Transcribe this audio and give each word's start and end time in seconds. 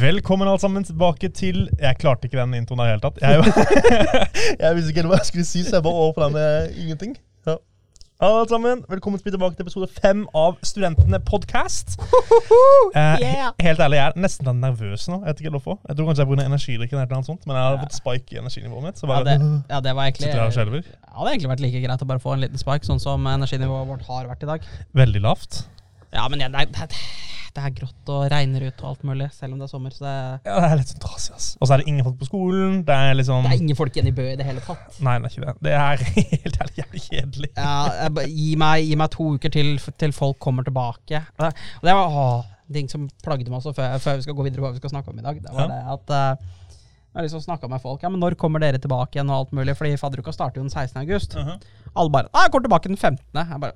Velkommen 0.00 0.48
alle 0.48 0.58
sammen 0.58 0.84
tilbake 0.84 1.28
til 1.36 1.68
Jeg 1.78 1.98
klarte 2.00 2.26
ikke 2.26 2.40
den 2.40 2.54
introen 2.58 2.80
i 2.80 2.86
det 2.86 2.94
hele 2.94 3.02
tatt. 3.04 3.20
Jeg, 3.22 3.42
jeg 4.62 4.76
visste 4.76 4.90
ikke 4.90 5.02
helt 5.02 5.10
hva 5.12 5.18
jeg 5.20 5.28
skulle 5.28 5.46
si, 5.46 5.62
så 5.66 5.76
jeg 5.76 5.84
bare 5.84 6.00
over 6.00 6.14
på 6.16 6.24
den 6.24 6.34
med 6.34 6.78
ingenting. 6.82 7.12
Ja. 7.46 7.54
Hallo 8.22 8.40
alle 8.40 8.48
sammen, 8.50 8.82
Velkommen 8.90 9.20
tilbake 9.36 9.58
til 9.58 9.66
episode 9.68 9.86
fem 10.00 10.24
av 10.34 10.56
Studentene 10.66 11.20
podcast. 11.22 11.94
Eh, 12.94 13.20
Yeah. 13.20 13.52
Helt 13.60 13.80
ærlig, 13.84 13.98
jeg 14.00 14.06
er 14.06 14.18
nesten 14.24 14.48
litt 14.48 14.60
nervøs 14.64 15.06
nå. 15.10 15.20
Jeg 15.20 15.34
vet 15.34 15.44
ikke 15.44 15.54
hvorfor. 15.58 15.78
Jeg 15.88 15.98
tror 15.98 16.08
kanskje 16.08 16.24
jeg 16.24 16.30
bruker 16.32 16.48
energidrikken, 16.48 16.98
eller 16.98 17.20
noe 17.20 17.28
sånt, 17.28 17.46
men 17.46 17.58
jeg 17.58 17.68
har 17.68 17.78
fått 17.84 17.98
spike 18.00 18.34
i 18.36 18.40
energinivået 18.42 18.88
mitt. 18.88 18.98
Så 19.02 19.10
Ja 19.10 19.20
det, 19.28 19.36
ja, 19.68 19.80
det 19.84 19.94
var 19.94 20.10
egentlig. 20.10 20.32
Det 20.32 20.40
hadde 20.40 21.36
egentlig 21.36 21.52
vært 21.54 21.64
like 21.68 21.84
greit 21.86 22.02
å 22.06 22.10
bare 22.10 22.22
få 22.22 22.34
en 22.34 22.44
liten 22.48 22.60
spike, 22.60 22.86
sånn 22.88 23.02
som 23.02 23.30
energinivået 23.36 23.90
vårt 23.94 24.10
har 24.10 24.30
vært 24.32 24.46
i 24.46 24.52
dag. 24.54 24.68
Veldig 25.04 25.24
lavt. 25.28 25.64
Ja, 26.14 26.28
men 26.30 26.40
ja, 26.44 26.48
det, 26.54 26.60
er, 26.62 26.88
det, 27.54 27.62
er- 27.64 27.74
grått 27.74 28.10
og 28.14 28.24
regner 28.32 28.64
ut 28.68 28.80
og 28.82 28.88
alt 28.92 29.02
mulig, 29.06 29.28
selv 29.34 29.54
om 29.54 29.60
det 29.60 29.66
er 29.68 29.72
sommer. 29.72 29.90
Så 29.94 30.04
det, 30.06 30.14
Ja, 30.46 30.56
det 30.62 30.68
er 30.70 30.78
litt 30.80 30.90
sånn 30.94 31.02
trasig, 31.04 31.34
ass. 31.36 31.48
Og 31.60 31.66
så 31.68 31.74
er 31.76 31.82
det 31.82 31.88
ingen 31.92 32.06
folk 32.06 32.16
på 32.22 32.28
skolen. 32.30 32.80
Det 32.86 32.94
er 32.94 33.14
liksom 33.18 33.44
det 33.46 33.52
er 33.52 33.62
ingen 33.62 33.78
folk 33.78 33.94
igjen 33.98 34.10
i 34.10 34.14
Bø 34.16 34.26
i 34.32 34.36
det 34.40 34.46
hele 34.48 34.62
tatt. 34.64 34.98
Nei, 35.06 35.18
det 35.22 35.28
er 35.30 35.34
ikke 35.36 35.46
det. 35.46 35.54
Det 35.68 35.76
er 35.80 36.06
helt 36.46 36.58
ærlig 36.64 36.80
jævlig 36.82 37.04
kjedelig. 37.08 37.50
Ja, 37.58 37.76
jeg, 38.00 38.32
gi, 38.34 38.48
meg, 38.64 38.88
gi 38.88 38.98
meg 39.02 39.12
to 39.14 39.28
uker 39.36 39.54
til 39.54 39.76
til 40.04 40.12
folk 40.16 40.38
kommer 40.42 40.66
tilbake. 40.66 41.22
Og 41.38 41.86
det 41.88 41.94
var 42.00 42.18
å, 42.24 42.26
ting 42.74 42.88
som 42.90 43.08
plagde 43.22 43.50
meg 43.50 43.58
også 43.60 43.74
før, 43.76 43.98
før 44.02 44.18
vi 44.18 44.26
skal 44.26 44.36
gå 44.38 44.46
videre 44.48 44.62
på 44.62 44.68
hva 44.68 44.74
vi 44.74 44.82
skal 44.82 44.94
snakke 44.96 45.10
om 45.14 45.18
i 45.22 45.26
dag. 45.26 45.40
Det 45.44 45.54
var 45.54 45.66
Ja. 45.66 45.72
det 45.74 45.82
at 45.98 46.14
Uh, 46.14 46.52
jeg 47.14 47.20
har 47.20 47.26
liksom 47.28 47.42
snakka 47.44 47.68
med 47.70 47.78
folk. 47.78 48.02
Ja, 48.02 48.08
men 48.10 48.18
når 48.18 48.34
kommer 48.34 48.58
dere 48.58 48.78
tilbake 48.82 49.14
igjen? 49.14 49.28
og 49.30 49.36
alt 49.44 49.52
mulig 49.54 49.76
Fordi 49.78 49.92
fadderuka 50.00 50.32
starter 50.34 50.58
jo 50.58 50.64
den 50.64 50.70
16. 50.74 50.96
august. 51.04 51.36
Mhm. 51.38 51.60
Alle 51.94 52.10
bare 52.10 52.26
jeg 52.34 52.50
kommer 52.50 52.64
tilbake 52.66 52.90
den 52.90 52.96
15. 52.98 53.22
Jeg 53.38 53.60
bare 53.62 53.72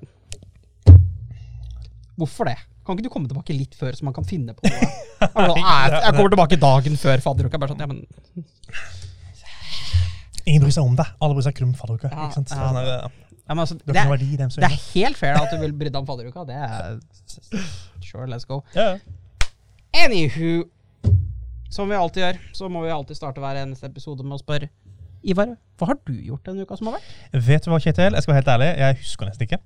Hvorfor 2.19 2.49
det? 2.49 2.57
Kan 2.85 2.97
ikke 2.97 3.05
du 3.05 3.11
komme 3.13 3.29
tilbake 3.29 3.53
litt 3.53 3.75
før, 3.77 3.93
så 3.95 4.05
man 4.07 4.15
kan 4.15 4.25
finne 4.27 4.55
på 4.57 4.65
noe? 4.65 4.89
Jeg, 5.19 5.33
bare, 5.35 5.51
sånn, 5.51 5.65
«Nei, 5.65 5.87
jeg 5.91 6.13
kommer 6.15 6.31
tilbake 6.31 6.57
dagen 6.61 6.93
før 7.01 7.21
fadderuka. 7.25 7.59
Bare 7.59 7.73
sånn, 7.73 7.81
ja, 7.83 7.87
men 7.91 7.97
Ingen 10.47 10.63
bryr 10.63 10.71
seg 10.73 10.87
om 10.87 10.95
deg. 10.95 11.09
Alle 11.19 11.35
bryr 11.35 11.45
seg 11.45 11.57
kun 11.57 11.67
om 11.67 11.73
fadderuka. 11.77 12.09
Ja, 12.13 12.29
ikke 12.29 12.37
sant? 12.39 12.53
ja. 12.55 12.61
Sånn 12.63 12.77
der, 12.79 12.91
eh, 12.93 13.35
ja, 13.49 13.55
altså, 13.57 13.75
det 13.81 13.97
er, 13.97 14.09
verdi, 14.09 14.29
dem 14.37 14.51
det 14.53 14.67
er 14.69 14.77
helt 14.93 15.17
fair 15.19 15.39
at 15.39 15.51
du 15.51 15.57
vil 15.61 15.73
bry 15.75 15.89
deg 15.89 15.97
om 15.99 16.07
fadderuka. 16.07 16.45
Det 16.47 16.55
er 16.55 16.99
Sure, 18.05 18.27
let's 18.29 18.47
go. 18.47 18.61
Ja. 18.75 18.93
Anywho, 19.99 20.63
som 21.73 21.89
vi 21.89 21.97
alltid 21.97 22.23
gjør, 22.23 22.39
så 22.57 22.69
må 22.71 22.83
vi 22.85 22.93
alltid 22.93 23.17
starte 23.17 23.41
hver 23.43 23.59
eneste 23.59 23.89
episode 23.89 24.25
med 24.25 24.37
å 24.37 24.41
spørre 24.41 24.69
Ivar, 25.19 25.49
hva 25.79 25.87
har 25.89 25.97
du 26.07 26.13
gjort 26.13 26.45
denne 26.47 26.63
uka 26.63 26.77
som 26.79 26.87
har 26.87 26.95
vært? 26.95 27.07
Vet 27.43 27.65
du 27.65 27.69
hva, 27.71 27.79
Kjetil? 27.83 28.15
Jeg 28.15 28.23
skal 28.23 28.31
være 28.31 28.39
helt 28.39 28.51
ærlig, 28.53 28.69
jeg 28.79 28.97
husker 29.01 29.27
nesten 29.27 29.43
ikke. 29.45 29.59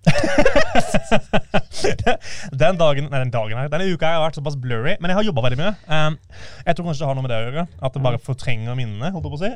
den 2.64 2.80
dagen, 2.80 3.10
nei, 3.12 3.22
den 3.22 3.34
dagen 3.34 3.62
her, 3.62 3.70
denne 3.70 3.90
uka 3.94 4.16
har 4.16 4.24
vært 4.26 4.40
såpass 4.40 4.58
blurry, 4.58 4.96
men 4.98 5.14
jeg 5.14 5.20
har 5.20 5.28
jobba 5.28 5.46
veldig 5.46 5.60
mye. 5.62 5.74
Um, 5.86 6.18
jeg 6.66 6.78
tror 6.78 6.90
kanskje 6.90 7.04
det 7.04 7.10
har 7.12 7.20
noe 7.20 7.26
med 7.28 7.34
det 7.34 7.40
å 7.40 7.46
gjøre. 7.48 7.68
At 7.86 7.94
det 7.94 8.04
bare 8.10 8.22
fortrenger 8.26 8.78
minnene. 8.80 9.14
holdt 9.14 9.30
jeg 9.30 9.34
på 9.36 9.40
å 9.40 9.44
si. 9.46 9.52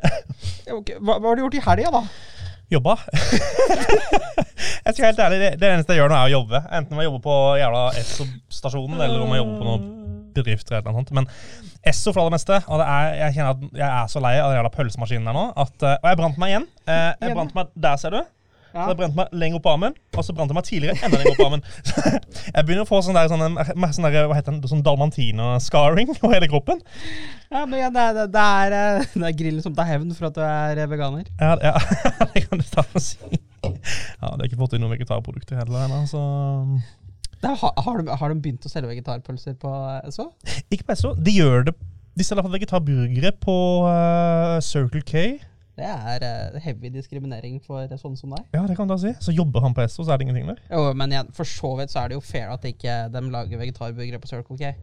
okay. 0.77 1.01
Hva, 1.01 1.17
hva 1.17 1.31
har 1.31 1.39
du 1.39 1.45
gjort 1.47 1.57
i 1.57 1.65
helga, 1.65 1.93
da? 1.97 2.03
Jobba. 2.77 2.97
jeg 4.85 4.93
skal 4.93 5.01
være 5.01 5.11
helt 5.11 5.25
ærlig, 5.25 5.43
det, 5.45 5.53
det 5.61 5.71
eneste 5.71 5.95
jeg 5.95 6.03
gjør 6.03 6.13
nå, 6.13 6.19
er 6.21 6.29
å 6.29 6.35
jobbe. 6.37 6.65
Enten 6.77 6.93
om 6.93 7.01
jeg 7.01 7.09
jobber 7.09 7.25
på 7.25 7.37
jævla 7.63 7.85
Esso-stasjonen, 8.03 9.01
eller 9.01 9.25
om 9.25 9.33
jeg 9.33 9.41
jobber 9.41 9.61
på 9.63 9.69
noen 9.71 10.06
bedrifter. 10.39 10.77
eller 10.79 10.91
noe 10.91 11.01
sånt. 11.03 11.11
Men 11.17 11.27
Esso 11.87 12.11
for 12.13 12.19
det 12.21 12.25
aller 12.27 12.37
meste. 12.37 12.61
Og 12.67 12.81
det 12.81 12.87
er, 12.95 13.13
jeg 13.23 13.37
kjenner 13.37 13.51
at 13.57 13.83
jeg 13.83 13.89
er 13.89 14.07
så 14.15 14.23
lei 14.23 14.33
av 14.39 14.49
den 14.53 14.59
jævla 14.61 14.73
pølsemaskinen 14.77 15.29
der 15.31 15.37
nå. 15.37 15.45
At, 15.65 15.77
eh, 15.83 15.97
og 16.01 16.09
jeg 16.13 16.21
brant 16.23 16.41
meg 16.41 16.53
igjen. 16.55 16.67
Eh, 16.87 17.11
jeg 17.27 17.37
brant 17.37 17.55
meg 17.57 17.71
Der, 17.75 18.01
ser 18.01 18.17
du. 18.17 18.23
Ja. 18.75 18.83
Så 18.83 18.91
jeg 18.91 18.97
brente 18.99 19.15
meg 19.17 19.31
lenger 19.33 19.57
opp 19.57 19.63
på 19.65 19.71
armen, 19.71 19.93
og 20.13 20.25
så 20.27 20.33
brant 20.35 20.51
jeg 20.51 20.57
meg 20.57 20.65
tidligere 20.67 20.99
enda 21.07 21.17
lenger 21.17 21.31
opp 21.31 21.39
på 21.39 21.45
armen. 21.47 21.61
Så 21.87 22.01
jeg 22.57 22.65
begynner 22.67 22.83
å 22.83 22.89
få 22.89 22.99
sånn 23.01 23.15
der, 23.17 23.29
sånne, 23.31 23.47
en- 23.63 23.93
sånn 23.95 24.05
der, 24.05 24.27
hva 24.29 24.35
heter 24.37 24.51
den, 24.53 24.59
sånn 24.69 24.83
dalmantiner-scarring 24.85 26.11
over 26.19 26.35
hele 26.35 26.49
kroppen. 26.51 26.83
Ja, 27.49 27.63
men 27.63 27.79
ja, 27.79 27.89
det, 27.95 28.03
er- 28.11 28.29
det, 28.35 28.43
er, 28.43 28.75
eh, 28.77 29.07
det 29.23 29.29
er 29.31 29.37
grillen 29.39 29.63
som 29.65 29.73
tar 29.77 29.87
hevn 29.89 30.11
for 30.13 30.29
at 30.29 30.37
du 30.37 30.43
er 30.45 30.83
eh, 30.83 30.89
veganer. 30.91 31.25
Ja, 31.39 31.55
ja, 31.63 31.73
det 32.35 32.43
kan 32.49 32.61
du 32.61 32.67
ta 32.69 32.83
og 32.85 33.01
si. 33.01 33.17
Ja, 33.63 34.35
det 34.35 34.35
har 34.35 34.45
ikke 34.51 34.59
fått 34.59 34.75
inn 34.77 34.83
noen 34.85 34.93
vegetarprodukter 34.93 35.57
heller 35.63 35.87
ennå, 35.87 36.03
så 36.11 36.21
er, 36.21 36.83
har, 37.43 37.73
har, 37.77 38.01
de, 38.01 38.15
har 38.19 38.33
de 38.33 38.39
begynt 38.41 38.65
å 38.65 38.71
selge 38.71 38.89
vegetarpølser 38.89 39.57
på 39.61 39.69
eh, 39.69 40.09
SO? 40.13 40.31
Ikke 40.73 40.87
på 40.87 40.95
SO. 40.97 41.13
De 41.21 41.33
gjør 41.35 41.67
det 41.69 41.75
De 42.17 42.25
selger 42.25 42.41
iallfall 42.41 42.55
vegetarburgere 42.57 43.31
på 43.43 43.57
uh, 43.85 44.57
Circle 44.65 45.03
K. 45.05 45.27
Det 45.77 45.85
er 45.85 46.23
uh, 46.25 46.55
heavy 46.63 46.89
diskriminering 46.89 47.59
for 47.61 47.85
sånne 48.01 48.17
som 48.17 48.33
deg. 48.33 48.47
Ja, 48.55 48.63
det 48.65 48.77
kan 48.79 48.89
du 48.89 48.95
da 48.95 48.97
si. 49.03 49.11
Så 49.21 49.35
jobber 49.35 49.61
han 49.61 49.75
på 49.77 49.85
SO, 49.85 50.01
så 50.01 50.15
er 50.15 50.17
det 50.17 50.25
ingenting 50.25 50.49
der. 50.49 50.63
Jo, 50.71 50.87
men 50.97 51.13
igjen, 51.13 51.29
for 51.37 51.45
så 51.45 51.75
vidt 51.77 51.93
så 51.93 52.01
er 52.01 52.09
det 52.09 52.17
jo 52.17 52.23
fair 52.25 52.49
at 52.55 52.65
ikke 52.65 52.95
de 53.13 53.21
lager 53.29 53.61
vegetarburgere 53.61 54.21
på 54.23 54.31
Circle 54.31 54.57
K. 54.57 54.73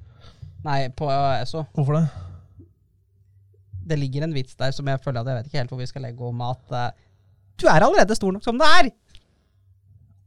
Nei, 0.64 0.78
på 0.94 1.10
uh, 1.10 1.42
SO. 1.50 1.64
Hvorfor 1.74 1.98
det? 1.98 2.04
Det 3.84 3.98
ligger 3.98 4.24
en 4.24 4.36
vits 4.36 4.54
der 4.56 4.70
som 4.72 4.86
jeg 4.88 5.02
føler 5.02 5.20
at 5.20 5.32
jeg 5.32 5.40
vet 5.40 5.50
ikke 5.50 5.60
helt 5.60 5.74
hvor 5.74 5.82
vi 5.82 5.90
skal 5.90 6.06
legge 6.06 6.30
om 6.30 6.46
at 6.46 6.70
uh, 6.70 6.86
du 7.58 7.66
er 7.66 7.82
allerede 7.82 8.14
stor 8.16 8.32
nok 8.34 8.46
som 8.46 8.58
du 8.58 8.64
er! 8.66 8.94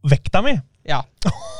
Vekta 0.07 0.43
mi? 0.43 0.53
Ja. 0.87 1.01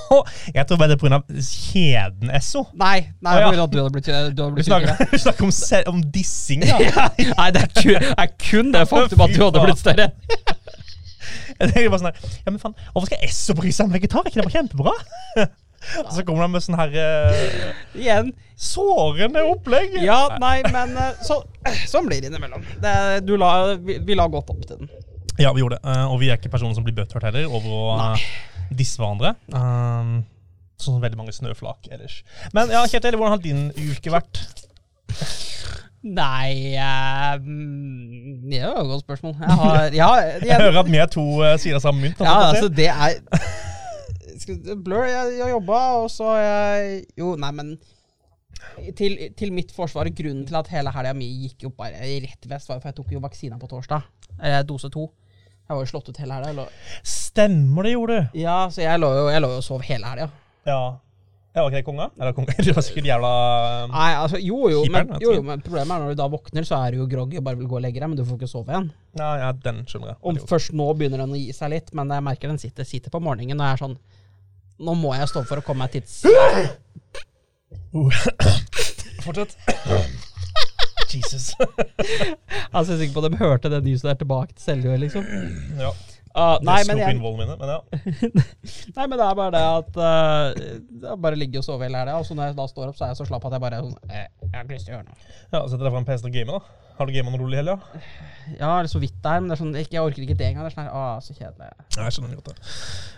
Jeg 0.56 0.64
tror 0.68 0.80
bare 0.80 0.94
det 0.94 0.96
er 0.96 1.02
pga. 1.02 1.20
kjeden 1.44 2.32
Esso. 2.32 2.64
Nei, 2.80 3.10
nei 3.20 3.34
oh, 3.36 3.42
ja. 3.42 3.64
at 3.66 3.74
du 3.74 3.80
hadde 3.82 3.92
blitt, 3.92 4.08
du 4.08 4.42
hadde 4.44 4.54
blitt 4.56 4.70
tjukkere. 4.70 5.08
vi 5.12 5.20
snakker 5.20 5.48
om, 5.50 5.54
om 5.92 6.02
dissing, 6.16 6.64
ja. 6.72 6.80
Nei, 7.20 7.50
det 7.56 7.66
er, 7.66 7.74
kun, 7.76 8.10
er 8.14 8.34
kun 8.40 8.74
det 8.76 8.86
faktum 8.88 9.26
at 9.28 9.36
du 9.36 9.44
hadde 9.44 9.66
blitt 9.68 9.84
større. 9.84 10.10
Jeg 11.58 11.74
tenker 11.74 11.90
bare 11.92 12.00
sånn 12.00 12.12
her, 12.12 12.36
ja, 12.46 12.52
men 12.52 12.60
faen, 12.62 12.76
Hvorfor 12.94 13.10
skal 13.10 13.24
Esso 13.26 13.56
bry 13.58 13.72
seg 13.74 13.90
om 13.90 13.96
vegetar? 13.96 14.24
Er 14.24 14.32
ikke 14.32 14.40
det 14.40 14.46
bare 14.46 14.56
kjempebra? 14.60 14.94
Og 16.04 16.12
så 16.14 16.24
kommer 16.26 16.46
han 16.46 16.54
med 16.54 16.64
sånn 16.64 16.78
her 16.78 16.94
uh, 16.94 17.98
Igjen. 17.98 18.32
sårende 18.60 19.44
opplegg. 19.48 19.98
Ja, 20.04 20.38
nei, 20.42 20.60
men 20.74 20.96
eh, 20.98 21.20
så, 21.26 21.40
sånn 21.92 22.08
blir 22.10 22.24
det 22.24 22.32
innimellom. 22.32 22.66
Det, 22.84 22.94
du 23.28 23.36
la, 23.40 23.52
vi, 23.76 24.00
vi 24.06 24.18
la 24.18 24.28
godt 24.32 24.52
opp 24.54 24.64
til 24.66 24.82
den. 24.82 24.92
Ja, 25.38 25.52
vi 25.54 25.62
gjorde 25.62 25.78
det. 25.78 25.84
Uh, 25.86 26.14
og 26.14 26.22
vi 26.24 26.32
er 26.32 26.40
ikke 26.40 26.52
personer 26.54 26.78
som 26.78 26.86
blir 26.86 26.96
butthurt 26.98 27.28
heller 27.28 27.50
over 27.50 27.74
å 27.74 27.84
uh, 27.98 28.28
disse 28.72 29.00
hverandre. 29.02 29.36
Um, 29.52 30.22
sånn 30.78 30.98
som 30.98 31.04
veldig 31.04 31.20
mange 31.20 31.36
snøflak 31.36 31.90
ellers. 31.92 32.22
Men 32.56 32.72
ja, 32.74 32.84
Kjetil, 32.90 33.18
hvordan 33.18 33.38
har 33.38 33.44
din 33.44 33.68
uke 33.74 34.14
vært? 34.14 34.44
Nei 36.08 36.78
eh, 36.78 37.34
er 37.36 38.64
jo 38.64 38.74
et 38.84 38.92
godt 38.92 39.04
spørsmål. 39.04 39.36
Jeg 39.42 39.58
har 39.60 39.78
ja, 40.02 40.10
Jeg 40.22 40.48
jeg 40.52 40.62
hører 40.62 40.80
at 40.84 40.92
vi 40.92 41.02
er 41.02 41.10
to 41.12 41.26
uh, 41.42 41.56
sider 41.60 41.80
av 41.80 41.84
samme 41.84 42.06
mynt. 42.06 42.22
ja, 42.22 42.38
altså, 42.52 42.70
det 42.70 42.88
er 42.94 43.18
Blur, 44.86 45.04
jeg, 45.04 45.40
har 45.42 45.50
jobba, 45.50 45.78
og 46.04 46.12
så 46.14 46.36
jeg 46.38 47.00
Jo, 47.18 47.34
nei, 47.42 47.50
men 47.58 47.74
til, 48.96 49.18
til 49.38 49.52
mitt 49.54 49.74
forsvar, 49.76 50.08
grunnen 50.16 50.46
til 50.48 50.56
at 50.60 50.70
hele 50.72 50.94
helga 50.94 51.14
mi 51.18 51.28
gikk 51.44 51.66
jo 51.68 51.72
bare 51.76 52.06
rett 52.24 52.48
vest, 52.50 52.70
var 52.70 52.80
for 52.80 52.92
jeg 52.92 52.98
tok 53.00 53.16
jo 53.16 53.24
vaksina 53.24 53.58
på 53.60 53.70
torsdag. 53.72 54.06
Eller 54.38 54.64
dose 54.68 54.90
to. 54.94 55.08
Jeg 55.68 55.76
var 55.76 55.84
jo 55.84 55.90
slått 55.90 56.08
ut 56.08 56.20
hele 56.22 56.36
helga. 56.40 56.64
Stemmer 57.04 57.84
det, 57.84 57.92
gjorde 57.98 58.16
du. 58.16 58.22
Ja, 58.40 58.70
så 58.72 58.80
jeg 58.86 59.02
lå 59.04 59.10
jo, 59.12 59.26
jeg 59.34 59.42
lå 59.44 59.50
jo 59.52 59.58
og 59.60 59.66
sov 59.66 59.82
hele 59.84 60.08
helga. 60.08 60.30
Ja. 60.64 60.78
ja. 61.52 61.60
Var 61.60 61.68
ikke 61.68 61.78
det 61.82 61.88
konga? 61.90 62.06
Eller 62.16 62.32
konga? 62.38 62.56
Du 62.64 62.70
var 62.72 62.86
sikkert 62.88 63.10
jævla 63.10 63.32
Nei, 63.92 64.06
altså, 64.22 64.40
jo 64.40 64.70
jo, 64.72 64.86
men, 64.94 65.12
jo, 65.20 65.34
jo, 65.36 65.42
men 65.44 65.60
problemet 65.66 65.92
er 65.92 66.00
når 66.06 66.16
du 66.16 66.20
da 66.22 66.28
våkner, 66.32 66.64
så 66.70 66.80
er 66.80 66.96
du 66.96 67.02
jo 67.02 67.10
groggy 67.12 67.36
og 67.42 67.46
bare 67.50 67.60
vil 67.60 67.68
gå 67.68 67.76
og 67.82 67.84
legge 67.84 68.00
deg, 68.00 68.08
men 68.08 68.16
du 68.20 68.24
får 68.24 68.40
ikke 68.40 68.48
sove 68.52 68.72
igjen. 68.72 68.88
ja, 69.20 69.32
ja, 69.44 69.50
den 69.66 69.84
skjønner 69.90 70.14
jeg. 70.14 70.20
Og 70.24 70.40
først 70.54 70.72
nå 70.78 70.88
begynner 70.96 71.20
den 71.26 71.36
å 71.36 71.42
gi 71.42 71.52
seg 71.58 71.68
litt, 71.76 71.92
men 71.98 72.16
jeg 72.16 72.24
merker 72.30 72.48
den 72.54 72.62
sitter, 72.64 72.88
sitter 72.88 73.12
på 73.12 73.20
morgenen, 73.28 73.60
og 73.60 73.68
jeg 73.68 73.80
er 73.80 73.84
sånn 73.84 73.98
Nå 74.78 74.94
må 74.94 75.10
jeg 75.18 75.26
stå 75.32 75.42
for 75.50 75.58
å 75.58 75.64
komme 75.66 75.88
meg 75.88 75.96
tids... 75.96 76.20
Fortsett. 79.26 79.58
Jesus. 81.18 81.54
Han 82.74 82.86
jeg 82.86 83.08
ikke 83.08 83.18
på 83.18 83.26
at 83.26 83.32
de 83.34 83.42
hørte 83.42 83.72
det 83.74 83.82
nyset 83.86 84.12
der 84.12 84.22
tilbake 84.22 84.56
til 84.56 84.64
Seljord, 84.64 85.02
liksom. 85.04 85.26
ja. 85.80 85.92
Uh, 86.38 86.54
nei, 86.62 86.84
men 86.86 87.00
jeg, 87.02 87.18
mine, 87.18 87.56
men 87.58 87.70
ja. 87.72 87.78
nei, 88.98 89.06
men 89.10 89.16
det 89.18 89.26
er 89.26 89.38
bare 89.40 89.54
det 89.56 89.62
at 89.66 89.96
uh, 89.98 91.08
er 91.10 91.22
bare 91.24 91.40
ligge 91.40 91.58
og 91.58 91.66
sove 91.66 91.88
hele 91.88 91.98
helga, 91.98 92.20
og 92.20 92.28
så 92.28 92.38
når 92.38 92.52
jeg 92.52 92.58
da 92.60 92.68
står 92.70 92.92
opp, 92.92 92.98
så 93.00 93.08
er 93.08 93.14
jeg 93.14 93.18
så 93.18 93.26
slapp 93.26 93.48
at 93.50 93.56
jeg 93.58 93.64
bare 93.64 93.80
er 93.80 93.88
sånn 93.88 94.12
eh, 94.12 94.28
Jeg 94.44 94.52
har 94.54 94.68
ikke 94.68 94.76
lyst 94.76 94.86
til 94.86 94.94
å 94.94 95.00
gjøre 95.00 95.08
noe. 95.08 95.32
ja 95.56 95.64
Setter 95.64 95.88
deg 95.88 95.96
foran 95.96 96.08
PC 96.12 96.30
og 96.30 96.38
game, 96.38 96.60
da. 96.60 96.94
Har 97.00 97.10
du 97.10 97.16
gamet 97.16 97.34
noe 97.34 97.42
rolig 97.42 97.58
i 97.58 97.62
helga? 97.64 97.80
Ja, 98.62 98.70
eller 98.70 98.92
så 98.92 99.02
vidt 99.02 99.18
der, 99.24 99.42
men 99.42 99.50
det 99.50 99.58
er 99.58 99.64
sånn, 99.64 99.74
ikke, 99.82 99.98
jeg 99.98 100.12
orker 100.12 100.28
ikke 100.28 100.38
det 100.38 100.52
engang. 100.52 100.68
Det 100.68 100.76
er 100.76 100.78
sånn 100.78 100.86
her, 100.86 100.94
ah, 101.02 101.18
så 101.26 101.34
kjedelig. 101.34 101.74
Jeg 101.98 102.14
skjønner 102.16 102.38
godt 102.38 102.54
det. 102.54 102.76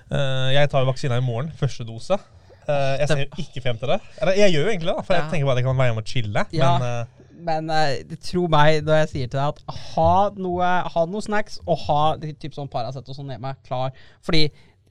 Uh, 0.10 0.48
jeg 0.56 0.72
tar 0.72 0.88
vaksina 0.88 1.20
i 1.20 1.26
morgen, 1.26 1.52
første 1.60 1.86
dose. 1.92 2.18
Eh, 2.70 2.96
jeg 3.02 3.10
ser 3.10 3.24
ikke 3.42 3.64
frem 3.64 3.80
til 3.82 3.92
det. 3.94 4.00
Eller 4.22 4.38
jeg 4.38 4.54
gjør 4.54 4.68
jo 4.68 4.74
egentlig 4.74 4.92
det, 4.92 5.06
for 5.06 5.16
ja. 5.16 5.22
jeg 5.22 5.32
tenker 5.34 5.50
bare 5.50 5.56
at 5.56 5.62
jeg 5.62 5.68
kan 5.68 5.80
være 5.80 5.96
med 5.96 6.04
og 6.04 6.12
chille. 6.14 6.44
Ja. 6.54 6.72
Men 6.78 6.88
eh, 6.88 7.19
Men 7.46 7.70
uh, 7.72 8.16
tro 8.26 8.48
meg 8.52 8.82
når 8.88 9.04
jeg 9.04 9.10
sier 9.14 9.30
til 9.32 9.40
deg 9.40 9.54
at 9.54 9.78
ha 9.96 10.14
noe, 10.40 10.72
ha 10.94 11.04
noe 11.10 11.24
snacks 11.26 11.60
og 11.66 11.78
ha 11.88 12.02
typ 12.22 12.56
sånn 12.58 12.70
Paracet 12.72 13.08
og 13.08 13.16
sånn 13.18 13.32
hjemme 13.32 13.54
klar. 13.68 13.94
Fordi 14.26 14.48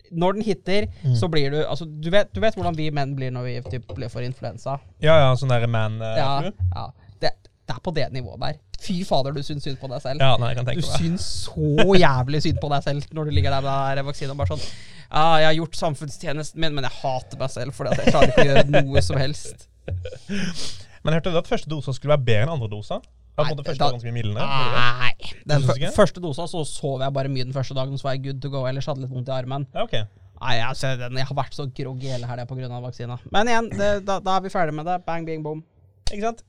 når 0.09 0.39
den 0.39 0.47
hitter, 0.47 0.87
så 1.19 1.29
blir 1.29 1.51
du 1.53 1.59
altså, 1.67 1.85
du, 1.85 2.09
vet, 2.15 2.31
du 2.33 2.41
vet 2.41 2.55
hvordan 2.57 2.77
vi 2.79 2.87
menn 2.97 3.11
blir 3.19 3.29
når 3.35 3.45
vi 3.45 3.57
typ, 3.75 3.91
blir 3.93 4.09
for 4.09 4.25
influensa? 4.25 4.79
ja, 5.05 5.19
ja, 5.21 5.35
sånn 5.37 5.53
der 5.53 5.67
man 5.69 5.99
uh, 6.01 6.15
Ja, 6.17 6.31
ja. 6.49 6.87
Det, 7.21 7.35
det 7.69 7.75
er 7.77 7.83
på 7.85 7.93
det 7.93 8.07
nivået 8.15 8.41
der. 8.41 8.57
Fy 8.81 9.03
fader, 9.05 9.35
du 9.37 9.43
syns 9.45 9.67
synd 9.67 9.77
på 9.83 9.89
deg 9.91 10.01
selv. 10.01 10.23
ja, 10.23 10.31
nei, 10.41 10.53
jeg 10.55 10.61
kan 10.63 10.69
Du 10.71 10.81
meg. 10.81 10.89
syns 11.03 11.27
så 11.51 11.97
jævlig 11.99 12.41
synd 12.47 12.61
på 12.63 12.71
deg 12.73 12.87
selv 12.87 13.09
når 13.13 13.29
du 13.29 13.37
ligger 13.37 13.53
der 13.59 13.67
med 13.67 13.99
der 13.99 14.07
vaksinen 14.09 14.33
og 14.33 14.41
bare 14.41 14.55
sånn 14.55 14.65
Ja, 15.09 15.27
jeg 15.43 15.49
har 15.51 15.57
gjort 15.59 15.77
samfunnstjenesten 15.83 16.63
min, 16.63 16.77
men 16.79 16.87
jeg 16.89 16.97
hater 17.03 17.41
meg 17.43 17.53
selv 17.53 17.77
fordi 17.77 17.99
jeg 17.99 18.15
klarer 18.15 18.33
ikke 18.33 18.45
å 18.47 18.49
gjøre 18.53 18.67
noe 18.79 19.03
som 19.05 19.21
helst. 19.21 19.69
Men 21.05 21.15
hørte 21.15 21.33
du 21.33 21.39
at 21.39 21.49
første 21.51 21.71
dosa 21.71 21.93
skulle 21.97 22.15
være 22.17 22.25
bedre 22.27 22.43
enn 22.49 22.55
andre 22.57 22.69
dosa? 22.73 23.01
Nei, 23.39 23.53
første 23.55 23.79
da- 23.79 23.91
ganske 23.95 24.13
mildere. 24.13 24.47
Nei. 24.47 25.13
Den 25.47 25.93
første 25.95 26.21
dosa 26.23 26.47
så 26.51 26.65
sov 26.67 27.01
jeg 27.05 27.13
bare 27.15 27.29
mye 27.31 27.45
den 27.47 27.55
første 27.55 27.75
dagen, 27.77 27.95
så 27.99 28.09
var 28.09 28.17
jeg 28.17 28.25
good 28.25 28.41
to 28.43 28.51
go. 28.51 28.65
Ellers 28.67 28.87
hadde 28.91 29.05
litt 29.05 29.11
vondt 29.15 29.29
i 29.31 29.37
armen. 29.37 29.67
Ja, 29.75 29.85
ok. 29.87 29.95
Nei, 30.41 30.57
altså, 30.63 30.97
den, 30.99 31.17
Jeg 31.19 31.27
har 31.27 31.35
vært 31.39 31.55
så 31.55 31.67
groggy 31.75 32.11
hele 32.11 32.27
helga 32.27 32.47
pga. 32.47 32.81
vaksina. 32.83 33.19
Men 33.31 33.47
igjen, 33.51 33.71
det, 33.79 34.05
da, 34.07 34.19
da 34.21 34.37
er 34.37 34.41
vi 34.41 34.49
ferdig 34.55 34.75
med 34.75 34.87
det. 34.87 35.05
Bang, 35.07 35.27
bing, 35.27 35.43
boom. 35.43 35.63
Ikke 36.11 36.23
sant? 36.23 36.43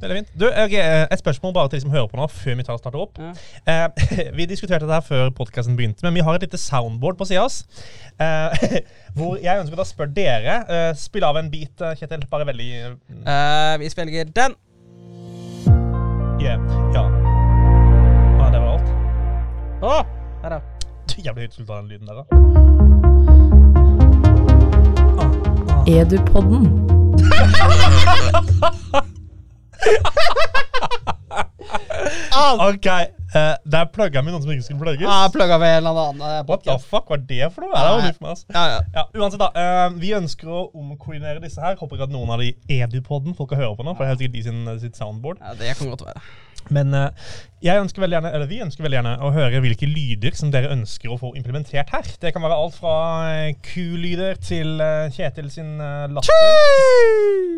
Det 0.00 0.10
er 0.10 0.14
fint. 0.18 0.28
Du, 0.36 0.44
ok, 0.48 0.72
eh, 0.76 1.06
et 1.12 1.18
spørsmål 1.18 1.54
bare 1.56 1.68
til 1.72 1.78
de 1.78 1.82
som 1.86 1.90
hører 1.94 2.08
på 2.10 2.18
nå, 2.20 2.26
før 2.28 2.54
vi 2.58 2.64
tar 2.66 2.76
starter 2.80 3.00
opp. 3.00 3.18
Ja. 3.20 3.32
Eh, 3.72 3.88
vi 4.38 4.44
diskuterte 4.48 4.84
det 4.88 4.92
her 4.92 5.04
før 5.04 5.30
podkasten 5.36 5.76
begynte, 5.78 6.04
men 6.04 6.14
vi 6.14 6.24
har 6.24 6.36
et 6.36 6.44
lite 6.44 6.60
soundboard 6.60 7.16
på 7.16 7.24
sida 7.28 7.40
av 7.40 7.48
oss. 7.48 7.62
Eh, 8.20 8.50
hvor 9.16 9.38
jeg 9.40 9.62
ønsker 9.62 9.80
å 9.80 9.88
spørre 9.88 10.12
dere. 10.16 10.54
Eh, 10.68 10.92
spille 11.00 11.28
av 11.28 11.40
en 11.40 11.50
bit, 11.52 11.80
eh, 11.80 11.96
Kjetil. 11.96 12.26
Bare 12.30 12.48
veldig 12.52 12.70
eh, 12.76 12.94
Eh, 13.26 13.74
vi 13.80 13.88
spiller 13.92 14.24
den. 14.36 14.54
yeah. 16.40 16.58
Ja. 16.94 17.04
Ah, 18.40 18.50
det 18.52 18.60
var 18.60 18.68
alt. 18.76 18.88
Å! 19.82 20.04
Der, 20.42 20.60
Du 21.08 21.22
Jævlig 21.22 21.42
høyt 21.46 21.54
skulle 21.56 21.76
den 21.80 21.88
lyden 21.88 22.06
der, 22.06 22.14
da. 22.20 22.24
Edupodden. 25.86 26.64
Ah, 32.32 32.56
OK, 32.68 32.86
eh, 33.36 33.52
der 33.76 33.88
plugga 33.92 34.22
vi 34.24 34.32
noen 34.32 34.44
som 34.44 34.52
ikke 34.54 34.66
skulle 34.66 34.82
plugges. 34.82 35.06
Ja, 35.06 35.28
plugga 35.32 35.58
vi 35.62 35.68
en 35.70 35.78
eller 35.82 36.00
annen 36.10 36.48
podcast. 36.48 36.68
What 36.72 36.82
the 36.82 36.90
fuck 36.90 37.12
var 37.12 37.22
det 37.28 37.50
for 37.54 37.66
noe? 37.66 37.74
Ja, 37.74 37.84
det 37.84 37.92
var 37.94 38.08
nytt 38.08 38.18
for 38.20 38.28
meg. 38.28 38.42
Ja, 38.56 38.64
ja. 38.72 38.80
Ja, 38.96 39.06
uansett 39.20 39.44
da, 39.44 39.50
uh, 39.54 40.00
Vi 40.00 40.14
ønsker 40.16 40.50
å 40.50 40.64
omkoordinere 40.76 41.44
disse 41.44 41.62
her. 41.62 41.78
Håper 41.80 42.00
ikke 42.00 42.08
at 42.10 42.16
noen 42.16 42.34
av 42.34 42.42
de 42.42 42.52
Edu-podden 42.80 43.36
folk 43.38 43.54
har 43.54 43.66
hørt 43.66 43.78
på 43.80 43.86
nå. 43.86 43.94
For 43.94 44.04
det 44.04 44.08
er 44.08 44.14
helt 44.14 44.24
sikkert 44.24 44.40
de 44.40 44.46
sin, 44.48 44.82
sitt 44.82 45.00
soundboard. 45.00 45.42
ja, 45.44 45.54
det 45.60 45.76
kan 45.78 45.92
godt 45.92 46.08
være. 46.08 46.24
Men 46.72 46.94
uh, 46.94 47.08
jeg 47.64 47.80
ønsker 47.80 48.02
veldig 48.02 48.16
gjerne, 48.18 48.30
eller 48.36 48.48
vi 48.50 48.58
ønsker 48.60 48.84
veldig 48.84 48.96
gjerne 48.98 49.12
å 49.24 49.30
høre 49.34 49.60
hvilke 49.64 49.88
lyder 49.88 50.34
som 50.36 50.50
dere 50.52 50.70
ønsker 50.74 51.12
å 51.12 51.16
få 51.20 51.30
implementert 51.38 51.90
her. 51.94 52.08
Det 52.20 52.32
kan 52.34 52.44
være 52.44 52.58
alt 52.60 52.76
fra 52.76 52.96
eh, 53.30 53.56
kulyder 53.64 54.36
til 54.44 54.76
uh, 54.82 55.06
Kjetil 55.14 55.48
sin 55.52 55.72
uh, 55.80 56.04
latter. 56.12 56.50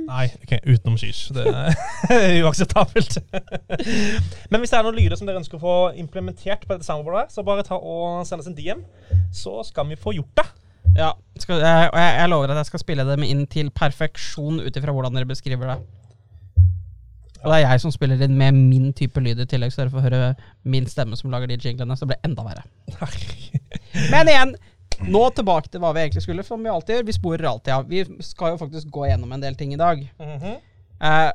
Nei, 0.09 0.29
ok, 0.45 0.55
utenom 0.69 0.99
skysj. 1.01 1.23
Det 1.37 1.47
er 1.51 2.39
uakseptabelt. 2.45 3.19
Men 4.53 4.63
hvis 4.63 4.73
det 4.73 4.79
er 4.79 4.87
noen 4.87 5.01
lyder 5.01 5.19
som 5.19 5.29
dere 5.29 5.43
ønsker 5.43 5.59
å 5.59 5.65
få 5.65 5.68
implementert 5.99 6.65
på 6.67 6.75
dette 6.75 6.87
soundboardet, 6.87 7.29
her, 7.29 7.35
så 7.35 7.45
bare 7.47 7.67
ta 7.67 7.79
og 7.79 8.25
send 8.29 8.43
oss 8.43 8.51
en 8.51 8.57
DM, 8.57 8.83
så 9.35 9.61
skal 9.67 9.89
vi 9.91 9.99
få 10.01 10.15
gjort 10.17 10.41
det. 10.41 10.47
Ja, 10.97 11.13
skal, 11.39 11.61
jeg, 11.63 11.91
jeg, 11.95 12.29
lover 12.33 12.51
at 12.53 12.63
jeg 12.63 12.71
skal 12.73 12.83
spille 12.83 13.05
dem 13.07 13.25
inn 13.27 13.45
til 13.51 13.71
perfeksjon 13.75 14.63
ut 14.65 14.79
ifra 14.81 14.95
hvordan 14.95 15.19
dere 15.19 15.29
beskriver 15.29 15.75
det. 15.75 15.79
Og 17.39 17.53
det 17.53 17.59
er 17.59 17.69
jeg 17.69 17.83
som 17.85 17.93
spiller 17.95 18.25
inn 18.25 18.35
med 18.39 18.57
min 18.57 18.89
type 18.97 19.21
lyd 19.23 19.39
i 19.45 19.47
tillegg, 19.47 19.71
så 19.71 19.85
dere 19.85 19.95
får 19.95 20.07
høre 20.09 20.33
min 20.67 20.89
stemme 20.91 21.19
som 21.19 21.31
lager 21.31 21.51
de 21.51 21.61
jinglene, 21.61 21.95
så 21.95 22.07
det 22.07 22.17
blir 22.17 22.27
enda 22.27 22.47
verre. 22.47 22.65
Men 24.13 24.33
igjen, 24.33 24.57
nå 25.07 25.23
tilbake 25.37 25.71
til 25.71 25.83
hva 25.85 25.93
vi 25.95 26.03
egentlig 26.03 26.25
skulle, 26.25 26.47
som 26.47 26.65
vi 26.65 26.73
alltid 26.73 26.97
gjør. 26.97 27.07
Vi 27.07 27.15
sporer 27.15 27.51
alltid 27.53 27.75
av. 27.77 27.87
Vi 27.91 28.03
skal 28.27 28.57
jo 28.57 28.63
faktisk 28.65 28.91
gå 28.95 29.07
gjennom 29.07 29.37
en 29.37 29.45
del 29.45 29.59
ting 29.59 29.75
i 29.75 29.81
dag. 29.81 30.03
Mhm. 30.19 30.57
Eh, 30.99 31.31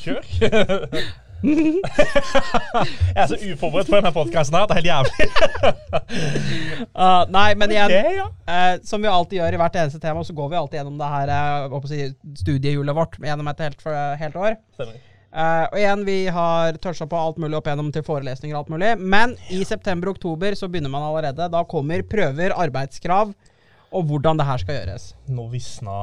Kjør. 0.00 0.24
jeg 1.42 3.16
er 3.16 3.28
så 3.30 3.38
uforberedt 3.38 3.88
på 3.90 3.96
denne 3.96 4.12
podkasten 4.14 4.56
her. 4.58 4.66
Det 4.68 4.74
er 4.74 4.80
helt 4.80 4.90
jævlig. 4.90 5.12
uh, 6.94 7.22
nei, 7.36 7.50
men 7.60 7.74
igjen 7.74 7.94
okay, 7.94 8.16
ja. 8.18 8.26
uh, 8.48 8.74
som 8.86 9.02
vi 9.02 9.08
alltid 9.10 9.40
gjør 9.40 9.56
i 9.56 9.60
hvert 9.62 9.78
eneste 9.82 10.00
tema, 10.02 10.24
så 10.26 10.36
går 10.36 10.50
vi 10.52 10.58
alltid 10.60 10.80
gjennom 10.80 10.98
det 11.00 11.12
her 11.14 11.32
eh, 11.36 11.76
å 11.76 11.80
si, 11.88 12.02
studiehjulet 12.42 12.96
vårt 12.96 13.16
gjennom 13.24 13.48
et 13.52 13.64
helt, 13.66 13.80
for- 13.84 14.18
helt 14.20 14.36
år. 14.36 14.58
Eh, 15.30 15.64
og 15.70 15.76
igjen, 15.78 16.02
vi 16.06 16.18
har 16.34 16.78
toucha 16.82 17.06
på 17.06 17.18
alt 17.18 17.38
mulig 17.38 17.58
opp 17.58 17.68
igjennom 17.70 17.92
til 17.94 18.04
forelesninger 18.06 18.56
og 18.56 18.64
alt 18.64 18.72
mulig. 18.74 18.90
Men 18.98 19.36
i 19.54 19.62
september-oktober 19.66 20.58
så 20.58 20.68
begynner 20.68 20.92
man 20.92 21.06
allerede. 21.06 21.48
Da 21.52 21.64
kommer 21.70 22.02
prøver, 22.02 22.54
arbeidskrav 22.56 23.32
og 23.90 24.06
hvordan 24.06 24.38
det 24.38 24.46
her 24.46 24.62
skal 24.62 24.78
gjøres. 24.80 25.10
Nå 25.30 25.46
visna 25.50 25.96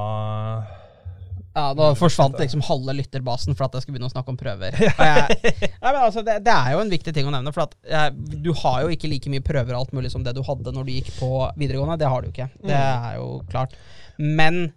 Ja, 1.57 1.71
Nå 1.73 1.87
forsvant 1.97 2.37
liksom 2.37 2.61
halve 2.67 2.93
lytterbasen 2.99 3.55
for 3.57 3.65
at 3.65 3.73
jeg 3.77 3.81
skulle 3.85 3.97
begynne 3.97 4.11
å 4.11 4.13
snakke 4.13 4.29
om 4.29 4.37
prøver. 4.37 4.75
Jeg, 4.77 5.37
nei, 5.81 5.89
men 5.89 6.01
altså, 6.03 6.21
det, 6.27 6.35
det 6.45 6.53
er 6.53 6.75
jo 6.75 6.81
en 6.83 6.91
viktig 6.93 7.13
ting 7.17 7.25
å 7.29 7.33
nevne. 7.33 7.53
For 7.55 7.65
at 7.65 7.73
jeg, 7.89 8.13
du 8.45 8.51
har 8.61 8.83
jo 8.85 8.91
ikke 8.93 9.09
like 9.09 9.31
mye 9.33 9.41
prøver 9.45 9.73
og 9.73 9.79
alt 9.87 9.95
mulig 9.97 10.11
som 10.13 10.25
det 10.27 10.35
du 10.37 10.43
hadde 10.45 10.73
når 10.75 10.85
du 10.85 10.91
gikk 10.99 11.09
på 11.17 11.31
videregående. 11.57 11.97
Det 12.03 12.11
har 12.13 12.21
du 12.21 12.29
ikke. 12.29 12.49
Det 12.61 12.77
er 12.77 13.17
jo 13.17 13.29
klart. 13.49 13.73
Men 14.21 14.67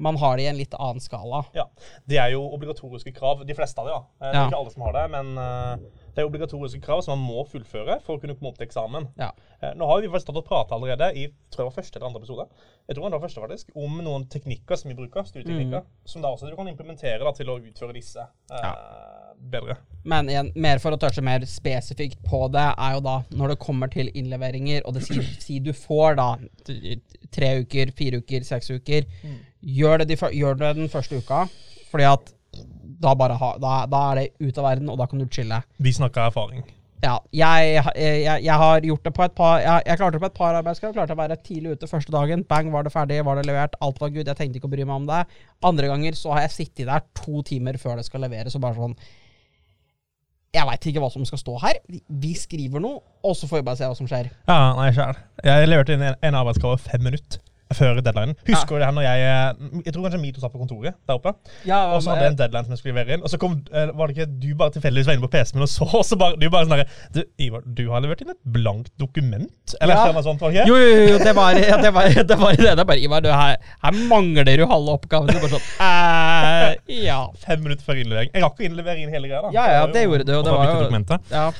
man 0.00 0.16
har 0.16 0.38
det 0.40 0.46
i 0.46 0.48
en 0.48 0.56
litt 0.56 0.72
annen 0.80 1.02
skala. 1.04 1.42
Ja. 1.52 1.66
Det 2.08 2.16
er 2.22 2.32
jo 2.32 2.46
obligatoriske 2.56 3.12
krav. 3.18 3.42
De 3.44 3.56
fleste 3.58 3.82
av 3.82 3.90
dem, 3.90 3.98
ja. 3.98 4.00
Det 4.00 4.30
Det 4.30 4.36
Ja. 4.38 4.44
er 4.46 4.48
ikke 4.54 4.60
alle 4.62 4.72
som 4.72 4.86
har 4.88 4.96
det, 4.96 5.02
men 5.12 5.34
eh, 5.44 5.99
det 6.14 6.22
er 6.22 6.28
obligatoriske 6.28 6.80
krav 6.84 7.02
som 7.06 7.18
man 7.18 7.36
må 7.36 7.44
fullføre 7.48 8.00
for 8.04 8.16
å 8.16 8.22
kunne 8.22 8.36
komme 8.38 8.52
opp 8.52 8.58
til 8.58 8.66
eksamen. 8.66 9.08
Ja. 9.20 9.30
Eh, 9.60 9.74
Nå 9.78 9.88
har 9.88 10.02
vi 10.02 10.22
stått 10.22 10.40
og 10.40 10.46
prata 10.46 10.76
allerede 10.76 11.12
i 11.14 11.28
tror 11.52 11.64
jeg 11.64 11.70
var 11.70 11.76
første 11.78 11.98
eller 11.98 12.10
andre 12.10 12.22
episode 12.22 12.46
Jeg 12.88 12.96
tror 12.96 13.06
det 13.06 13.16
var 13.16 13.24
første 13.26 13.44
faktisk, 13.44 13.72
om 13.78 14.00
noen 14.04 14.26
teknikker 14.32 14.80
som 14.80 14.90
vi 14.90 14.98
bruker, 14.98 15.26
studieteknikker, 15.28 15.86
som 16.08 16.24
da 16.24 16.32
også 16.32 16.50
du 16.50 16.56
kan 16.58 16.70
implementere 16.70 17.22
da, 17.22 17.32
til 17.36 17.52
å 17.52 17.58
utføre 17.60 17.96
disse 17.96 18.24
eh, 18.24 18.72
bedre. 19.52 19.76
Men 20.08 20.30
igjen, 20.32 20.50
mer 20.56 20.80
for 20.82 20.96
å 20.96 20.98
touche 21.00 21.22
mer 21.24 21.44
spesifikt 21.48 22.20
på 22.26 22.42
det, 22.54 22.66
er 22.72 22.96
jo 22.96 23.04
da 23.04 23.16
når 23.36 23.54
det 23.54 23.60
kommer 23.62 23.92
til 23.92 24.10
innleveringer, 24.14 24.82
og 24.88 24.96
det 24.96 25.04
sier 25.06 25.30
si 25.44 25.60
du 25.62 25.72
får 25.76 26.18
da 26.20 26.32
tre 27.34 27.54
uker, 27.62 27.94
fire 27.96 28.22
uker, 28.24 28.44
seks 28.46 28.72
uker, 28.74 29.08
gjør, 29.60 30.02
det 30.02 30.12
de, 30.12 30.20
gjør 30.40 30.60
det 30.60 30.74
den 30.80 30.92
første 30.92 31.20
uka, 31.20 31.44
fordi 31.90 32.08
at 32.10 32.34
da, 33.00 33.14
bare 33.16 33.38
ha, 33.40 33.54
da, 33.60 33.78
da 33.90 34.02
er 34.10 34.20
det 34.20 34.50
ut 34.50 34.60
av 34.60 34.68
verden, 34.68 34.92
og 34.92 35.00
da 35.00 35.08
kan 35.08 35.22
du 35.22 35.26
chille. 35.32 35.62
Vi 35.80 35.92
snakker 35.96 36.28
erfaring. 36.28 36.66
Ja, 37.00 37.14
jeg, 37.32 37.80
jeg, 37.96 38.42
jeg 38.44 38.56
har 38.60 38.84
gjort 38.84 39.06
det 39.06 39.12
på 39.16 39.22
et 39.24 39.32
par 39.32 39.62
Jeg, 39.62 39.84
jeg 39.88 39.96
klarte 39.96 40.18
det 40.18 40.20
på 40.20 40.28
et 40.28 40.36
par 40.36 40.58
arbeidskrav. 40.58 40.92
Klarte 40.92 41.16
å 41.16 41.20
være 41.20 41.38
tidlig 41.40 41.78
ute 41.78 41.88
første 41.88 42.12
dagen. 42.12 42.44
Bang, 42.48 42.68
var 42.74 42.84
det 42.84 42.92
ferdig, 42.92 43.22
var 43.24 43.40
det 43.40 43.46
levert. 43.48 43.78
Alt 43.80 44.02
var 44.02 44.12
good. 44.12 44.28
Jeg 44.28 44.36
tenkte 44.36 44.60
ikke 44.60 44.68
å 44.68 44.74
bry 44.74 44.84
meg 44.84 44.98
om 44.98 45.08
det. 45.08 45.22
Andre 45.64 45.88
ganger 45.94 46.18
så 46.18 46.34
har 46.34 46.44
jeg 46.44 46.56
sittet 46.58 46.90
der 46.90 47.06
to 47.16 47.40
timer 47.48 47.80
før 47.80 47.96
det 47.96 48.04
skal 48.08 48.20
leveres, 48.26 48.56
og 48.58 48.64
bare 48.66 48.76
sånn 48.76 48.98
Jeg 50.52 50.66
veit 50.68 50.90
ikke 50.90 51.00
hva 51.00 51.12
som 51.14 51.24
skal 51.24 51.40
stå 51.40 51.56
her. 51.64 51.80
Vi, 51.88 52.02
vi 52.26 52.34
skriver 52.36 52.84
noe, 52.84 53.00
og 53.24 53.38
så 53.38 53.48
får 53.48 53.62
vi 53.62 53.68
bare 53.70 53.80
se 53.80 53.88
hva 53.88 53.96
som 53.96 54.10
skjer. 54.10 54.28
Ja, 54.44 54.60
nei, 54.76 54.90
sjæl. 54.96 55.22
Jeg 55.46 55.72
leverte 55.72 55.96
inn 55.96 56.04
en, 56.04 56.20
en 56.20 56.40
arbeidsgave 56.42 56.82
fem 56.84 57.08
minutter 57.08 57.40
før 57.76 58.00
deadline. 58.02 58.34
Husker 58.48 58.74
du 58.74 58.80
det 58.82 58.86
her 58.88 58.94
når 58.96 59.04
jeg 59.06 59.20
eh, 59.30 59.82
Jeg 59.86 59.92
tror 59.94 60.02
kanskje 60.06 60.20
Mito 60.22 60.40
satt 60.42 60.52
på 60.52 60.58
kontoret 60.62 60.94
der 61.06 61.14
oppe. 61.18 61.32
Ja, 61.68 61.94
Og 61.94 62.02
så 62.02 62.10
hadde 62.10 62.24
jeg 62.26 62.32
en 62.34 62.38
deadline 62.40 62.64
som 62.66 62.74
jeg 62.74 62.80
skulle 62.82 62.94
levere 62.98 63.14
inn. 63.18 63.22
Og 63.22 63.30
så 63.30 63.38
kom, 63.38 63.58
eh, 63.72 63.92
var 63.94 64.10
det 64.10 64.16
ikke 64.16 64.26
du 64.42 64.48
bare 64.58 64.74
tilfeldigvis 64.74 65.06
var 65.10 65.14
inne 65.18 65.26
på 65.26 65.30
PC-en 65.34 65.60
min 65.60 65.66
og 65.68 65.70
så, 65.70 65.86
og 65.86 66.04
så 66.10 66.18
bare, 66.20 66.38
du 66.40 66.48
bare 66.50 66.66
sånn 66.66 66.76
der, 66.80 66.90
Du, 67.14 67.20
Ivar, 67.46 67.62
du 67.66 67.84
har 67.92 68.02
levert 68.04 68.24
inn 68.24 68.32
et 68.34 68.40
blankt 68.58 68.90
dokument? 68.98 69.74
Eller 69.80 69.94
Ja. 69.94 70.10
noe 70.12 70.22
sånt, 70.26 70.40
var 70.42 70.50
det 70.50 70.62
ikke? 70.64 70.68
Jo, 70.68 70.76
jo, 70.76 71.06
jo, 71.12 71.18
det 71.24 71.34
var 71.38 71.58
ja, 71.62 71.78
det. 71.84 71.92
Var, 71.94 72.08
det, 72.14 72.38
var 72.42 72.56
det. 72.58 72.74
det 72.82 72.86
bare 72.90 73.00
Ivar, 73.06 73.20
du, 73.24 73.30
her, 73.30 73.56
her 73.86 74.00
mangler 74.10 74.44
du 74.50 74.66
halve 74.66 74.96
oppgaven. 74.98 75.30
Du 75.30 75.38
bare 75.38 75.52
sånn 75.54 75.68
eh, 75.86 77.04
Ja. 77.06 77.20
Fem 77.46 77.62
minutter 77.64 77.84
før 77.86 78.00
innlevering. 78.02 78.30
Jeg 78.34 78.42
rakk 78.44 78.58
å 78.60 78.66
innlevere 78.66 78.98
inn 79.02 79.12
hele 79.14 79.30
greia. 79.30 79.42
da. 79.46 79.52
Ja, 79.54 79.66
ja, 79.78 79.86
det 79.90 80.06
gjorde 80.06 80.26
du, 80.26 80.34
og 80.38 80.44
det 80.46 80.52
var 80.56 80.72
jo- 80.74 80.80
dokumentet. 80.84 81.30
ja. 81.30 81.50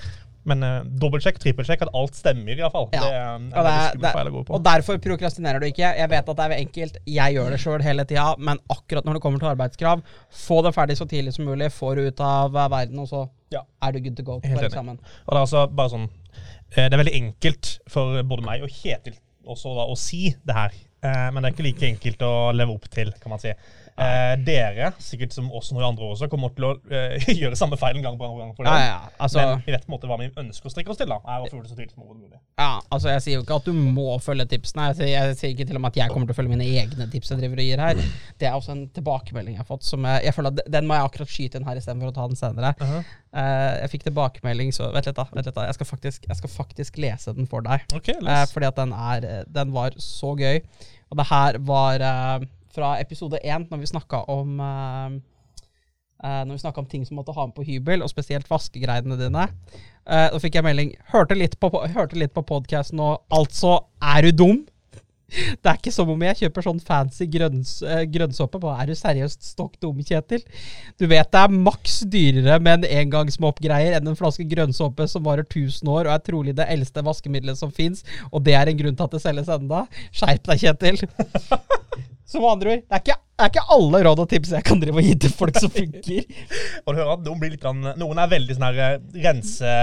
Men 0.51 0.65
uh, 0.67 0.71
dobbeltsjekk, 1.03 1.41
trippelsjekk, 1.43 1.85
at 1.87 1.93
alt 1.97 2.19
stemmer, 2.19 2.53
i 2.53 2.61
hvert 2.61 2.75
fall. 2.75 2.89
Ja. 2.95 3.03
Det 3.05 3.11
er 3.15 3.45
det 3.51 3.73
er, 3.73 3.83
skummel 3.95 4.17
feil 4.19 4.31
å 4.31 4.35
gå 4.35 4.43
det, 4.43 4.47
på. 4.49 4.59
og 4.59 4.65
derfor 4.67 5.01
prokrastinerer 5.07 5.63
du 5.63 5.69
ikke. 5.71 5.93
Jeg 6.01 6.13
vet 6.15 6.33
at 6.33 6.41
det 6.41 6.47
er 6.47 6.57
enkelt, 6.59 7.01
jeg 7.17 7.37
gjør 7.37 7.55
det 7.55 7.61
sjøl 7.63 7.85
hele 7.87 8.07
tida, 8.11 8.27
men 8.51 8.63
akkurat 8.73 9.07
når 9.09 9.19
det 9.19 9.25
kommer 9.25 9.43
til 9.43 9.53
arbeidskrav, 9.53 10.05
få 10.43 10.61
det 10.67 10.75
ferdig 10.77 10.99
så 11.01 11.09
tidlig 11.11 11.35
som 11.37 11.49
mulig, 11.49 11.71
få 11.75 11.95
det 11.99 12.11
ut 12.11 12.23
av 12.27 12.57
eh, 12.57 12.71
verden, 12.77 13.03
og 13.03 13.11
så 13.11 13.27
Ja. 13.51 13.65
er 13.83 13.93
du 13.93 14.01
good 14.01 14.17
to 14.17 14.23
go 14.23 14.41
Helt 14.45 14.63
enig. 14.63 14.99
Og 15.27 15.33
det 15.33 15.37
er 15.37 15.41
altså 15.41 15.67
bare 15.67 15.91
sånn 15.91 16.05
eh, 16.07 16.87
Det 16.87 16.93
er 16.93 17.01
veldig 17.01 17.17
enkelt 17.19 17.73
for 17.91 18.23
både 18.23 18.47
meg 18.47 18.63
og 18.63 18.71
Kjetil 18.71 19.19
også 19.51 19.73
da, 19.75 19.87
å 19.89 19.97
si 19.99 20.31
det 20.47 20.55
her. 20.55 20.75
Eh, 21.03 21.29
men 21.33 21.41
det 21.41 21.51
er 21.51 21.55
ikke 21.57 21.67
like 21.67 21.89
enkelt 21.89 22.23
å 22.27 22.33
leve 22.55 22.77
opp 22.77 22.89
til, 22.93 23.13
kan 23.23 23.33
man 23.35 23.43
si. 23.43 23.55
Eh, 24.01 24.35
dere, 24.47 24.93
sikkert 25.03 25.33
som 25.35 25.49
oss 25.53 25.73
noen 25.75 25.85
andre 25.91 26.07
også, 26.13 26.29
kommer 26.33 26.53
til 26.57 26.65
å 26.69 26.71
eh, 26.91 27.25
gjøre 27.41 27.57
samme 27.59 27.77
feil 27.81 27.97
en 27.99 28.05
gang 28.07 28.19
på 28.21 28.29
gang. 28.39 28.53
For 28.57 28.65
Ja, 28.69 28.75
det. 28.77 28.85
ja, 28.87 29.01
altså, 29.27 29.39
Men 29.43 29.63
vi 29.67 29.73
vet 29.75 29.87
på 29.87 29.91
en 29.91 29.97
måte 29.97 30.09
hva 30.11 30.19
vi 30.21 30.29
ønsker 30.41 30.71
å 30.71 30.73
strekke 30.73 30.93
oss 30.95 31.01
til. 31.01 31.11
da, 31.11 31.19
er 31.25 31.45
å 31.45 31.51
følge 31.51 31.65
det 31.67 31.73
så 31.73 31.77
tydelig 31.77 31.95
som 31.97 32.07
mulig. 32.07 32.39
ja, 32.61 32.71
altså, 32.91 33.11
jeg 33.13 33.25
sier 33.27 33.35
jo 33.39 33.43
ikke 33.45 33.59
at 33.61 33.69
du 33.69 33.73
må 33.75 34.07
følge 34.25 34.47
tipsene. 34.55 34.87
Jeg 34.93 34.97
sier, 35.01 35.11
jeg 35.17 35.37
sier 35.41 35.55
ikke 35.57 35.67
til 35.69 35.77
og 35.81 35.85
med 35.85 35.93
at 35.93 36.01
jeg 36.05 36.15
kommer 36.15 36.31
til 36.31 36.37
å 36.37 36.39
følge 36.41 36.55
mine 36.55 36.69
egne 36.81 37.09
tips 37.13 37.33
jeg 37.35 37.43
driver 37.43 37.61
og 37.65 37.69
gir 37.71 37.83
her. 37.85 38.05
Det 38.41 38.49
er 38.49 38.57
også 38.57 38.73
en 38.77 38.85
tilbakemelding 38.97 39.57
jeg 39.59 39.63
har 39.65 39.69
fått. 39.69 39.85
Som 39.89 40.07
jeg, 40.09 40.23
jeg 40.29 40.37
føler 40.39 40.55
at 40.55 40.63
Den 40.79 40.87
må 40.89 40.97
jeg 40.97 41.11
akkurat 41.11 41.35
skyte 41.35 41.61
inn 41.61 41.67
her 41.69 41.81
istedenfor 41.83 42.13
å 42.13 42.17
ta 42.21 42.29
den 42.31 42.41
senere. 42.41 42.73
Uh-huh. 42.81 43.03
Eh, 43.31 43.75
jeg 43.85 43.91
fikk 43.97 44.07
tilbakemelding, 44.09 44.73
så 44.75 44.89
vent 44.95 45.07
litt, 45.11 45.17
da. 45.19 45.27
Vent 45.35 45.47
litt 45.51 45.55
da. 45.59 45.67
Jeg, 45.69 45.77
skal 45.79 45.91
faktisk, 45.93 46.25
jeg 46.31 46.41
skal 46.41 46.53
faktisk 46.55 46.97
lese 47.03 47.35
den 47.37 47.47
for 47.51 47.67
deg. 47.67 47.85
Okay, 47.95 48.17
Eh, 48.21 48.25
les. 48.27 48.53
fordi 48.55 48.67
at 48.71 48.81
den, 48.81 48.93
er, 48.97 49.27
eh, 49.29 49.45
den 49.61 49.71
var 49.77 49.95
så 50.03 50.33
gøy. 50.39 50.63
Og 51.11 51.19
det 51.21 51.27
her 51.31 51.59
var 51.67 52.03
eh, 52.07 52.49
fra 52.75 52.95
episode 53.01 53.41
én, 53.45 53.67
når 53.71 53.83
vi 53.83 53.91
snakka 53.91 54.25
om 54.31 54.59
eh, 54.61 55.21
eh, 56.25 56.43
Når 56.47 56.57
vi 56.57 56.63
snakket 56.65 56.85
om 56.85 56.91
ting 56.91 57.07
som 57.07 57.21
måtte 57.21 57.35
ha 57.37 57.47
med 57.47 57.57
på 57.57 57.67
hybel, 57.67 58.03
og 58.03 58.13
spesielt 58.13 58.51
vaskegreiene 58.51 59.19
dine. 59.21 59.47
Eh, 60.07 60.29
da 60.33 60.43
fikk 60.43 60.59
jeg 60.59 60.67
melding. 60.67 60.93
Hørte 61.13 61.39
litt 61.39 61.59
på, 61.61 61.71
hørte 61.71 62.29
på 62.29 62.47
podkasten 62.55 63.01
og 63.01 63.25
Altså, 63.31 63.81
er 64.03 64.29
du 64.29 64.45
dum? 64.45 64.61
Det 65.31 65.63
er 65.71 65.77
ikke 65.79 65.93
som 65.95 66.09
om 66.11 66.23
jeg 66.27 66.41
kjøper 66.41 66.65
sånn 66.67 66.81
fancy 66.83 67.29
grønns, 67.31 67.77
grønnsåpe. 68.11 68.59
Er 68.67 68.89
du 68.91 68.97
seriøst 68.99 69.47
stokk 69.47 69.77
dum, 69.79 70.01
Kjetil? 70.03 70.43
Du 70.99 71.07
vet 71.07 71.31
det 71.31 71.45
er 71.45 71.55
maks 71.55 72.01
dyrere 72.11 72.59
med 72.59 72.81
en 72.81 72.99
engangsmoppgreier 73.05 73.95
enn 74.01 74.11
en 74.11 74.19
flaske 74.19 74.49
grønnsåpe 74.51 75.07
som 75.07 75.23
varer 75.23 75.47
1000 75.47 75.87
år 75.87 76.11
og 76.11 76.17
er 76.17 76.27
trolig 76.27 76.59
det 76.59 76.67
eldste 76.75 77.07
vaskemiddelet 77.07 77.63
som 77.63 77.71
fins, 77.71 78.03
og 78.35 78.43
det 78.43 78.59
er 78.59 78.75
en 78.75 78.83
grunn 78.83 78.99
til 78.99 79.07
at 79.07 79.15
det 79.15 79.23
selges 79.23 79.55
enda. 79.55 79.85
Skjerp 80.11 80.51
deg, 80.51 80.67
Kjetil. 80.67 81.05
Som 82.31 82.45
andre 82.47 82.77
ord, 82.77 82.83
det 82.87 82.95
er, 82.95 83.03
ikke, 83.03 83.17
det 83.37 83.47
er 83.47 83.51
ikke 83.55 83.65
alle 83.75 84.03
råd 84.07 84.21
og 84.23 84.29
tips 84.31 84.53
jeg 84.55 84.67
kan 84.69 84.83
drive 84.83 85.01
og 85.03 85.09
gi 85.09 85.15
til 85.25 85.33
folk 85.35 85.57
som 85.59 85.73
funker. 85.81 86.29
Og 86.85 86.93
du 86.93 87.01
hører 87.01 87.17
at 87.17 87.25
noen, 87.27 87.41
blir 87.43 87.57
litt, 87.57 87.63
grann- 87.65 87.97
noen 87.99 88.21
er 88.23 88.37
veldig 88.39 88.59
sånn 88.59 88.69
her 88.71 89.01
rense... 89.25 89.79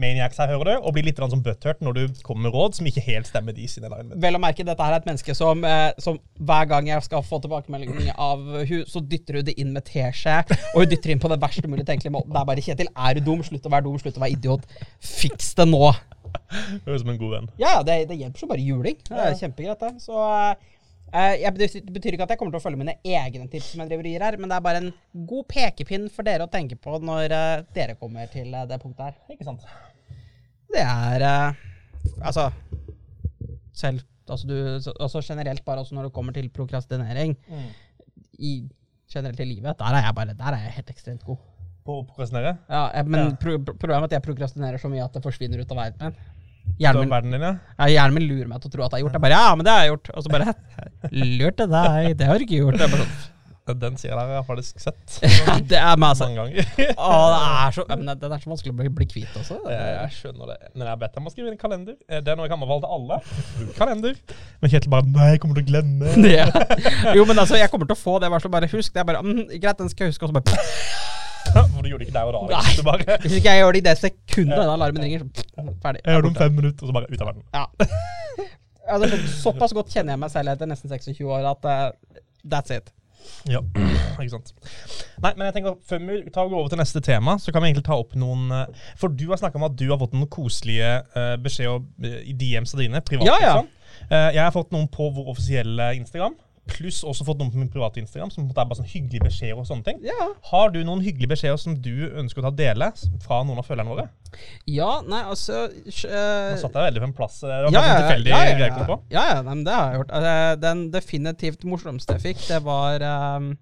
Maniacs 0.00 0.38
her, 0.40 0.48
hører 0.48 0.64
du, 0.70 0.86
og 0.88 0.94
blir 0.96 1.04
litt 1.04 1.18
som 1.20 1.42
butthurt 1.44 1.82
når 1.84 1.96
du 1.98 2.20
kommer 2.24 2.46
med 2.46 2.54
råd 2.56 2.78
som 2.78 2.86
ikke 2.88 3.02
helt 3.04 3.28
stemmer 3.28 3.52
de 3.52 3.66
sine. 3.68 3.90
Vel 4.22 4.38
å 4.38 4.40
merke, 4.40 4.64
dette 4.64 4.80
her 4.86 4.94
er 4.96 5.02
et 5.02 5.08
menneske 5.08 5.34
som, 5.36 5.60
eh, 5.68 5.90
som 6.00 6.16
hver 6.40 6.64
gang 6.70 6.88
jeg 6.88 7.04
skal 7.04 7.20
få 7.26 7.42
tilbakemelding 7.44 8.08
av 8.16 8.40
hun, 8.40 8.86
så 8.88 9.02
dytter 9.04 9.42
hun 9.42 9.46
det 9.50 9.56
inn 9.60 9.74
med 9.76 9.84
teskje, 9.84 10.38
og 10.72 10.80
hun 10.80 10.88
dytter 10.94 11.12
inn 11.12 11.20
på 11.22 11.28
det 11.28 11.38
verste 11.44 11.68
mulig 11.68 11.84
tenkelige 11.88 12.14
måten. 12.16 12.32
Det 12.32 12.40
er 12.40 12.48
bare 12.48 12.64
Kjetil, 12.64 12.88
er 12.96 13.20
du 13.20 13.26
dum? 13.28 13.44
Slutt 13.44 13.68
å 13.68 13.74
være 13.76 13.84
dum, 13.90 14.00
slutt 14.00 14.16
å 14.16 14.24
være 14.24 14.38
idiot. 14.38 14.64
Fiks 15.12 15.52
det 15.60 15.68
nå. 15.68 15.84
Høres 16.88 17.02
ut 17.02 17.04
som 17.04 17.12
en 17.12 17.20
god 17.20 17.34
venn. 17.36 17.50
Ja, 17.60 17.76
ja, 17.76 17.82
det, 17.84 17.98
det 18.08 18.16
hjelper 18.22 18.46
så 18.46 18.48
bare 18.48 18.64
juling. 18.64 18.96
Det 19.12 19.24
er 19.28 19.36
kjempegreit, 19.44 19.84
det. 19.84 19.92
Så 20.08 20.16
eh, 20.24 20.70
jeg, 21.12 21.52
det 21.60 21.92
betyr 21.92 22.14
ikke 22.16 22.24
at 22.26 22.30
jeg 22.34 22.40
kommer 22.40 22.54
til 22.54 22.60
å 22.60 22.64
følge 22.64 22.80
mine 22.80 22.94
egne 23.04 23.48
tips 23.52 23.72
som 23.74 23.82
jeg 23.82 23.90
driver 23.90 24.06
og 24.08 24.14
gir 24.14 24.24
her, 24.24 24.36
men 24.40 24.48
det 24.52 24.56
er 24.56 24.64
bare 24.64 24.80
en 24.80 24.92
god 25.28 25.44
pekepinn 25.52 26.06
for 26.12 26.24
dere 26.28 26.46
å 26.46 26.52
tenke 26.52 26.78
på 26.80 26.96
når 27.04 27.34
eh, 27.36 27.64
dere 27.76 27.96
kommer 28.00 28.30
til 28.32 28.48
eh, 28.54 28.64
det 28.70 28.78
punktet 28.82 29.10
her. 29.10 29.18
Ikke 29.34 29.44
sant? 29.48 29.66
Det 30.72 30.80
er 30.80 31.26
eh, 31.28 31.60
Altså 32.24 32.46
Selv 33.76 34.00
altså, 34.28 34.46
du, 34.48 34.56
altså 34.96 35.20
generelt 35.22 35.64
bare 35.66 35.82
også 35.84 35.94
når 35.96 36.08
det 36.08 36.14
kommer 36.16 36.32
til 36.36 36.48
prokrastinering 36.54 37.36
i 38.42 38.52
generelt 39.12 39.40
i 39.44 39.46
livet, 39.46 39.76
der 39.78 39.96
er 39.98 40.06
jeg 40.06 40.14
bare 40.16 40.34
Der 40.38 40.54
er 40.56 40.62
jeg 40.64 40.76
helt 40.78 40.90
ekstremt 40.94 41.24
god. 41.28 41.40
På 41.84 41.98
å 42.00 42.04
prokrastinere? 42.08 42.56
Ja, 42.70 42.86
men 43.04 43.20
Ja. 43.26 43.30
pro 43.42 43.58
problemet 43.60 44.06
er 44.06 44.08
at 44.08 44.16
jeg 44.16 44.24
prokrastinerer 44.24 44.80
så 44.80 44.88
mye 44.88 45.04
at 45.04 45.12
det 45.12 45.22
forsvinner 45.24 45.60
ut 45.60 45.72
av 45.74 45.80
verden 45.82 46.08
min. 46.08 46.16
Hjernen 46.82 47.10
min, 47.10 47.32
din, 47.34 47.42
ja? 47.46 47.52
ja, 47.78 47.86
hjernen 47.92 48.16
min 48.16 48.24
lurer 48.30 48.48
meg 48.50 48.62
til 48.62 48.70
å 48.70 48.76
tro 48.76 48.86
at 48.86 48.94
jeg 48.94 49.02
har 49.02 49.04
gjort 49.04 49.12
det. 49.12 49.18
Jeg 49.20 49.26
bare, 49.26 49.36
ja, 49.42 49.50
men 49.58 49.66
det 49.66 49.74
har 49.74 49.84
jeg 49.84 49.92
gjort. 49.92 50.08
Og 50.16 50.24
så 50.24 50.32
bare 50.32 50.54
Lurte 51.12 51.66
deg, 51.70 52.16
det 52.18 52.26
har 52.30 52.40
du 52.40 52.46
ikke 52.46 52.58
gjort. 52.62 52.78
Det 52.80 52.86
er 52.88 52.92
bare 52.96 53.06
sånn, 53.10 53.28
Den 53.78 53.94
sida 54.00 54.16
der 54.18 54.26
har 54.26 54.40
jeg 54.40 54.46
faktisk 54.48 54.80
sett 54.82 55.18
ja, 55.22 55.54
det 55.70 55.78
er 55.78 56.00
meg, 56.00 56.08
altså. 56.08 56.26
mange 56.26 56.40
ganger. 56.40 56.72
Å, 56.98 57.10
det 57.30 57.42
er 57.60 57.76
så, 57.76 57.84
men 57.92 58.10
den 58.24 58.34
er 58.34 58.42
så 58.42 58.50
vanskelig 58.50 58.72
å 58.74 58.78
bli, 58.80 58.88
bli 58.98 59.06
kvitt 59.12 59.36
også. 59.38 59.60
Jeg, 59.70 59.92
jeg 60.00 60.16
skjønner 60.16 60.50
det. 60.50 60.58
Men 60.74 60.88
jeg 60.90 61.00
bedt 61.04 61.14
dem 61.20 61.28
å 61.30 61.34
skrive 61.34 61.52
i 61.54 61.60
kalender. 61.60 61.94
Eh, 62.08 62.18
Det 62.24 62.32
er 62.34 62.40
noe 62.40 62.48
jeg 62.48 62.54
kan 62.54 62.58
anbefale 62.58 62.82
til 62.82 62.96
alle. 62.98 63.70
Kalender. 63.78 64.18
Men 64.64 64.74
Kjetil 64.74 64.94
bare 64.96 65.12
Nei, 65.14 65.28
jeg 65.36 65.44
kommer 65.44 65.60
til 65.60 65.66
å 65.68 65.70
glemme. 65.70 66.16
Ja. 66.32 66.48
Jo, 67.14 67.22
men 67.28 67.38
altså, 67.38 67.60
jeg 67.60 67.70
kommer 67.70 67.86
til 67.86 67.94
å 67.94 68.02
få 68.02 68.18
det. 68.24 68.32
Bare, 68.34 68.54
bare 68.58 68.72
husk. 68.74 68.90
Det 68.96 69.04
er 69.04 69.08
bare, 69.12 69.22
mm, 69.22 69.44
greit, 69.62 69.78
den 69.78 69.92
skal 69.94 70.08
jeg 70.08 70.16
huske. 70.16 70.26
Og 70.26 70.32
så 70.34 70.40
bare 70.40 70.58
For 71.52 71.82
du 71.82 71.90
gjorde 71.90 72.04
det 72.04 72.08
ikke 72.08 72.16
der 72.16 72.30
og 72.30 72.34
da. 72.36 72.42
Nei. 72.54 72.62
liksom. 72.62 72.80
Du 72.80 72.88
bare 72.88 73.18
Hvis 73.24 73.36
ikke 73.38 73.52
jeg 73.52 73.62
gjør 73.62 73.76
det 73.76 73.82
i 73.82 73.86
det 73.88 73.96
sekundet 74.00 74.56
da 74.56 74.66
alarmen 74.76 75.04
ringer, 75.06 75.26
så 75.26 75.76
ferdig. 75.84 76.02
Jeg 76.04 76.16
gjør 76.16 76.26
det 76.26 76.32
om 76.32 76.40
fem 76.40 76.58
minutter, 76.60 76.82
og 76.86 76.90
så 76.90 76.96
bare 76.98 77.12
ut 77.12 77.20
av 77.20 77.32
verden. 77.32 77.46
Ja. 77.52 77.66
Altså, 78.92 79.16
såpass 79.38 79.70
godt 79.76 79.92
kjenner 79.94 80.16
jeg 80.16 80.20
meg 80.24 80.30
selv 80.32 80.50
etter 80.50 80.66
nesten 80.66 80.90
26 80.90 81.20
år 81.30 81.44
at 81.52 81.68
uh, 81.70 82.16
that's 82.42 82.74
it. 82.74 82.90
Ja, 83.46 83.60
ikke 84.18 84.32
sant. 84.32 84.52
Nei, 85.22 85.32
men 85.36 85.46
jeg 85.48 85.56
tenker 85.56 85.76
Før 85.86 86.00
vi 86.02 86.16
tar 86.34 86.46
og 86.46 86.54
går 86.54 86.60
over 86.60 86.72
til 86.72 86.80
neste 86.80 87.02
tema, 87.04 87.36
så 87.42 87.54
kan 87.54 87.62
vi 87.62 87.70
egentlig 87.70 87.86
ta 87.86 87.98
opp 87.98 88.16
noen 88.18 88.50
eh, 88.54 88.88
For 88.98 89.12
du 89.14 89.28
har 89.30 89.40
snakka 89.40 89.60
om 89.60 89.66
at 89.68 89.76
du 89.78 89.84
har 89.90 90.00
fått 90.00 90.16
noen 90.16 90.30
koselige 90.32 90.90
uh, 91.14 91.36
beskjeder 91.42 91.82
eh, 92.06 92.18
i 92.32 92.34
DM's 92.38 92.74
av 92.74 92.82
dine. 92.82 93.02
privat 93.06 93.28
Ja, 93.28 93.36
ja. 93.42 93.54
liksom. 93.60 93.70
Uh, 94.10 94.30
jeg 94.34 94.42
har 94.42 94.54
fått 94.54 94.74
noen 94.74 94.88
på 94.90 95.08
vår 95.14 95.30
offisielle 95.34 95.92
Instagram, 95.98 96.34
pluss 96.70 97.00
også 97.04 97.24
fått 97.26 97.40
noen 97.40 97.50
på 97.50 97.58
min 97.58 97.70
private 97.72 97.98
Instagram, 97.98 98.30
som 98.30 98.44
en 98.44 98.50
er 98.52 98.54
bare 98.54 98.78
sånn 98.78 98.86
hyggelige 98.86 99.24
beskjeder 99.26 99.58
og 99.58 99.66
sånne 99.66 99.82
ting. 99.88 99.98
Ja. 100.06 100.28
Har 100.52 100.70
du 100.70 100.78
noen 100.86 101.02
hyggelige 101.02 101.32
beskjeder 101.34 101.58
som 101.58 101.74
du 101.82 102.06
ønsker 102.20 102.38
å 102.42 102.46
ta 102.46 102.52
dele 102.62 102.92
fra 103.24 103.40
noen 103.42 103.58
av 103.62 103.66
følgerne 103.66 103.90
våre? 103.94 104.08
ja, 104.64 105.02
nei, 105.04 105.18
altså 105.28 105.66
eh, 105.68 106.52
Nå 106.54 106.60
satt 106.62 106.72
jeg 106.78 106.86
veldig 106.86 107.02
på 107.02 107.08
en 107.10 107.16
plass. 107.18 107.42
eh, 107.42 107.50
Det 107.50 107.66
var 107.66 107.74
ja, 107.74 107.82
sånn 107.82 107.98
tilfeldig 108.06 108.30
ja, 108.32 108.38
ja, 108.46 108.70
ja. 108.70 108.86
på. 108.88 108.96
ja, 109.12 109.26
ja, 109.34 109.42
nei, 109.42 109.56
men 109.58 109.66
det 109.66 109.74
har 109.76 109.90
jeg 109.90 110.00
gjort. 110.00 110.14
Altså, 110.20 110.62
den 110.62 110.86
definitivt 110.94 111.66
morsomste 111.68 112.16
jeg 112.16 112.26
fikk, 112.30 112.48
det 112.48 112.62
var 112.70 113.08
um 113.10 113.52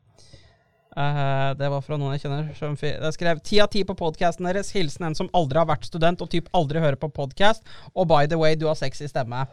Uh, 0.90 1.54
Det 1.54 1.68
var 1.70 1.84
fra 1.86 1.94
noen 2.00 2.16
jeg 2.16 2.24
kjenner. 2.24 2.48
Som 2.58 2.72
jeg 2.74 3.14
skrev 3.14 3.38
ti 3.46 3.60
av 3.62 3.68
ti 3.70 3.84
på 3.86 3.94
podkasten 3.94 4.48
deres. 4.48 4.72
Hilsen 4.74 5.06
en 5.06 5.14
som 5.14 5.28
aldri 5.38 5.60
har 5.60 5.68
vært 5.70 5.86
student 5.86 6.18
og 6.24 6.30
typ 6.32 6.48
aldri 6.56 6.82
hører 6.82 6.98
på 6.98 7.06
podkast. 7.14 7.62
Og 7.94 8.08
by 8.10 8.26
the 8.26 8.38
way, 8.40 8.56
du 8.58 8.66
har 8.66 8.74
sexy 8.74 9.06
stemme. 9.06 9.44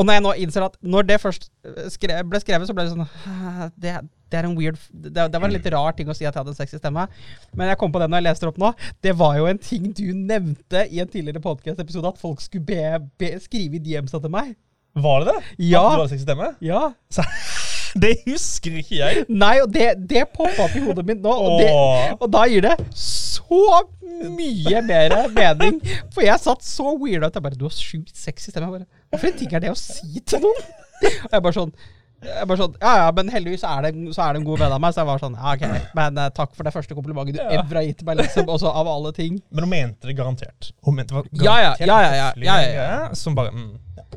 Og 0.00 0.06
når 0.08 0.16
jeg 0.16 0.24
nå 0.24 0.32
innser 0.40 0.64
at 0.64 0.76
når 0.80 1.06
det 1.08 1.20
først 1.20 1.50
eh, 1.68 1.88
skre, 1.92 2.22
ble 2.24 2.40
skrevet, 2.40 2.68
så 2.68 2.74
ble 2.76 2.86
det 2.86 2.94
sånn 2.94 3.72
det, 3.76 3.94
det 4.32 4.38
er 4.40 4.48
en 4.48 4.56
weird 4.56 4.78
det, 4.88 5.12
det 5.12 5.40
var 5.40 5.48
en 5.48 5.52
litt 5.52 5.68
rar 5.74 5.96
ting 5.96 6.08
å 6.08 6.16
si 6.16 6.24
at 6.24 6.32
jeg 6.32 6.40
hadde 6.40 6.54
en 6.54 6.58
sexy 6.58 6.80
stemme. 6.80 7.04
Men 7.52 7.72
jeg 7.72 7.80
kom 7.80 7.92
på 7.92 8.00
det 8.00 8.08
når 8.08 8.22
jeg 8.22 8.28
leste 8.30 8.46
det 8.46 8.52
opp 8.54 8.62
nå. 8.62 8.72
Det 9.04 9.16
var 9.20 9.36
jo 9.36 9.48
en 9.50 9.60
ting 9.60 9.90
du 9.92 10.06
nevnte 10.16 10.86
i 10.88 11.02
en 11.04 11.10
tidligere 11.12 11.44
podcast-episode, 11.44 12.14
at 12.14 12.22
folk 12.22 12.40
skulle 12.44 12.64
be, 12.68 13.02
be, 13.20 13.34
skrive 13.44 13.76
i 13.76 13.82
DM-sa 13.84 14.22
til 14.22 14.32
meg. 14.32 14.54
Var 15.02 15.24
det 15.24 15.32
det? 15.32 15.42
Ja. 15.72 15.84
At 15.84 15.98
du 15.98 16.02
hadde 16.02 16.12
sexy 16.14 16.24
stemme? 16.24 16.48
Ja. 16.64 16.82
Så, 17.12 17.26
det 18.02 18.14
husker 18.24 18.80
ikke 18.80 18.96
jeg. 18.96 19.26
Nei, 19.28 19.54
og 19.64 19.72
det, 19.76 19.90
det 20.08 20.24
poppa 20.32 20.70
opp 20.70 20.76
i 20.76 20.84
hodet 20.86 21.04
mitt 21.08 21.20
nå. 21.20 21.32
Og, 21.32 21.60
det, 21.60 21.72
og 22.16 22.32
da 22.32 22.46
gir 22.48 22.64
det 22.64 22.78
så 22.96 23.82
mye 24.32 24.82
mer 24.88 25.16
mening. 25.36 25.80
For 26.14 26.24
jeg 26.24 26.40
satt 26.40 26.64
så 26.64 26.94
weird 26.96 27.24
at 27.26 27.36
Jeg 27.36 27.44
bare 27.44 27.58
Du 27.58 27.66
har 27.68 27.76
sjukt 27.76 28.16
sexy 28.16 28.50
stemme. 28.52 28.68
Jeg 28.70 28.80
bare, 28.80 29.01
for 29.18 29.30
en 29.30 29.40
ting 29.40 29.52
er 29.52 29.64
det 29.64 29.72
å 29.72 29.78
si 29.78 30.22
til 30.24 30.44
noen? 30.44 30.70
Og 31.02 31.34
jeg 31.34 31.42
bare 31.42 31.56
sånn 31.56 31.74
jeg 32.22 32.46
bare 32.46 32.60
sånn, 32.60 32.74
ja, 32.78 32.90
ja, 33.00 33.06
men 33.16 33.30
heldigvis 33.32 33.64
er 33.66 33.86
det, 33.86 33.90
så 34.14 34.22
er 34.24 34.36
det 34.36 34.42
en 34.42 34.44
god 34.46 34.60
venn 34.62 34.74
av 34.76 34.82
meg. 34.82 34.94
Så 34.94 35.02
jeg 35.02 35.08
var 35.08 35.22
sånn, 35.22 35.34
ja, 35.34 35.54
ok, 35.56 35.88
men 35.98 36.20
uh, 36.20 36.28
takk 36.34 36.52
for 36.54 36.68
det 36.68 36.72
første 36.74 36.94
komplimentet 36.94 37.34
du 37.34 37.40
ever 37.42 37.80
har 37.80 37.86
gitt 37.88 38.04
meg, 38.06 38.20
liksom. 38.20 38.46
Også 38.52 38.70
av 38.70 38.90
alle 38.92 39.10
ting. 39.16 39.40
Men 39.50 39.66
hun 39.66 39.72
mente 39.72 40.10
det 40.10 40.14
garantert. 40.18 40.70
Hun 40.86 40.98
mente 40.98 41.10
det 41.10 41.18
var 41.18 41.30
Ja, 41.32 41.56
ja, 41.58 41.72
garantert 41.80 41.88
ja, 41.88 41.98
ja, 41.98 42.12
ja, 42.14 42.28
ja, 42.46 42.58
ja, 42.62 42.86
ja. 42.92 43.10
Som 43.18 43.34
bare 43.38 43.50
mm. 43.50 43.72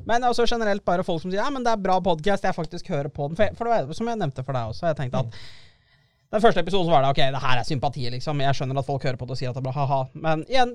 Men 0.05 0.27
også 0.27 0.45
generelt 0.45 0.85
bare 0.85 1.05
folk 1.07 1.23
som 1.23 1.31
sier 1.31 1.41
ja, 1.41 1.49
men 1.49 1.65
det 1.65 1.71
er 1.73 1.81
bra 1.81 1.97
podkast, 2.03 2.45
jeg 2.45 2.53
faktisk 2.53 2.93
hører 2.93 3.09
på 3.09 3.31
den. 3.31 3.39
For, 3.39 3.57
for 3.57 3.71
det 3.71 3.87
var 3.89 3.97
som 3.97 4.11
jeg 4.11 4.21
nevnte 4.21 4.45
for 4.45 4.57
deg 4.57 4.73
også, 4.73 4.85
jeg 4.91 4.99
tenkte 4.99 5.25
at 5.25 5.39
den 6.35 6.43
første 6.43 6.61
episoden 6.61 6.89
så 6.89 6.93
var 6.93 7.05
det 7.05 7.11
ok, 7.13 7.21
det 7.33 7.41
her 7.41 7.59
er 7.61 7.67
sympati, 7.67 8.05
liksom. 8.13 8.41
Jeg 8.43 8.57
skjønner 8.57 8.79
at 8.81 8.87
folk 8.87 9.05
hører 9.07 9.19
på 9.19 9.27
det 9.27 9.35
og 9.35 9.39
sier 9.39 9.51
at 9.51 9.57
det 9.57 9.61
er 9.61 9.67
bra, 9.67 9.73
ha-ha. 9.77 9.99
Men 10.25 10.43
igjen, 10.51 10.73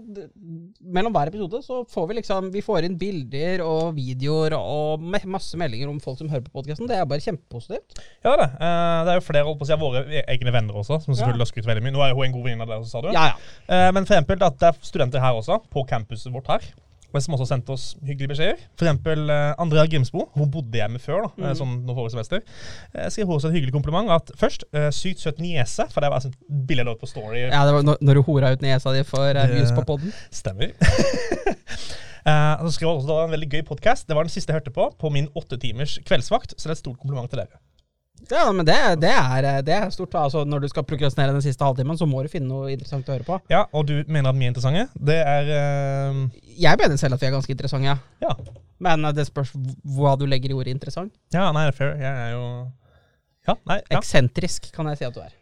mellom 0.96 1.14
hver 1.14 1.30
episode 1.30 1.60
så 1.66 1.82
får 1.90 2.08
vi 2.08 2.16
liksom 2.20 2.48
Vi 2.54 2.62
får 2.64 2.88
inn 2.88 2.96
bilder 3.00 3.62
og 3.64 3.94
videoer 3.98 4.56
og 4.56 5.04
masse 5.04 5.58
meldinger 5.60 5.92
om 5.92 6.00
folk 6.02 6.18
som 6.20 6.30
hører 6.32 6.46
på 6.46 6.54
podkasten. 6.58 6.88
Det 6.90 6.96
er 6.96 7.08
bare 7.08 7.24
kjempepositivt. 7.24 8.00
Ja, 8.24 8.36
det. 8.40 8.50
Uh, 8.56 8.98
det 9.06 9.14
er 9.14 9.20
jo 9.20 9.26
flere 9.28 9.46
holdt 9.48 9.60
på 9.60 9.68
å 9.68 9.70
si, 9.70 9.76
av 9.76 9.84
våre 9.84 10.04
e- 10.08 10.26
egne 10.34 10.54
venner 10.54 10.80
også, 10.82 11.02
som 11.04 11.14
selvfølgelig 11.14 11.46
har 11.46 11.52
skrytt 11.52 11.70
veldig 11.70 11.86
mye. 11.86 11.96
Nå 11.96 12.04
er 12.04 12.14
jo 12.14 12.20
hun 12.20 12.28
en 12.30 12.36
god 12.38 12.46
venninne 12.48 12.66
av 12.66 12.74
dere, 12.74 12.90
sa 12.90 13.04
du. 13.04 13.10
Ja, 13.14 13.26
ja. 13.32 13.56
Uh, 13.68 13.88
men 13.96 14.06
for 14.06 14.16
eksempel 14.16 14.46
at 14.48 14.60
det 14.60 14.72
er 14.72 14.86
studenter 14.86 15.24
her 15.24 15.36
også, 15.38 15.60
på 15.72 15.84
campuset 15.90 16.32
vårt 16.34 16.48
her, 16.52 16.70
og 17.10 17.22
som 17.24 17.34
også 17.34 17.46
sendte 17.50 17.72
oss 17.74 17.84
hyggelige 18.06 18.30
beskjeder. 18.32 18.60
For 18.78 18.86
eksempel 18.86 19.30
eh, 19.34 19.54
Andrea 19.62 19.84
Grimsbo. 19.90 20.28
Hun 20.36 20.50
bodde 20.54 20.78
hjemme 20.78 21.00
før, 21.02 21.24
da, 21.26 21.30
Mm. 21.36 21.44
eh, 21.48 21.54
sånn 21.58 21.72
nå 21.86 21.94
forrige 21.96 22.14
semester. 22.14 22.42
Eh, 22.94 23.08
skrev 23.10 23.26
hun 23.26 23.36
også 23.38 23.50
et 23.50 23.56
hyggelig 23.58 23.74
kompliment. 23.74 24.10
At 24.14 24.30
først, 24.38 24.64
sykt 24.94 25.20
søt 25.24 25.38
niese, 25.42 25.86
for 25.90 26.00
det 26.00 26.10
var 26.10 26.20
altså 26.20 26.30
et 26.30 26.66
bilde 26.68 26.84
jeg 26.86 27.00
på 27.00 27.08
Story. 27.10 27.40
ja 27.50 27.64
det 27.66 27.74
var 27.74 27.82
når, 27.82 28.14
du 28.14 28.22
hora 28.22 28.52
ut 28.54 28.62
nesa 28.62 28.92
di 28.94 29.02
for 29.04 29.34
uh, 29.36 29.46
views 29.50 29.72
på 29.76 29.84
poden. 29.86 30.12
Stemmer. 30.30 30.72
Så 32.60 32.70
skrev 32.76 32.90
hun 32.90 32.98
også 33.00 33.08
da 33.08 33.24
en 33.24 33.32
veldig 33.32 33.48
gøy 33.50 33.62
podkast. 33.66 34.06
Det 34.08 34.14
var 34.16 34.26
den 34.26 34.30
siste 34.32 34.52
jeg 34.52 34.60
hørte 34.60 34.74
på, 34.74 34.90
på 35.00 35.10
min 35.10 35.28
åtte 35.34 35.56
timers 35.58 35.98
kveldsvakt. 36.06 36.52
Så 36.56 36.68
det 36.68 36.74
er 36.74 36.78
et 36.78 36.82
stort 36.84 36.98
kompliment 37.00 37.30
til 37.32 37.40
dere. 37.42 37.58
Ja, 38.30 38.44
men 38.52 38.66
det, 38.66 38.76
det, 39.02 39.10
er, 39.10 39.48
det 39.66 39.74
er 39.74 39.90
stort. 39.94 40.14
Altså, 40.18 40.44
når 40.46 40.64
du 40.64 40.68
skal 40.70 40.84
prokrastinere 40.86 41.34
den 41.34 41.44
siste 41.44 41.64
halvtimen, 41.66 41.98
så 41.98 42.06
må 42.06 42.22
du 42.22 42.30
finne 42.32 42.50
noe 42.50 42.70
interessant 42.72 43.08
å 43.08 43.16
høre 43.16 43.26
på. 43.26 43.40
Ja, 43.52 43.64
og 43.72 43.88
du 43.88 43.96
mener 44.06 44.30
at 44.30 44.38
vi 44.38 44.46
er 44.46 44.52
interessante? 44.52 44.86
Det 44.94 45.18
er 45.18 45.50
uh... 45.50 46.20
Jeg 46.60 46.80
mener 46.82 47.00
selv 47.00 47.16
at 47.16 47.24
vi 47.24 47.30
er 47.30 47.34
ganske 47.34 47.54
interessante, 47.56 47.90
ja. 47.90 47.96
Ja. 48.22 48.36
Men 48.80 49.04
eh, 49.04 49.16
det 49.16 49.26
spørs 49.28 49.52
hva 49.96 50.14
du 50.20 50.26
legger 50.28 50.52
i 50.52 50.56
ordet 50.56 50.76
interessant. 50.76 51.12
Ja, 51.34 51.50
nei, 51.54 51.66
det 51.68 51.74
er 51.74 51.78
fair. 51.80 51.98
Jeg 52.00 52.24
er 52.28 52.32
jo 52.36 52.46
Ja, 53.48 53.56
nei. 53.66 53.80
Ja. 53.88 53.98
Eksentrisk 53.98 54.70
kan 54.74 54.88
jeg 54.92 55.00
si 55.00 55.08
at 55.08 55.16
du 55.16 55.22
er. 55.24 55.36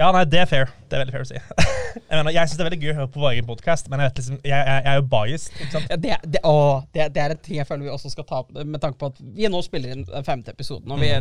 ja, 0.00 0.10
nei, 0.14 0.24
det 0.28 0.42
er 0.42 0.48
fair. 0.50 0.72
Det 0.88 0.96
er 0.96 1.04
veldig 1.04 1.14
fair 1.14 1.26
å 1.26 1.30
si. 1.30 1.38
jeg 1.98 2.16
mener, 2.16 2.32
jeg 2.34 2.48
syns 2.48 2.58
det 2.58 2.64
er 2.64 2.70
veldig 2.70 2.80
gøy 2.82 2.92
å 2.92 2.96
høre 3.00 3.12
på 3.12 3.22
vår 3.22 3.34
egen 3.36 3.48
podkast, 3.48 3.90
men 3.92 4.02
jeg, 4.02 4.10
vet 4.10 4.22
liksom, 4.22 4.40
jeg, 4.42 4.56
jeg, 4.56 4.82
jeg 4.86 4.92
er 4.92 4.98
jo 4.98 5.06
biased. 5.14 5.52
ikke 5.58 5.74
sant? 5.76 5.92
Ja, 5.92 6.00
det, 6.06 6.18
det, 6.34 6.42
å, 6.48 6.56
det, 6.96 7.08
det 7.14 7.24
er 7.24 7.36
en 7.36 7.44
ting 7.44 7.60
jeg 7.60 7.68
føler 7.68 7.86
vi 7.86 7.94
også 7.94 8.12
skal 8.12 8.28
ta 8.28 8.42
opp, 8.42 8.52
med 8.56 8.82
tanke 8.82 9.00
på 9.00 9.12
at 9.12 9.22
vi 9.36 9.52
nå 9.52 9.62
spiller 9.64 9.94
inn 9.94 10.08
den 10.08 10.26
femte 10.26 10.56
episoden. 10.56 10.92
Og, 10.92 11.00
vi, 11.02 11.12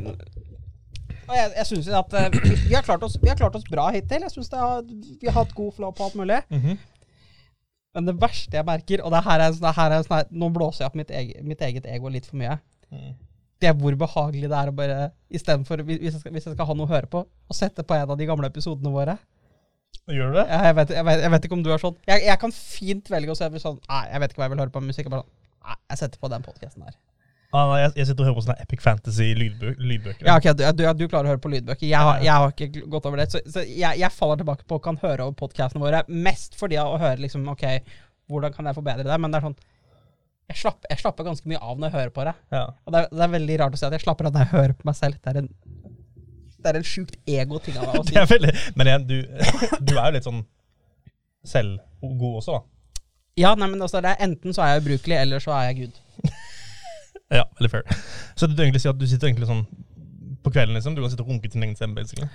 og 1.32 1.38
jeg, 1.40 1.52
jeg 1.58 1.68
synes 1.72 1.88
at 2.02 2.14
eh, 2.20 2.30
vi, 2.36 2.54
vi, 2.68 2.76
har 2.78 3.04
oss, 3.08 3.16
vi 3.24 3.32
har 3.32 3.40
klart 3.40 3.56
oss 3.58 3.68
bra 3.72 3.88
hittil. 3.96 4.26
Jeg 4.28 4.34
synes 4.36 4.52
har, 4.54 4.84
Vi 4.86 5.28
har 5.30 5.38
hatt 5.40 5.56
god 5.58 5.74
flow 5.78 5.92
på 5.96 6.06
alt 6.10 6.18
mulig. 6.20 6.42
Mhm. 6.52 6.78
Men 7.96 8.06
det 8.08 8.14
verste 8.22 8.56
jeg 8.56 8.64
merker, 8.68 9.02
og 9.04 9.12
det 9.12 9.20
her 9.26 9.42
er, 9.44 9.52
det 9.52 9.74
her 9.76 9.92
er 9.98 10.04
sånn 10.06 10.16
her, 10.22 10.30
nå 10.32 10.48
blåser 10.56 10.86
jeg 10.86 10.92
opp 10.92 10.96
mitt 10.96 11.10
eget, 11.12 11.42
mitt 11.44 11.64
eget 11.68 11.90
ego 11.92 12.08
litt 12.14 12.30
for 12.30 12.40
mye, 12.40 12.60
Mm. 12.92 13.12
det 13.60 13.68
er 13.70 13.76
hvor 13.80 13.96
behagelig 13.96 14.48
det 14.52 14.58
er 14.58 14.70
å 14.72 14.76
bare 14.76 14.96
Istedenfor, 15.32 15.84
hvis, 15.88 16.00
jeg 16.02 16.14
skal- 16.14 16.32
hvis 16.32 16.46
jeg 16.48 16.54
skal 16.56 16.66
ha 16.66 16.74
noe 16.74 16.88
å 16.88 16.92
høre 16.92 17.08
på, 17.08 17.22
å 17.26 17.54
sette 17.56 17.84
på 17.84 17.96
en 17.96 18.10
av 18.10 18.18
de 18.18 18.26
gamle 18.26 18.48
episodene 18.48 18.92
våre. 18.92 19.18
Gjør 20.08 20.32
du 20.32 20.38
det? 20.40 20.48
Jeg, 20.50 20.64
jeg, 20.64 20.76
vet, 20.76 20.90
jeg, 20.96 21.06
vet, 21.06 21.22
jeg 21.22 21.32
vet 21.32 21.46
ikke 21.46 21.54
om 21.60 21.64
du 21.64 21.70
er 21.72 21.78
sånn. 21.84 21.98
Jeg, 22.08 22.40
kan 22.40 22.52
fint 22.56 23.12
velge 23.12 23.32
å 23.32 23.36
se 23.38 23.48
sånn 23.60 23.80
Nei, 23.90 24.04
jeg 24.12 24.20
vet 24.24 24.32
ikke 24.32 24.40
hva 24.42 24.48
jeg 24.48 24.54
vil 24.56 24.64
høre 24.64 24.74
på 24.76 24.82
musikk. 24.84 25.10
Bare 25.12 25.24
sånn 25.24 25.68
Nei, 25.68 25.76
jeg 25.92 25.98
setter 26.02 26.20
på 26.24 26.30
den 26.32 26.42
podkasten 26.48 26.84
her. 26.88 26.96
Ah, 27.52 27.74
jeg, 27.82 27.92
jeg 28.00 28.08
sitter 28.08 28.24
og 28.24 28.30
hører 28.30 28.38
på 28.38 28.44
sånne 28.46 28.64
Epic 28.64 28.84
Fantasy-lydbøker. 28.86 30.24
Ja, 30.24 30.38
ok, 30.40 30.46
du, 30.56 30.64
du, 30.78 30.86
du 30.96 31.04
klarer 31.12 31.28
å 31.28 31.34
høre 31.34 31.42
på 31.44 31.52
lydbøker. 31.52 31.84
Jeg 31.90 32.00
har, 32.00 32.22
jeg 32.24 32.32
har 32.32 32.54
ikke 32.56 32.86
gått 32.94 33.10
over 33.10 33.20
det. 33.20 33.26
Så, 33.34 33.42
så 33.52 33.66
jeg, 33.68 34.00
jeg 34.00 34.16
faller 34.16 34.40
tilbake 34.40 34.64
på 34.70 34.80
kan 34.84 35.00
høre 35.02 35.26
over 35.26 35.36
podkastene 35.42 35.84
våre 35.84 36.06
mest 36.08 36.56
fordi 36.60 36.80
å 36.80 36.96
høre 36.96 37.20
liksom, 37.26 37.44
ok, 37.52 37.66
hvordan 38.32 38.56
kan 38.56 38.72
jeg 38.72 38.80
forbedre 38.80 39.08
det? 39.10 39.20
Men 39.20 39.36
det 39.36 39.42
er 39.42 39.50
sånn 39.50 39.60
jeg 40.52 40.60
slapper, 40.60 40.90
jeg 40.92 41.00
slapper 41.00 41.28
ganske 41.28 41.48
mye 41.48 41.60
av 41.64 41.78
når 41.80 41.88
jeg 41.88 41.96
hører 41.96 42.14
på 42.16 42.24
det. 42.28 42.34
Ja. 42.52 42.64
Og 42.84 42.94
det 42.94 43.02
er, 43.02 43.12
det 43.14 43.24
er 43.24 43.34
veldig 43.36 43.58
rart 43.62 43.76
å 43.76 43.80
si 43.80 43.88
at 43.88 43.96
jeg 43.96 44.04
slapper 44.04 44.28
av 44.28 44.34
når 44.36 44.44
jeg 44.44 44.52
hører 44.52 44.74
på 44.76 44.88
meg 44.90 44.98
selv. 44.98 45.20
Det 45.24 45.32
er 45.32 45.40
en, 45.40 45.48
det 46.62 46.72
er 46.72 46.80
en 46.80 46.88
sjukt 46.88 47.16
ego-ting 47.36 47.78
av 47.80 47.88
meg 47.88 48.02
å 48.02 48.04
si. 48.08 48.16
Det 48.16 48.24
er 48.24 48.32
veldig, 48.32 48.52
men 48.76 48.92
igjen, 48.92 49.08
du, 49.08 49.16
du 49.80 49.94
er 49.96 50.10
jo 50.10 50.16
litt 50.18 50.28
sånn 50.28 50.42
selvgod 51.48 52.42
også, 52.42 52.60
da. 52.60 53.02
Ja, 53.40 53.54
nei, 53.56 53.70
men 53.72 53.82
også, 53.82 54.02
det 54.04 54.12
er 54.12 54.26
enten 54.28 54.54
så 54.56 54.66
er 54.66 54.74
jeg 54.74 54.84
ubrukelig, 54.84 55.18
eller 55.22 55.44
så 55.44 55.56
er 55.56 55.70
jeg 55.70 55.86
Gud. 55.86 56.02
Ja, 57.32 57.46
veldig 57.60 57.72
fair. 57.72 58.02
Så 58.36 58.48
du 58.48 58.58
egentlig 58.60 58.82
sier 58.84 58.94
at 58.94 59.00
du 59.00 59.08
sitter 59.08 59.30
egentlig 59.30 59.48
sånn 59.50 59.64
på 60.42 60.52
kvelden, 60.52 60.76
liksom? 60.76 60.96
Du 60.98 61.02
kan 61.04 61.12
sitte 61.14 61.24
og 61.24 61.30
runke 61.32 61.48
til 61.48 61.60
din 61.60 61.70
egen 61.70 61.78
stemme, 61.78 61.96
basically? 61.96 62.28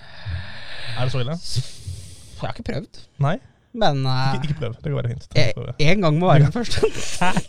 Er 0.96 1.04
det 1.04 1.12
så 1.12 1.20
ille? 1.20 1.36
Jeg 1.36 2.40
har 2.40 2.54
ikke 2.54 2.66
prøvd, 2.72 3.04
Nei? 3.24 3.36
men 3.76 4.06
uh, 4.08 4.32
Ikke, 4.38 4.48
ikke 4.48 4.60
prøv. 4.60 4.76
Det 4.80 4.88
går 4.92 5.02
veldig 5.02 5.16
fint. 5.16 5.26
Én 5.36 5.90
en 5.90 6.04
gang 6.06 6.18
må 6.20 6.30
være 6.30 6.44
den 6.46 6.52
første. 6.54 6.88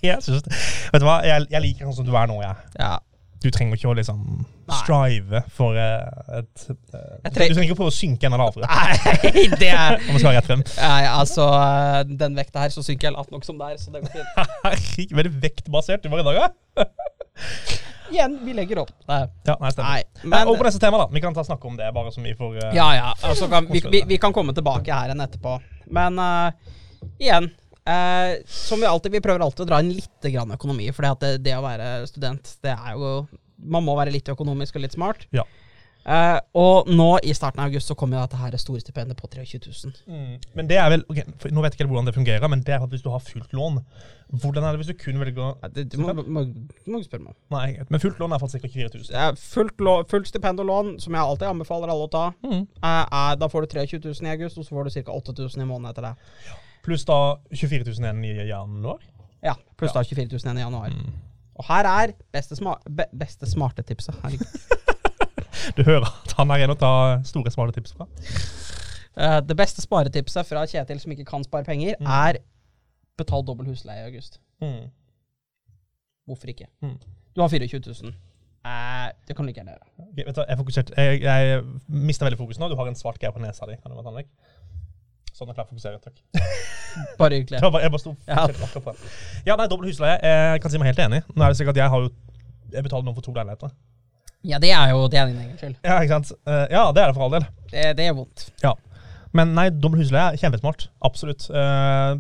Jeg 0.04 0.18
synes 0.25 0.44
det. 0.44 0.58
Vet 0.92 1.04
du 1.04 1.08
hva, 1.08 1.22
jeg, 1.24 1.46
jeg 1.54 1.63
liker 1.63 1.88
sånn 1.88 2.01
som 2.01 2.08
du 2.10 2.16
er 2.20 2.27
nå, 2.27 2.42
jeg. 2.44 2.74
ja. 2.82 2.98
Du 3.38 3.51
trenger 3.54 3.77
ikke 3.77 3.89
å 3.92 3.94
liksom 3.94 4.22
strive 4.80 5.44
for 5.54 5.77
eh, 5.77 6.39
et 6.39 6.63
eh, 6.72 7.04
Jeg 7.22 7.34
Du 7.36 7.38
trenger 7.38 7.68
ikke 7.68 7.75
å 7.75 7.80
prøve 7.84 7.92
å 7.92 7.96
synke 7.96 8.25
enda 8.27 8.39
lavere, 8.42 8.66
Nei, 8.74 9.44
det 9.62 9.70
er 9.70 10.00
om 10.00 10.16
vi 10.16 10.22
skal 10.24 10.32
ha 10.32 10.39
rett 10.39 10.50
frem. 10.50 10.63
Nei, 10.80 11.04
altså, 11.12 11.46
eh, 11.54 12.00
den 12.24 12.39
vekta 12.39 12.63
her, 12.66 12.74
så 12.74 12.82
synker 12.86 13.12
jeg 13.12 13.16
lavt 13.16 13.30
nok 13.36 13.46
som 13.46 13.62
det 13.62 13.70
er, 13.75 13.77
så 13.84 13.94
det 13.94 14.01
går 14.08 14.16
fint. 14.16 14.42
Herregud, 14.66 15.13
veldig 15.22 15.34
vektbasert 15.46 16.01
du 16.01 16.10
var 16.12 16.24
i 16.24 16.27
dag, 16.32 16.42
ja? 16.42 16.88
Igjen, 18.12 18.39
vi 18.46 18.53
legger 18.53 18.79
opp. 18.79 18.91
Nei, 19.08 19.20
Ja, 19.44 19.58
nei, 19.60 19.72
stemmer. 19.72 19.89
Nei, 19.89 20.03
Men, 20.24 20.48
over 20.48 20.67
neste 20.67 20.79
tema, 20.79 20.98
da. 21.01 21.10
Vi 21.12 21.22
kan 21.22 21.36
ta 21.36 21.44
snakke 21.44 21.67
om 21.67 21.77
det, 21.77 21.89
bare 21.94 22.12
så 22.12 22.24
vi 22.24 22.34
får 22.36 22.56
uh, 22.56 22.70
Ja, 22.75 22.88
ja. 22.96 23.13
Altså 23.22 23.50
kan, 23.51 23.67
vi, 23.72 23.82
vi, 23.91 24.03
vi 24.08 24.17
kan 24.22 24.34
komme 24.36 24.56
tilbake 24.56 24.94
her 24.94 25.12
enn 25.12 25.24
etterpå. 25.24 25.58
Men 25.91 26.20
uh, 26.20 26.51
igjen 27.20 27.50
uh, 27.88 28.39
Som 28.48 28.82
vi 28.82 28.88
alltid 28.89 29.13
Vi 29.13 29.22
prøver 29.24 29.46
alltid 29.46 29.63
å 29.63 29.70
dra 29.70 29.82
inn 29.84 29.94
litt 29.96 30.32
grann 30.32 30.56
økonomi. 30.56 30.89
For 30.96 31.08
det, 31.08 31.34
det 31.46 31.56
å 31.58 31.65
være 31.65 31.91
student, 32.10 32.56
det 32.63 32.75
er 32.75 32.96
jo 32.96 33.13
Man 33.58 33.86
må 33.88 33.96
være 34.00 34.15
litt 34.15 34.32
økonomisk 34.32 34.79
og 34.79 34.86
litt 34.88 34.96
smart. 34.96 35.27
Ja. 35.36 35.44
Eh, 36.07 36.37
og 36.55 36.87
nå 36.87 37.07
i 37.27 37.33
starten 37.35 37.59
av 37.59 37.67
august 37.67 37.89
så 37.91 37.95
kommer 37.99 38.21
dette 38.21 38.39
her 38.39 38.53
store 38.61 38.79
stipendet 38.79 39.17
på 39.19 39.27
23 39.27 39.59
000. 39.67 39.97
Mm. 40.07 40.37
Men 40.55 40.69
det 40.69 40.77
er 40.79 40.91
vel 40.93 41.03
okay, 41.11 41.25
Nå 41.51 41.63
vet 41.65 41.73
jeg 41.73 41.81
ikke 41.81 41.89
hvordan 41.91 42.07
det 42.07 42.13
fungerer, 42.15 42.47
men 42.47 42.63
det 42.63 42.75
er 42.77 42.85
at 42.85 42.93
hvis 42.93 43.03
du 43.03 43.09
har 43.11 43.19
fullt 43.23 43.51
lån 43.55 43.81
Hvordan 44.27 44.63
er 44.63 44.75
det 44.75 44.79
hvis 44.81 44.91
du 44.93 45.01
kun 45.01 45.19
velger 45.19 45.49
ja, 45.63 45.69
Det, 45.75 45.85
du 45.91 45.99
må, 45.99 46.13
må, 46.15 46.45
må 46.87 47.01
ikke 47.01 47.09
spørre 47.09 47.25
meg 47.25 47.33
om. 47.33 47.37
Nei, 47.57 47.83
men 47.91 48.03
fullt 48.03 48.21
lån 48.23 48.35
er 48.35 48.41
faktisk 48.43 48.63
ca. 48.63 48.71
4000. 48.71 49.11
Det 49.11 49.19
er 49.25 49.37
fullt, 49.39 49.83
fullt 50.11 50.31
stipend 50.31 50.63
og 50.63 50.67
lån, 50.67 50.89
som 51.03 51.15
jeg 51.15 51.23
alltid 51.23 51.47
anbefaler 51.47 51.91
alle 51.91 52.07
å 52.07 52.11
ta. 52.11 52.23
Mm. 52.43 52.65
uh, 52.83 53.35
da 53.39 53.51
får 53.51 53.67
du 53.67 53.75
23 53.75 54.01
000 54.03 54.27
i 54.27 54.33
august, 54.35 54.59
og 54.59 54.67
så 54.67 54.75
får 54.75 54.89
du 54.89 54.97
ca. 54.97 55.15
8000 55.15 55.63
i 55.63 55.67
måneden 55.69 55.91
etter 55.91 56.09
det. 56.09 56.57
Pluss 56.87 57.07
da 57.07 57.19
24 57.51 57.87
000 57.87 58.03
igjen 58.03 58.25
i 58.27 58.49
januar. 58.51 58.99
Ja, 59.43 59.55
pluss 59.79 59.95
Ja. 59.95 60.01
da 60.01 60.07
24 60.07 60.27
000 60.35 60.43
igjen 60.43 60.59
i 60.59 60.67
januar. 60.67 60.91
Mm. 60.91 61.15
Og 61.57 61.71
her 61.71 61.91
er 61.93 62.13
beste, 62.35 62.59
sma 62.59 62.75
be 62.83 63.07
beste 63.15 63.47
smarte 63.49 63.83
tipset. 63.87 64.15
Herregud. 64.23 64.83
Du 65.77 65.83
hører 65.87 66.05
at 66.07 66.33
han 66.37 66.51
er 66.55 66.65
en 66.65 66.73
å 66.75 66.77
ta 66.79 66.91
store, 67.27 67.51
smale 67.53 67.75
tips 67.75 67.95
fra. 67.97 68.07
Uh, 69.17 69.39
det 69.41 69.57
beste 69.57 69.81
sparetipset 69.81 70.45
fra 70.45 70.65
Kjetil 70.69 70.99
som 71.01 71.11
ikke 71.15 71.25
kan 71.25 71.43
spare 71.47 71.65
penger, 71.65 71.95
Mm. 71.99 72.07
er 72.07 72.37
betal 73.17 73.43
dobbel 73.45 73.65
husleie 73.71 74.03
i 74.03 74.07
august. 74.11 74.39
Mm. 74.61 74.89
Hvorfor 76.27 76.47
ikke? 76.53 76.67
Mm. 76.81 76.97
Du 77.35 77.41
har 77.41 77.49
24 77.49 77.79
000. 78.03 78.13
Eh, 78.67 79.09
det 79.27 79.35
kan 79.35 79.45
du 79.45 79.49
ikke 79.53 79.63
gjøre. 79.63 79.85
Okay, 80.11 80.25
vet 80.27 80.35
du, 80.35 80.43
jeg, 80.47 80.57
fokuserte, 80.57 80.93
jeg, 80.97 81.21
jeg 81.23 81.63
mista 81.87 82.25
veldig 82.27 82.37
fokus 82.39 82.59
nå. 82.59 82.67
Du 82.69 82.75
har 82.75 82.89
en 82.89 82.97
svart 82.99 83.19
greie 83.21 83.31
på 83.31 83.39
nesa 83.39 83.65
di. 83.69 83.77
Kan 83.81 83.93
du 83.93 83.97
være? 84.01 84.25
Sånn, 85.37 85.49
er 85.51 85.55
klar 85.57 85.67
for 85.69 85.75
å 85.75 85.77
fokusere. 85.77 85.99
Takk. 86.03 86.21
Bare 87.21 87.37
hyggelig. 87.37 87.59
Jeg 87.63 87.71
bare, 87.71 87.89
bare 87.93 88.01
sto 88.01 88.15
Ja. 88.25 88.47
Ja, 89.48 89.55
nei, 89.55 89.67
dobbel 89.70 89.91
husleie. 89.91 90.17
Jeg 90.24 90.61
kan 90.63 90.74
si 90.74 90.81
meg 90.81 90.89
helt 90.91 91.03
enig. 91.05 91.22
Nå 91.35 91.46
er 91.46 91.53
det 91.53 91.59
sikkert 91.59 91.77
at 91.77 91.83
jeg 91.83 91.93
har 91.93 92.05
jo 92.07 92.09
Jeg 92.74 92.83
betaler 92.87 93.05
noen 93.05 93.15
for 93.15 93.24
to 93.27 93.35
leiligheter. 93.35 93.70
Ja, 94.43 94.59
det 94.59 94.69
er 94.71 94.89
jo 94.93 95.07
det 95.07 95.17
er 95.19 95.27
din 95.31 95.39
egen 95.41 95.57
skyld. 95.57 95.75
Ja, 95.83 96.00
ikke 96.01 96.17
sant? 96.19 96.31
Eh, 96.47 96.67
Ja, 96.71 96.91
det 96.91 97.01
er 97.03 97.07
det 97.07 97.15
for 97.15 97.23
all 97.23 97.31
del. 97.39 97.47
Det, 97.71 97.95
det 97.97 98.05
er 98.07 98.13
vondt. 98.13 98.50
Ja. 98.63 98.73
Men 99.33 99.53
nei, 99.57 99.69
dobbel 99.69 100.00
husleie 100.03 100.33
er 100.33 100.37
kjempesmart. 100.37 100.87
Absolutt. 101.03 101.50
Eh, 101.50 102.17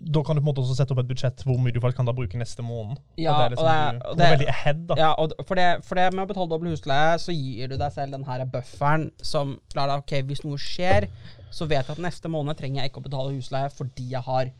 da 0.00 0.22
kan 0.24 0.34
du 0.36 0.40
på 0.40 0.46
en 0.48 0.54
måte 0.54 0.62
også 0.64 0.74
sette 0.78 0.94
opp 0.94 1.02
et 1.02 1.08
budsjett 1.10 1.42
hvor 1.44 1.58
mye 1.60 1.72
du 1.76 1.78
faktisk 1.80 1.98
kan 2.00 2.08
da 2.08 2.14
bruke 2.16 2.38
neste 2.40 2.64
måned. 2.64 2.96
Ja, 3.20 3.34
og 3.34 3.38
det 3.38 3.44
er 3.44 3.50
liksom, 3.50 3.66
og 3.66 3.70
det 3.70 3.76
er- 4.00 4.10
og 4.10 4.16
det- 4.16 4.30
veldig 4.32 4.48
ahead, 4.48 4.86
da. 4.88 4.94
Ja, 4.96 5.10
og 5.18 5.28
d- 5.30 5.44
for 5.46 5.54
det, 5.54 5.84
for 5.84 5.94
det 5.94 6.12
med 6.14 6.24
å 6.24 6.28
betale 6.28 6.48
dobbel 6.48 6.70
husleie, 6.72 7.18
så 7.20 7.32
gir 7.36 7.68
du 7.68 7.76
deg 7.76 7.92
selv 7.92 8.12
den 8.12 8.24
her 8.24 8.44
bufferen 8.46 9.10
som 9.22 9.60
lar 9.76 9.86
deg 9.88 9.98
Ok, 9.98 10.22
hvis 10.26 10.42
noe 10.44 10.56
skjer, 10.56 11.08
så 11.52 11.68
vet 11.68 11.86
jeg 11.86 11.90
at 11.98 12.02
neste 12.02 12.28
måned 12.32 12.56
trenger 12.56 12.80
jeg 12.82 12.90
ikke 12.92 13.02
å 13.04 13.08
betale 13.10 13.36
husleie 13.36 13.68
fordi 13.70 14.08
jeg 14.10 14.22
har 14.22 14.50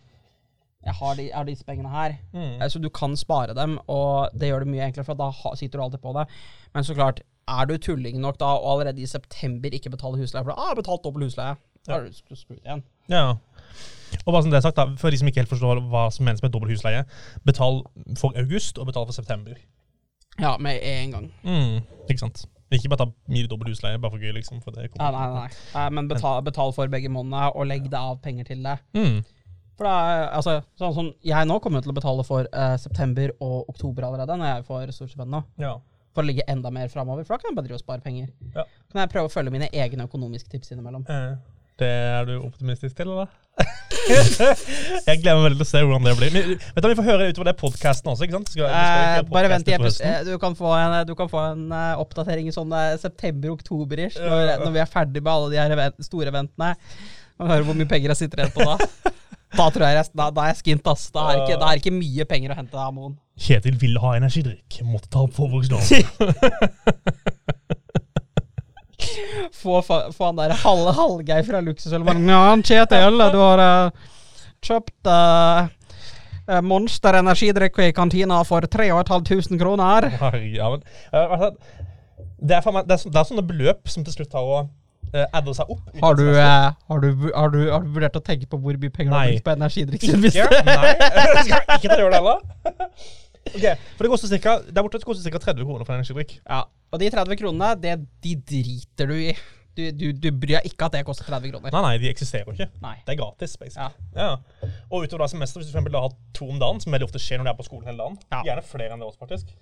jeg 0.84 0.94
har, 0.96 1.14
de, 1.18 1.26
jeg 1.28 1.36
har 1.36 1.44
disse 1.44 1.64
pengene 1.68 1.90
her. 1.92 2.14
Mm. 2.32 2.62
Eh, 2.62 2.68
Så 2.72 2.80
du 2.80 2.88
kan 2.88 3.16
spare 3.16 3.54
dem, 3.54 3.78
og 3.88 4.30
det 4.32 4.48
gjør 4.48 4.64
det 4.64 4.72
mye 4.72 4.86
enklere, 4.88 5.04
for 5.04 5.14
da 5.18 5.30
sitter 5.54 5.78
du 5.78 5.84
alltid 5.84 6.00
på 6.00 6.14
det. 6.16 6.26
Men 6.74 6.84
så 6.84 6.94
klart, 6.96 7.20
er 7.50 7.66
du 7.66 7.76
tulling 7.78 8.20
nok 8.22 8.38
da, 8.38 8.46
og 8.56 8.72
allerede 8.80 9.02
i 9.02 9.06
september 9.10 9.68
ikke 9.74 9.90
betaler 9.90 10.18
husleie, 10.22 10.44
for 10.44 10.54
da 10.54 10.60
har 10.62 10.74
du 10.74 10.80
betalt 10.82 11.04
dobbel 11.04 11.26
husleie, 11.28 11.56
da 11.86 11.96
er 11.98 12.06
du 12.08 12.12
skrudd 12.36 12.60
igjen. 12.62 12.82
Ja. 13.10 13.34
Og 14.26 14.32
bare 14.32 14.42
som 14.42 14.50
det 14.50 14.58
er 14.58 14.64
sagt 14.66 14.76
da, 14.76 14.84
For 14.98 15.10
de 15.10 15.18
som 15.20 15.28
ikke 15.30 15.40
helt 15.44 15.50
forstår 15.52 15.80
hva 15.90 16.08
som 16.12 16.24
menes 16.26 16.42
med 16.42 16.52
dobbel 16.54 16.72
husleie, 16.72 17.04
betal 17.46 17.82
for 18.18 18.34
august 18.38 18.78
og 18.78 18.88
betal 18.90 19.06
for 19.06 19.16
september. 19.16 19.58
Ja, 20.40 20.56
med 20.58 20.80
en 20.82 21.12
gang. 21.12 21.28
Mm. 21.44 21.82
Ikke 22.08 22.18
sant? 22.24 22.46
Ikke 22.70 22.88
bare 22.92 23.02
ta 23.04 23.08
mye 23.28 23.48
dobbel 23.50 23.72
husleie, 23.72 23.98
bare 23.98 24.14
for 24.14 24.22
gøy, 24.22 24.32
liksom. 24.36 24.60
For 24.62 24.70
det 24.74 24.88
Nei, 24.96 25.10
nei, 25.10 25.26
nei. 25.34 25.48
nei 25.74 25.88
men 25.90 26.08
betal, 26.10 26.40
betal 26.46 26.72
for 26.72 26.86
begge 26.92 27.10
månedene, 27.10 27.50
og 27.54 27.66
legg 27.66 27.88
deg 27.90 27.98
av 28.00 28.20
penger 28.22 28.46
til 28.52 28.62
det. 28.62 28.76
Mm. 28.94 29.20
For 29.80 29.88
da, 29.88 30.26
altså, 30.36 30.58
sånn 30.76 30.92
som 30.92 31.06
jeg 31.24 31.46
nå 31.48 31.56
kommer 31.64 31.80
til 31.80 31.88
å 31.94 31.96
betale 31.96 32.24
for 32.28 32.44
eh, 32.52 32.74
september 32.82 33.30
og 33.40 33.70
oktober 33.72 34.04
allerede, 34.10 34.36
når 34.36 34.50
jeg 34.50 34.66
får 34.68 34.90
storstipend 34.92 35.32
nå. 35.32 35.40
Ja. 35.62 35.78
For 36.12 36.20
å 36.20 36.28
ligge 36.28 36.44
enda 36.52 36.68
mer 36.74 36.90
framover, 36.92 37.24
for 37.24 37.32
da 37.32 37.40
kan 37.40 37.48
jeg 37.52 37.56
bare 37.56 37.68
drive 37.70 37.78
og 37.78 37.84
spare 37.86 38.04
penger. 38.04 38.26
Ja. 38.52 38.66
Kan 38.92 39.00
jeg 39.06 39.12
prøve 39.14 39.30
å 39.30 39.32
følge 39.32 39.54
mine 39.54 39.70
egne 39.72 40.04
økonomiske 40.10 40.52
tips 40.52 40.74
innimellom. 40.74 41.06
Eh, 41.08 41.38
Det 41.80 41.88
er 41.88 42.26
du 42.28 42.34
optimistisk 42.44 42.98
til, 42.98 43.08
eller? 43.14 43.30
jeg 44.10 45.20
gleder 45.22 45.38
meg 45.38 45.44
veldig 45.46 45.58
til 45.60 45.64
å 45.64 45.68
se 45.70 45.80
hvordan 45.84 46.08
det 46.10 46.12
blir. 46.18 46.34
Men, 46.34 46.50
vet 46.74 46.84
du, 46.84 46.88
Vi 46.90 46.96
får 46.98 47.06
høre 47.08 47.28
utover 47.30 47.48
det 47.50 47.54
podkasten 47.60 48.10
også. 48.12 48.26
ikke 48.26 48.36
sant? 48.36 48.50
Skal, 48.52 48.68
skal 48.68 49.22
Eh, 49.22 49.22
bare 49.30 49.48
vent 49.54 49.68
episode. 49.72 49.86
høsten. 50.10 50.28
Du 50.28 50.36
kan 50.42 50.56
få 50.58 50.74
en, 50.76 51.14
kan 51.22 51.30
få 51.32 51.40
en 51.54 51.64
uh, 51.72 52.02
oppdatering 52.02 52.50
i 52.50 52.54
sånn 52.54 52.72
eh, 52.76 52.98
september-oktober-ish, 53.00 54.20
når, 54.20 54.52
når 54.66 54.76
vi 54.76 54.82
er 54.84 54.92
ferdig 54.92 55.24
med 55.24 55.32
alle 55.32 55.48
de 55.54 55.60
her 55.62 55.72
event, 55.78 56.04
store 56.04 56.28
eventene. 56.34 56.74
Kan 57.40 57.54
høre 57.54 57.64
hvor 57.70 57.80
mye 57.80 57.88
penger 57.88 58.12
jeg 58.12 58.26
sitter 58.26 58.44
igjen 58.44 58.54
på 58.58 58.68
da. 58.68 58.76
Da 59.56 59.66
tror 59.74 59.82
jeg 59.88 59.98
resten, 59.98 60.16
da, 60.20 60.28
da 60.34 60.44
er 60.44 60.52
jeg 60.52 60.60
skint, 60.60 60.86
ass. 60.90 61.08
Da 61.14 61.24
er, 61.26 61.40
det 61.40 61.48
ikke, 61.48 61.58
da 61.60 61.70
er 61.70 61.80
ikke 61.80 61.94
mye 61.94 62.26
penger 62.30 62.52
å 62.54 62.58
hente 62.60 62.78
av 62.78 62.92
Moen. 62.94 63.16
Kjetil 63.40 63.78
ville 63.80 64.02
ha 64.02 64.14
energidrikk. 64.18 64.80
Måtte 64.86 65.10
ta 65.10 65.24
opp 65.24 65.34
forbrukslån. 65.38 65.82
Få, 69.56 69.80
få 69.82 70.26
han 70.26 70.36
der 70.38 70.52
halve 70.60 70.92
Hallgeir 70.94 71.44
fra 71.44 71.60
Luksusøl 71.64 72.04
bare, 72.04 72.20
Ja, 72.20 72.52
Kjetil, 72.62 73.16
du 73.32 73.38
har 73.40 73.62
uh, 73.64 74.10
kjøpt 74.64 75.08
eh, 75.10 76.60
Monster 76.64 77.16
energidrikk 77.20 77.80
i 77.84 77.90
kantina 77.96 78.42
for 78.46 78.64
3500 78.68 79.60
kroner. 79.60 80.08
Ja, 80.52 80.70
men, 80.74 80.84
det, 82.40 82.60
er, 82.60 82.60
det, 82.60 82.60
er, 82.60 83.08
det 83.08 83.20
er 83.20 83.28
sånne 83.28 83.46
beløp 83.46 83.90
som 83.90 84.04
til 84.06 84.18
slutt 84.18 84.36
har 84.36 84.44
å 84.46 84.62
uh, 85.14 85.24
adde 85.40 85.54
seg 85.58 85.70
opp. 85.74 85.86
Har 86.02 86.18
du, 86.18 86.24
eh, 86.32 86.66
har, 86.90 87.00
du, 87.04 87.08
har, 87.34 87.52
du, 87.54 87.58
har 87.70 87.84
du 87.84 87.90
vurdert 87.96 88.16
å 88.18 88.22
tenke 88.24 88.46
på 88.50 88.58
hvor 88.62 88.78
mye 88.80 88.92
penger 88.94 89.12
du 89.12 89.16
har 89.18 89.30
brukt 89.34 89.46
på 89.48 89.54
energidrikk 89.56 90.06
Ikke? 90.10 90.18
Nei. 90.66 90.92
Skal 90.98 91.54
jeg 91.54 91.78
ikke 91.78 91.92
ta 91.94 92.00
gjøre 92.02 92.12
det 92.14 92.20
heller? 92.20 92.90
Okay, 93.50 93.72
for 93.96 94.04
det 94.04 94.10
koster 94.12 94.28
cirka, 94.30 94.58
Der 94.68 94.84
borte 94.84 95.00
koster 95.02 95.24
det 95.24 95.32
ca. 95.32 95.40
30 95.50 95.64
kroner 95.64 95.86
for 95.86 95.94
en 95.94 96.02
energidrikk. 96.02 96.36
Ja, 96.44 96.60
og 96.92 97.00
de 97.00 97.08
30 97.10 97.38
kronene, 97.40 97.70
det, 97.80 97.96
de 98.22 98.34
driter 98.52 99.10
du 99.10 99.16
i. 99.16 99.32
Du, 99.78 99.84
du, 99.96 100.06
du 100.12 100.26
bryr 100.34 100.58
deg 100.58 100.66
ikke 100.66 100.88
at 100.90 100.96
det 100.98 101.04
koster 101.06 101.24
30 101.30 101.52
kroner. 101.54 101.72
Nei, 101.72 101.80
nei, 101.86 101.92
de 102.02 102.08
eksisterer 102.10 102.50
ikke. 102.52 102.66
Nei. 102.82 102.96
Det 103.06 103.14
er 103.14 103.18
gratis. 103.22 103.54
basically. 103.56 103.94
Ja. 104.18 104.34
Ja. 104.34 104.70
Og 104.90 105.06
utover 105.06 105.24
da 105.24 105.28
semester, 105.32 105.62
hvis 105.62 105.70
du 105.70 105.72
for 105.72 105.78
eksempel 105.78 105.94
da 105.94 106.02
har 106.04 106.14
to 106.36 106.48
om 106.50 106.58
dagen, 106.60 106.82
som 106.82 106.92
veldig 106.92 107.06
ofte 107.08 107.22
skjer 107.22 107.40
når 107.40 107.48
du 107.48 107.52
er 107.54 107.58
på 107.62 107.66
skolen 107.70 107.86
hele 107.88 108.02
dagen, 108.02 108.18
Ja. 108.34 108.42
gjerne 108.50 108.64
flere 108.66 108.92
enn 108.96 109.00
det 109.02 109.08
også, 109.08 109.22
faktisk, 109.22 109.54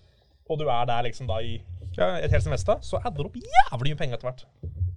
og 0.49 0.61
du 0.61 0.67
er 0.69 0.89
der 0.89 1.07
liksom 1.07 1.29
da 1.31 1.41
i 1.45 1.59
ja, 1.99 2.13
et 2.23 2.31
helt 2.31 2.45
semester, 2.45 2.79
så 2.83 3.01
adder 3.03 3.25
du 3.25 3.31
opp 3.31 3.39
jævlig 3.39 3.95
mye 3.95 3.99
penger 3.99 4.19
etter 4.19 4.31
hvert. 4.31 4.45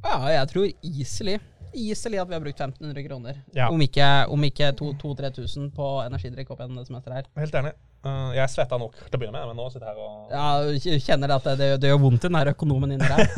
Ja, 0.02 0.18
jeg 0.34 0.52
tror 0.54 0.70
easily 0.86 1.40
Easily 1.72 2.18
at 2.20 2.28
vi 2.28 2.36
har 2.36 2.42
brukt 2.44 2.60
1500 2.60 3.04
kroner. 3.08 3.38
Ja. 3.56 3.70
Om 3.72 3.82
ikke, 3.82 4.08
om 4.28 4.44
ikke 4.44 4.74
2000-3000 4.76 5.70
på 5.76 5.88
energidrikk 6.04 6.52
opp 6.52 6.60
igjen 6.60 6.76
det 6.76 6.84
semesteret 6.90 7.22
her. 7.22 7.30
Helt 7.40 7.56
enig. 7.62 7.72
Uh, 8.04 8.34
jeg 8.36 8.50
svetta 8.52 8.80
nok 8.82 8.98
til 8.98 9.16
å 9.16 9.22
begynne 9.22 9.38
med, 9.38 9.52
men 9.52 9.60
nå 9.62 9.70
sitter 9.70 9.88
jeg 9.88 9.96
her 9.96 10.02
og 10.04 10.34
Ja, 10.34 10.46
du 10.66 11.06
kjenner 11.06 11.36
at 11.38 11.46
det, 11.48 11.54
det, 11.62 11.70
det 11.84 11.92
gjør 11.92 12.02
vondt 12.02 12.26
i 12.26 12.28
den 12.28 12.40
her 12.40 12.52
økonomen 12.52 12.96
inni 12.98 13.08
der. 13.08 13.30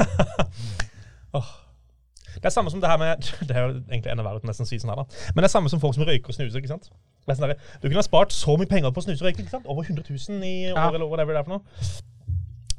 Åh. 1.38 1.52
Det 2.36 2.46
er 2.46 2.54
samme 2.56 2.72
som 2.74 2.82
det 2.82 2.89
her 2.89 2.98
med 3.02 3.22
Det 3.48 3.56
er 3.56 3.67
jo 3.67 3.74
egentlig 3.91 4.12
enda 4.12 4.24
verre 4.26 4.41
å 4.41 4.48
nesten 4.50 4.65
si 4.69 4.80
sånn 4.82 4.89
her, 4.93 5.04
da. 5.04 5.06
Men 5.36 5.43
det 5.43 5.50
er 5.52 5.54
samme 5.58 5.69
som 5.69 5.80
folk 5.84 5.96
som 5.98 6.04
røyker 6.08 6.30
og 6.34 6.38
snuser. 6.38 6.58
ikke 6.60 6.72
sant? 6.74 6.89
Sånn 7.28 7.54
du 7.82 7.86
kunne 7.88 8.02
ha 8.02 8.04
spart 8.04 8.34
så 8.36 8.58
mye 8.60 8.67
penger 8.67 8.91
på 8.91 9.00
å 9.00 9.06
snuse 9.06 9.22
og 9.24 9.30
røyke. 9.30 9.43
ikke 9.46 9.54
sant? 9.54 9.65
Over 9.69 9.84
100 9.88 10.04
000 10.10 10.43
i 10.43 10.72
år, 10.74 10.78
Ja. 10.80 10.89
eller 10.91 11.06
whatever 11.08 11.34
det 11.34 11.39
er 11.39 11.48
for 11.48 11.58
noe. 11.58 11.63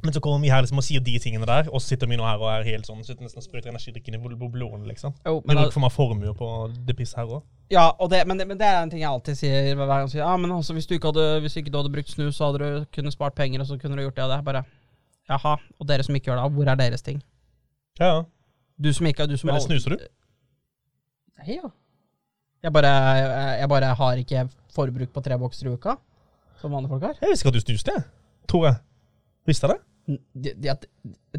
Men 0.05 0.13
så 0.13 0.19
kommer 0.21 0.37
vi 0.43 0.49
her 0.53 0.61
liksom 0.61 0.77
og 0.77 0.83
sier 0.85 1.01
de 1.01 1.15
tingene 1.17 1.47
der, 1.49 1.65
og 1.73 1.81
så 1.81 1.87
sitter 1.95 2.05
vi 2.07 2.17
nå 2.19 2.25
her 2.27 2.37
og 2.37 2.45
er 2.51 2.63
helt 2.67 2.85
sånn 2.85 2.99
sitter 3.03 3.25
nesten 3.25 3.41
og 3.41 3.45
sprøyter 3.47 3.71
energidrikken 3.71 4.13
i 4.13 4.19
bl- 4.21 4.35
bl- 4.37 4.51
blodårene, 4.53 4.85
liksom. 4.85 5.15
Jo, 5.25 5.39
Men 5.47 5.55
men, 5.55 5.63
bruker 5.63 5.73
for 5.73 5.81
mye 5.81 5.95
formue 5.95 6.33
på 6.37 6.49
det 6.85 6.93
pisset 6.99 7.17
her 7.17 7.25
òg. 7.39 7.41
ja, 7.73 7.87
det, 8.11 8.19
men, 8.27 8.37
det, 8.37 8.45
men 8.47 8.59
det 8.59 8.67
er 8.67 8.83
en 8.83 8.89
ting 8.91 9.01
jeg 9.01 9.09
alltid 9.09 9.35
sier 9.39 9.73
hver 9.73 9.87
gang. 9.89 10.07
sier, 10.11 10.21
Ja, 10.21 10.37
men 10.37 10.51
altså, 10.51 10.73
hvis, 10.77 10.85
du 10.85 10.93
ikke 10.93 11.09
hadde, 11.09 11.39
hvis 11.41 11.57
ikke 11.57 11.71
du 11.73 11.79
hadde 11.81 11.89
brukt 11.95 12.11
snus, 12.13 12.35
så 12.37 12.51
hadde 12.51 12.59
du 12.61 12.85
kunnet 12.93 13.13
spart 13.17 13.33
penger, 13.33 13.61
og 13.61 13.67
så 13.71 13.79
kunne 13.81 13.97
du 13.97 14.03
gjort 14.05 14.15
det 14.15 14.23
og 14.27 14.29
det. 14.35 14.45
Bare, 14.45 14.63
Jaha, 15.29 15.55
og 15.79 15.87
dere 15.89 16.03
som 16.05 16.13
ikke 16.15 16.29
gjør 16.29 16.43
det, 16.43 16.53
hvor 16.53 16.69
er 16.69 16.75
deres 16.75 17.01
ting? 17.01 17.23
Ja, 17.99 18.05
ja. 18.05 18.21
Du 18.81 18.91
som 18.93 19.07
ikke 19.07 19.27
du 19.27 19.37
som 19.39 19.49
Eller 19.49 19.61
det 19.61 19.67
snuser 19.69 19.95
du? 19.95 20.07
Nei, 21.39 21.57
ja. 21.57 21.69
Jeg 22.65 22.73
bare, 22.73 22.91
jeg, 23.19 23.59
jeg 23.61 23.69
bare 23.69 23.95
har 23.99 24.21
ikke 24.21 24.45
forbruk 24.75 25.11
på 25.13 25.21
tre 25.23 25.37
bokser 25.39 25.69
i 25.69 25.73
uka, 25.75 25.95
som 26.59 26.73
vanlige 26.73 26.95
folk 26.95 27.03
har. 27.07 27.19
Jeg 27.21 27.31
visste 27.31 27.45
ikke 27.45 27.53
at 27.53 27.59
du 27.59 27.65
snuste, 27.65 27.93
jeg. 27.95 28.03
Tror 28.51 28.65
jeg. 28.67 28.79
Visste 29.45 29.67
jeg 29.67 29.75
det? 29.75 29.83
Det, 30.05 30.51
det, 30.61 30.73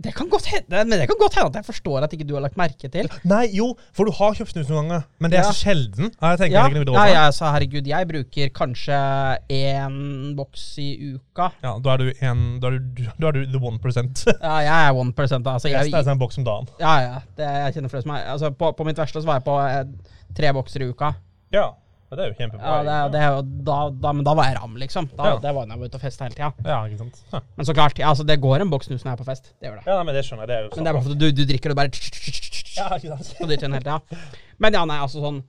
det 0.02 0.10
kan 0.16 0.26
godt 0.26 0.48
hende 0.50 0.80
Men 0.90 0.98
det 0.98 1.04
kan 1.06 1.18
godt 1.20 1.36
hende 1.38 1.52
at 1.52 1.58
jeg 1.60 1.66
forstår 1.68 2.02
at 2.02 2.12
ikke 2.16 2.24
du 2.26 2.32
har 2.34 2.42
lagt 2.42 2.56
merke 2.58 2.88
til. 2.90 3.06
Nei, 3.22 3.44
jo, 3.54 3.68
for 3.94 4.08
du 4.08 4.10
har 4.16 4.34
kjøpt 4.34 4.50
snus 4.56 4.72
noen 4.72 4.88
ganger, 4.88 5.04
men 5.22 5.30
det 5.30 5.38
er 5.38 5.44
Ja. 5.44 5.52
så 5.52 5.60
sjelden. 5.68 6.10
Jeg 6.10 6.50
Ja, 6.50 6.64
ja, 6.66 7.04
ja, 7.12 7.22
så 7.30 7.46
herregud, 7.54 7.86
jeg 7.86 8.08
bruker 8.10 8.50
kanskje 8.58 8.98
én 9.54 10.34
boks 10.36 10.64
i 10.82 10.88
uka. 11.14 11.52
Ja, 11.62 11.76
da 11.78 11.94
er 11.94 12.02
du 12.02 12.10
en 12.26 12.42
Da 12.60 12.72
er 12.72 12.78
du, 12.82 13.06
da 13.22 13.28
er 13.30 13.38
du 13.38 13.46
the 13.54 13.62
one 13.62 13.78
percent. 13.78 14.24
Ja, 14.42 14.56
jeg 14.66 14.88
er 14.88 14.92
one 14.98 15.12
percent. 15.12 15.46
Altså, 15.46 15.68
jeg, 15.70 15.86
Resten 15.86 16.00
er 16.00 16.02
sånn 16.10 16.16
en 16.18 16.24
boks 16.26 16.38
om 16.42 16.44
dagen. 16.50 16.68
ja, 16.82 16.94
ja, 17.06 17.16
det, 17.38 17.46
jeg 17.62 17.74
kjenner 17.78 17.94
flere 17.94 18.02
som 18.02 18.14
er 18.18 18.26
altså, 18.34 18.50
på, 18.50 18.72
på 18.76 18.84
mitt 18.90 18.98
verste 18.98 19.22
så 19.22 19.26
var 19.30 19.38
jeg 19.40 19.46
på 19.46 19.56
eh, 19.62 19.82
tre 20.36 20.52
bokser 20.58 20.82
i 20.82 20.90
uka. 20.90 21.14
Ja, 21.54 21.70
men 22.08 22.18
det 22.18 22.24
er 22.24 22.28
jo 22.30 22.36
kjempebra. 22.38 22.72
Ja, 22.86 23.06
det, 23.08 23.18
det, 23.18 23.22
da, 23.66 23.76
da, 24.04 24.12
men 24.14 24.24
da 24.28 24.34
var 24.38 24.46
jeg 24.50 24.56
ram, 24.60 24.76
liksom. 24.78 25.08
Da, 25.16 25.24
Ja. 25.32 25.38
Det 25.42 25.52
var 25.56 25.66
da 25.66 25.74
jeg 25.74 25.80
var 25.80 25.90
ute 25.90 25.98
og 25.98 26.04
festa 26.06 26.24
hele 26.28 26.36
tida. 26.36 26.52
Ja, 26.64 26.78
ikke 26.86 26.98
sant. 27.00 27.22
Ja, 27.32 27.40
Men 27.56 27.66
så 27.66 27.74
klart, 27.74 27.98
ja, 27.98 28.08
altså, 28.12 28.26
det 28.28 28.36
går 28.40 28.62
en 28.62 28.70
boks 28.70 28.86
snus 28.86 29.02
når 29.04 29.10
jeg 29.10 29.16
er 29.18 29.22
på 29.24 29.28
fest. 29.30 29.52
Det 29.60 29.68
gjør 29.68 29.76
det. 29.80 29.84
ja 29.90 29.96
nei, 29.98 30.04
men 30.10 30.14
det 30.14 30.24
skjønner 30.28 30.42
jeg. 30.46 30.48
Det 30.48 30.56
er 30.56 30.62
jo 30.62 30.70
Men 30.76 30.84
det 30.86 30.90
er 30.92 30.98
bare 30.98 31.06
fordi 31.08 31.18
du, 31.18 31.26
du 31.40 31.44
drikker 31.50 31.74
og 31.74 31.76
bare 31.76 31.90
Ja, 32.76 32.88
ikke 32.98 33.16
sant. 33.16 33.34
og 33.40 33.48
dytter 33.50 33.66
den 33.66 33.76
hele 33.78 33.84
tida. 33.86 34.26
Men 34.62 34.76
ja, 34.78 34.84
nei, 34.88 34.98
altså 35.02 35.20
sånn 35.24 35.42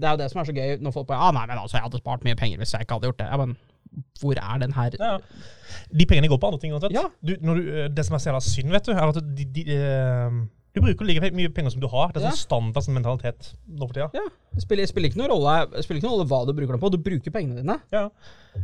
Det 0.00 0.08
er 0.08 0.14
jo 0.16 0.20
det 0.22 0.30
som 0.32 0.40
er 0.40 0.48
så 0.48 0.54
gøy 0.56 0.78
når 0.82 0.94
folk 0.96 1.06
bare 1.10 1.20
Ja, 1.26 1.30
nei, 1.36 1.46
men 1.50 1.58
altså, 1.60 1.76
jeg 1.78 1.84
hadde 1.86 2.00
spart 2.02 2.24
mye 2.26 2.38
penger 2.40 2.58
hvis 2.62 2.72
jeg 2.74 2.86
ikke 2.86 2.96
hadde 2.98 3.10
gjort 3.10 3.20
det. 3.22 3.28
Ja, 3.30 3.36
men 3.44 3.56
hvor 4.22 4.38
er 4.40 4.58
den 4.62 4.72
her 4.72 4.94
Ja. 4.98 5.18
De 5.92 6.06
pengene 6.08 6.28
går 6.32 6.38
på 6.40 6.48
andre 6.48 6.58
ting 6.62 6.72
uansett. 6.72 6.94
Ja. 6.96 7.04
Du, 7.20 7.34
du, 7.36 7.52
eh, 7.84 7.88
det 7.92 8.04
som 8.08 8.16
er 8.16 8.22
så 8.24 8.40
synd, 8.40 8.70
vet 8.72 8.86
du, 8.88 8.92
er 8.96 9.04
at 9.12 9.18
de, 9.36 9.44
de, 9.44 9.64
eh, 9.76 10.38
du 10.72 10.80
bruker 10.80 11.04
like 11.04 11.30
mye 11.36 11.50
penger 11.52 11.74
som 11.74 11.82
du 11.82 11.88
har. 11.92 12.12
Det 12.12 12.22
er 12.22 12.26
sånn 12.30 12.32
Ja. 12.32 12.42
standard 12.46 12.84
sånn 12.86 12.94
mentalitet 12.96 13.52
nå 13.68 13.86
for 13.86 13.92
tida. 13.96 14.08
Ja, 14.16 14.24
det 14.54 14.62
spiller, 14.64 14.86
spiller, 14.88 15.10
ikke 15.10 15.20
noen 15.20 15.30
rolle, 15.34 15.82
spiller 15.84 16.00
ikke 16.00 16.08
noen 16.08 16.16
rolle 16.16 16.28
hva 16.30 16.40
du 16.48 16.52
bruker 16.56 16.72
dem 16.72 16.80
på. 16.80 16.90
Du 16.94 16.98
bruker 16.98 17.30
pengene 17.34 17.60
dine. 17.60 17.76
Ja. 17.92 18.08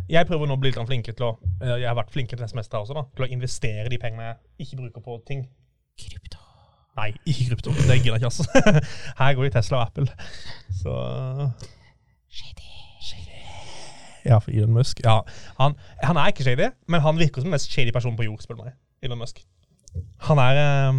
Jeg 0.09 0.27
prøver 0.27 0.49
nå 0.49 0.57
å 0.57 0.61
bli 0.61 0.71
litt 0.73 0.81
flinkere 0.89 1.17
til 1.17 1.27
å 1.27 1.39
eh, 1.63 1.77
Jeg 1.83 1.89
har 1.89 1.97
vært 1.99 2.13
flinkere 2.15 2.39
til 2.41 2.47
det 2.47 2.53
semesteret 2.55 2.85
også, 2.87 2.95
da. 2.97 3.05
Til 3.17 3.27
å 3.27 3.31
investere 3.37 3.89
de 3.93 3.99
pengene 4.01 4.31
jeg 4.59 4.67
ikke 4.67 4.81
bruker 4.83 5.05
på 5.05 5.19
ting. 5.29 5.47
Krypto. 6.01 6.39
Nei, 6.97 7.13
ikke 7.27 7.51
krypto. 7.53 7.71
Det 7.77 7.99
gidder 8.01 8.17
jeg 8.17 8.23
ikke, 8.25 8.31
altså. 8.33 8.45
Her 9.21 9.35
går 9.39 9.45
det 9.49 9.53
Tesla 9.59 9.83
og 9.83 9.87
Apple. 9.87 10.09
Så 10.81 10.95
Ja, 14.25 14.39
for 14.43 14.51
Elon 14.51 14.73
Musk. 14.75 15.01
Ja, 15.05 15.21
han, 15.59 15.77
han 16.03 16.19
er 16.21 16.33
ikke 16.33 16.45
shady, 16.45 16.67
men 16.91 17.01
han 17.01 17.17
virker 17.21 17.41
som 17.41 17.49
den 17.49 17.55
mest 17.55 17.71
shady 17.73 17.93
personen 17.95 18.17
på 18.19 18.27
jord, 18.27 18.43
spør 18.45 18.59
du 18.59 18.65
meg. 18.67 18.75
Elon 19.07 19.21
Musk. 19.23 19.41
Han 20.27 20.41
er 20.43 20.59
eh, 20.61 20.99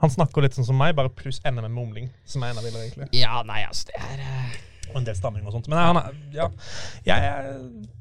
Han 0.00 0.12
snakker 0.12 0.44
litt 0.44 0.56
sånn 0.56 0.66
som 0.68 0.78
meg, 0.80 0.94
bare 0.96 1.12
pluss 1.12 1.42
enda 1.44 1.62
med 1.64 1.74
mumling, 1.74 2.08
som 2.28 2.44
er 2.44 2.54
enda 2.54 2.64
villere, 2.64 2.86
egentlig. 2.86 3.08
Ja, 3.20 3.42
nei, 3.46 3.60
altså, 3.68 3.90
det 3.90 4.00
er 4.00 4.22
eh, 4.24 4.54
Og 4.90 4.96
en 5.02 5.06
del 5.06 5.18
stamming 5.18 5.44
og 5.44 5.52
sånt. 5.54 5.68
Men 5.70 5.78
han 5.78 6.00
er, 6.00 6.16
ja, 6.34 6.46
jeg 7.06 7.28
er 7.28 7.50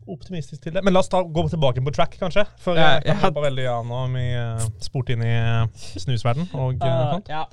optimistisk 0.09 0.63
til 0.63 0.77
det. 0.77 0.83
Men 0.85 0.95
la 0.95 1.03
oss 1.03 1.11
ta, 1.11 1.21
gå 1.21 1.43
tilbake 1.51 1.83
på 1.85 1.93
track, 1.93 2.15
kanskje. 2.21 2.47
For 2.63 2.79
jeg 2.79 3.03
kan 3.05 3.21
hoppe 3.27 3.43
veldig 3.45 3.67
an 3.75 3.93
om 3.93 4.17
Vi 4.17 4.25
uh, 4.33 4.63
spurte 4.81 5.13
inn 5.13 5.27
i 5.27 5.35
uh, 5.35 5.85
snusverden 5.99 6.49
og 6.55 6.81
uh, 6.81 6.97
sånt. 7.13 7.29
Ja. 7.29 7.45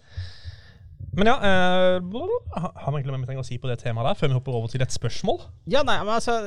Men 1.17 1.33
ja, 1.33 1.37
uh, 1.37 2.31
har 2.55 2.93
vi 2.93 3.01
egentlig 3.01 3.13
noe 3.13 3.23
vi 3.25 3.29
trenger 3.29 3.45
å 3.45 3.49
si 3.49 3.59
på 3.61 3.69
det 3.69 3.81
temaet 3.83 4.13
der, 4.13 4.21
før 4.21 4.31
vi 4.31 4.39
hopper 4.39 4.57
over 4.61 4.73
til 4.73 4.85
et 4.85 4.95
spørsmål? 4.95 5.43
ja, 5.73 5.83
nei, 5.85 5.99
men 6.05 6.17
altså 6.17 6.39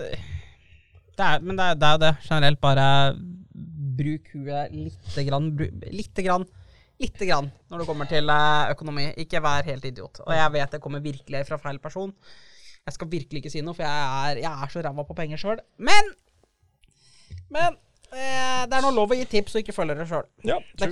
det 1.19 1.27
er, 1.27 1.43
Men 1.43 1.59
det 1.59 1.65
er, 1.65 1.75
det 1.75 1.91
jo 1.91 2.01
det. 2.05 2.13
Generelt 2.29 2.61
bare 2.63 2.87
bruk 3.99 4.29
huet 4.33 4.71
lite 4.71 5.25
grann. 5.27 5.49
Bru, 5.57 5.67
lite 5.91 6.23
grann. 6.23 6.45
Lite 6.99 7.25
grann 7.29 7.49
når 7.71 7.81
det 7.83 7.87
kommer 7.87 8.09
til 8.11 8.29
eh, 8.33 8.71
økonomi. 8.73 9.05
Ikke 9.23 9.39
vær 9.43 9.67
helt 9.69 9.85
idiot. 9.87 10.19
Og 10.25 10.33
jeg 10.35 10.51
vet 10.57 10.73
det 10.75 10.81
kommer 10.83 11.03
virkelig 11.03 11.45
fra 11.47 11.57
feil 11.61 11.79
person. 11.79 12.11
Jeg 12.85 12.95
skal 12.95 13.09
virkelig 13.11 13.43
ikke 13.43 13.51
si 13.53 13.61
noe, 13.63 13.75
for 13.77 13.85
jeg 13.85 14.31
er, 14.33 14.41
jeg 14.43 14.49
er 14.65 14.71
så 14.73 14.81
ræva 14.83 15.05
på 15.07 15.15
penger 15.17 15.39
sjøl. 15.39 15.61
Men 15.77 16.13
Men 17.49 17.77
eh, 18.13 18.65
det 18.69 18.75
er 18.77 18.83
nå 18.85 18.91
lov 18.95 19.13
å 19.13 19.17
gi 19.17 19.25
tips 19.29 19.55
og 19.55 19.63
ikke 19.63 19.75
følge 19.75 19.95
det 19.99 20.09
sjøl. 20.09 20.25
Ja, 20.47 20.57
Det, 20.77 20.89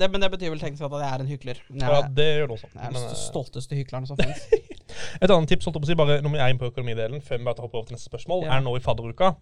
det, 0.00 0.08
men 0.10 0.22
det 0.22 0.30
betyr 0.32 0.52
vel 0.54 0.60
tenkt 0.62 0.80
at 0.80 0.94
jeg 0.96 1.10
er 1.12 1.22
en 1.24 1.28
hykler. 1.30 1.60
Jeg, 1.68 1.82
ja 1.82 2.00
det 2.16 2.26
gjør 2.38 2.48
det 2.50 2.56
også. 2.56 2.70
jeg 2.74 2.86
er 2.88 2.94
den 2.96 3.08
uh, 3.10 3.16
stolteste 3.18 3.76
hykleren 3.78 4.06
som 4.08 4.18
finnes. 4.20 4.46
et 5.22 5.30
annet 5.30 5.50
tips, 5.50 5.66
holdt 5.68 5.76
jeg 5.76 5.82
på 5.84 5.88
å 5.88 5.90
si, 5.92 5.98
bare 6.00 6.18
når 6.24 6.34
vi 6.34 6.40
er 6.40 6.54
inne 6.54 6.62
på 6.62 6.70
økonomidelen, 6.72 7.22
før 7.26 7.42
vi 7.42 7.46
bare 7.50 7.62
hopper 7.66 7.82
over 7.82 7.90
til 7.90 7.98
neste 7.98 8.08
spørsmål, 8.10 8.46
Ja. 8.46 8.56
er 8.56 8.64
nå 8.64 8.74
i 8.78 8.82
fadderuka. 8.84 9.34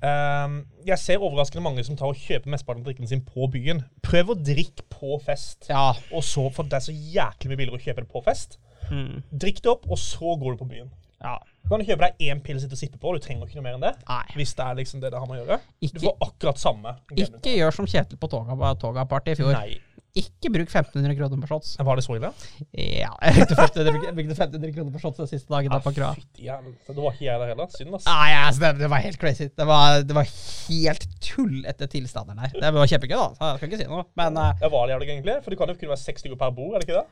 Um, 0.00 0.62
jeg 0.86 0.96
ser 0.96 1.20
overraskende 1.20 1.62
mange 1.64 1.82
som 1.84 1.96
tar 1.98 2.08
og 2.08 2.16
kjøper 2.16 2.48
mesteparten 2.48 2.80
av 2.80 2.88
drikken 2.88 3.08
sin 3.10 3.24
på 3.26 3.48
byen. 3.52 3.82
Prøv 4.04 4.32
å 4.32 4.38
drikke 4.38 4.86
på 4.92 5.18
fest. 5.24 5.68
Ja. 5.68 5.90
Og 6.14 6.24
så, 6.24 6.46
for 6.54 6.68
det 6.68 6.78
er 6.78 6.86
så 6.86 6.94
jæklig 6.94 7.50
mye 7.50 7.60
billigere 7.60 7.80
å 7.80 7.84
kjøpe 7.84 8.04
det 8.06 8.12
på 8.12 8.24
fest. 8.24 8.56
Mm. 8.88 9.20
Drikk 9.30 9.60
det 9.64 9.74
opp, 9.74 9.84
og 9.90 10.00
så 10.00 10.36
går 10.40 10.56
du 10.56 10.62
på 10.62 10.70
byen. 10.72 10.88
Ja. 11.20 11.34
Du 11.62 11.68
kan 11.76 11.84
kjøpe 11.86 12.06
deg 12.08 12.24
én 12.32 12.40
pille 12.42 12.58
å 12.58 12.62
sitte 12.64 12.78
sippe 12.80 12.98
på. 12.98 13.12
Du 13.14 13.20
trenger 13.22 13.46
ikke 13.46 13.60
noe 13.60 13.66
mer 13.68 13.76
enn 13.78 13.84
det. 13.84 13.92
Nei. 14.08 14.24
Hvis 14.34 14.54
det 14.58 14.64
er 14.66 14.74
liksom 14.80 15.02
det 15.04 15.12
det 15.12 15.20
har 15.20 15.28
med 15.30 15.38
å 15.38 15.44
gjøre. 15.44 15.60
Ikke- 15.84 16.00
Du 16.00 16.06
får 16.08 16.16
akkurat 16.26 16.58
samme. 16.58 16.96
Ikke 17.14 17.52
gjør 17.60 17.76
som 17.76 17.86
Kjetil 17.86 18.18
på 18.18 18.28
toga, 18.32 18.74
toga 18.80 19.04
party 19.06 19.30
i 19.36 19.38
fjor. 19.38 19.52
Nei. 19.54 19.78
Ikke 20.18 20.50
bruk 20.50 20.66
1500 20.66 21.14
kroner 21.14 21.38
på 21.38 21.46
shots. 21.46 21.76
Var 21.78 21.94
det 21.96 22.02
så 22.02 22.16
ille? 22.18 22.32
Ja, 22.74 23.12
jeg 23.22 23.34
brukte 23.36 23.54
1500, 23.54 24.10
brukte 24.16 24.34
1500 24.34 24.72
kroner 24.74 24.90
på 24.96 25.02
shots 25.04 25.20
den 25.22 25.28
siste 25.30 25.46
dagen 25.54 25.70
der 25.70 25.78
på 25.84 25.92
Krøa. 25.94 26.16
Det 26.34 26.96
var 26.96 27.12
ikke 27.14 27.28
jeg 27.28 27.38
der 27.38 27.46
heller. 27.52 27.68
Synd, 27.70 27.94
ass. 27.94 28.08
Nei, 28.10 28.32
altså, 28.34 28.60
det, 28.64 28.72
det 28.80 28.90
var 28.90 29.04
helt 29.04 29.20
crazy. 29.22 29.46
Det 29.54 29.66
var, 29.70 30.02
det 30.02 30.16
var 30.18 30.26
helt 30.26 31.06
tullete 31.22 31.86
tilstander 31.86 32.34
der. 32.42 32.58
Det 32.58 32.72
var 32.74 32.90
kjempegøy, 32.90 33.14
da. 33.14 33.52
Jeg 33.52 33.60
skal 33.60 33.70
ikke 33.70 33.78
si 33.84 33.86
noe. 33.92 34.02
Men 34.18 34.36
eh, 34.36 34.50
Ja, 34.64 34.72
var 34.74 34.88
det 34.90 34.96
jævlig 34.96 35.12
egentlig? 35.14 35.36
For 35.44 35.50
det 35.54 35.58
kan 35.62 35.68
jo 35.70 35.78
kunne 35.78 35.94
være 35.94 36.02
seks 36.02 36.24
stykker 36.26 36.40
per 36.42 36.50
bord, 36.58 36.74
er 36.74 36.82
det 36.82 36.88
ikke 36.90 36.98
det? 36.98 37.06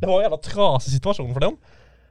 Det 0.00 0.08
var 0.08 0.16
en 0.22 0.26
jævla 0.30 0.40
trasig 0.48 0.94
situasjon 0.96 1.34
for 1.36 1.44
dem. 1.44 1.58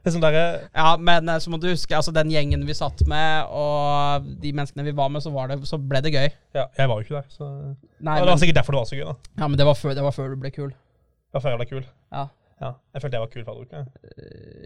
Er 0.08 0.14
sånn 0.16 0.24
ja, 0.24 0.88
men 1.10 1.28
eh, 1.28 1.38
så 1.44 1.52
må 1.52 1.60
du 1.60 1.68
huske, 1.70 1.94
altså 1.96 2.14
den 2.16 2.32
gjengen 2.32 2.64
vi 2.68 2.76
satt 2.76 3.04
med, 3.10 3.52
og 3.52 4.26
de 4.42 4.52
menneskene 4.56 4.86
vi 4.88 4.96
var 4.96 5.12
med, 5.12 5.24
så, 5.24 5.32
var 5.34 5.52
det, 5.52 5.60
så 5.68 5.78
ble 5.80 6.02
det 6.04 6.14
gøy. 6.14 6.26
Ja, 6.56 6.66
jeg 6.78 6.90
var 6.90 6.98
jo 6.98 7.06
ikke 7.06 7.20
der, 7.20 7.30
så 7.34 7.48
Nei, 7.48 8.18
ja, 8.18 8.24
Det 8.24 8.26
var 8.26 8.34
men, 8.34 8.42
sikkert 8.42 8.60
derfor 8.60 8.76
det 8.76 8.82
var 8.82 8.90
så 8.90 8.98
gøy, 8.98 9.06
da. 9.08 9.32
ja, 9.42 9.46
men 9.46 9.60
det 9.60 9.68
var 9.68 9.78
før, 9.78 9.94
det 9.98 10.04
var 10.08 10.16
før 10.16 10.34
du 10.34 10.42
ble 10.42 10.52
kul. 10.54 10.74
Det 10.74 11.38
var 11.38 11.44
før 11.44 11.56
jeg 11.56 11.62
ble 11.62 11.70
kul. 11.76 11.88
Ja. 12.14 12.26
Ja, 12.58 12.72
Jeg 12.94 13.02
følte 13.04 13.18
jeg 13.18 13.22
var 13.22 13.30
kul 13.30 13.44
fadderuke. 13.46 13.80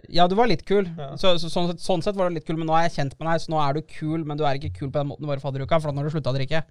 Ja, 0.09 0.25
du 0.25 0.33
var 0.37 0.47
litt 0.49 0.63
kul. 0.65 0.87
Ja. 0.97 1.11
Så, 1.19 1.35
så, 1.37 1.49
sånn, 1.53 1.67
sett, 1.69 1.83
sånn 1.83 2.01
sett 2.01 2.17
var 2.17 2.31
du 2.31 2.39
litt 2.39 2.47
kul, 2.47 2.57
men 2.57 2.65
nå 2.65 2.73
er 2.77 2.87
jeg 2.87 2.95
kjent 2.95 3.13
med 3.19 3.29
deg, 3.29 3.43
så 3.43 3.53
nå 3.53 3.59
er 3.61 3.77
du 3.77 3.83
kul, 3.85 4.23
men 4.25 4.39
du 4.39 4.41
er 4.49 4.57
ikke 4.57 4.71
kul 4.79 4.89
på 4.89 4.97
den 4.97 5.11
måten 5.11 5.27
du 5.27 5.29
var 5.29 5.37
i 5.37 5.43
fadderuka, 5.43 5.77
for 5.77 5.93
da 5.93 6.01
har 6.01 6.09
du 6.09 6.15
slutta 6.15 6.33
å 6.33 6.37
drikke. 6.39 6.63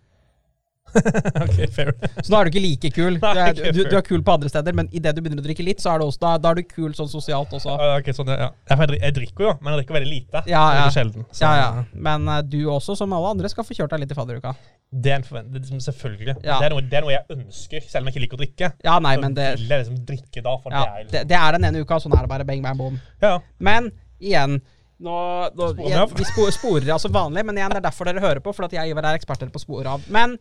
ok, 1.45 1.59
fair. 1.73 1.93
Så 2.21 2.33
nå 2.33 2.39
er 2.39 2.49
du 2.49 2.51
ikke 2.53 2.63
like 2.63 2.91
kul. 2.93 3.17
Du 3.21 3.27
er, 3.31 3.55
du, 3.57 3.81
du 3.89 3.97
er 3.97 4.05
kul 4.05 4.23
på 4.25 4.35
andre 4.35 4.51
steder, 4.53 4.75
men 4.77 4.91
idet 4.93 5.15
du 5.17 5.23
begynner 5.23 5.41
å 5.41 5.47
drikke 5.47 5.65
litt, 5.65 5.81
så 5.83 5.95
er 5.95 6.03
du 6.03 6.07
også, 6.09 6.21
da, 6.25 6.33
da 6.43 6.53
er 6.53 6.61
du 6.61 6.69
kul 6.69 6.93
sånn 6.97 7.11
sosialt 7.11 7.55
også. 7.57 7.77
Ja, 7.79 7.97
ok, 8.01 8.11
sånn, 8.17 8.33
ja. 8.37 8.51
Jeg, 8.69 9.15
drikker 9.17 9.49
jo, 9.49 9.55
men 9.61 9.73
jeg 9.73 9.83
drikker 9.83 9.99
veldig 9.99 10.11
lite. 10.11 10.45
Ja, 10.51 10.65
ja. 10.77 10.85
Sjelden. 10.93 11.25
Ja, 11.41 11.53
ja. 11.61 11.71
Men 11.95 12.29
uh, 12.29 12.41
du 12.45 12.61
også, 12.75 12.97
som 12.99 13.15
alle 13.17 13.33
andre, 13.37 13.51
skal 13.53 13.67
få 13.67 13.77
kjørt 13.79 13.95
deg 13.95 14.05
litt 14.05 14.13
i 14.13 14.19
fadderuka. 14.19 14.53
Det 14.93 15.15
er 15.15 15.23
en 15.23 15.27
forvent... 15.27 15.49
det 15.53 15.63
er 15.63 15.65
liksom 15.65 15.81
Selvfølgelig. 15.83 16.37
Ja. 16.45 16.59
Det, 16.61 16.69
er 16.69 16.75
noe, 16.75 16.85
det 16.85 16.99
er 16.99 17.07
noe 17.07 17.15
jeg 17.15 17.39
ønsker, 17.39 17.89
selv 17.89 18.05
om 18.05 18.11
jeg 18.11 18.17
ikke 18.17 18.25
liker 18.27 18.39
å 18.39 18.43
drikke. 18.43 18.71
Ja, 18.85 18.99
nei, 19.03 19.17
men 19.23 19.39
det, 19.39 19.49
vil 19.63 19.73
jeg 19.73 19.87
liksom 19.87 20.05
drikke 20.09 20.45
da, 20.45 20.53
ja, 20.53 20.69
det 20.69 20.83
er 20.83 21.03
liksom 21.07 21.33
det 21.33 21.41
er 21.41 21.57
den 21.57 21.67
ene 21.71 21.83
uka, 21.83 21.99
sånn 22.03 22.15
er 22.19 22.27
det 22.27 22.33
bare. 22.35 22.47
Bang, 22.49 22.63
bang, 22.65 22.79
boom. 22.79 23.01
Ja. 23.25 23.39
Men 23.63 23.89
igjen 24.23 24.61
nå, 25.03 25.17
nå, 25.53 25.69
Sporer 25.73 25.77
vi 25.79 25.89
igjen, 25.91 26.01
av? 26.05 26.15
vi 26.19 26.27
spo- 26.29 26.49
sporer 26.55 26.93
altså 26.95 27.11
vanlig, 27.13 27.45
men 27.49 27.59
igjen, 27.59 27.75
det 27.75 27.81
er 27.83 27.87
derfor 27.89 28.09
dere 28.09 28.23
hører 28.25 28.41
på, 28.45 28.55
for 28.57 28.67
at 28.69 28.75
jeg 28.77 28.87
og 28.91 28.95
Ivar 28.97 29.11
er 29.11 29.19
eksperter 29.21 29.51
på 29.53 29.63
sporer 29.63 29.91
av. 29.97 30.05
Men 30.15 30.37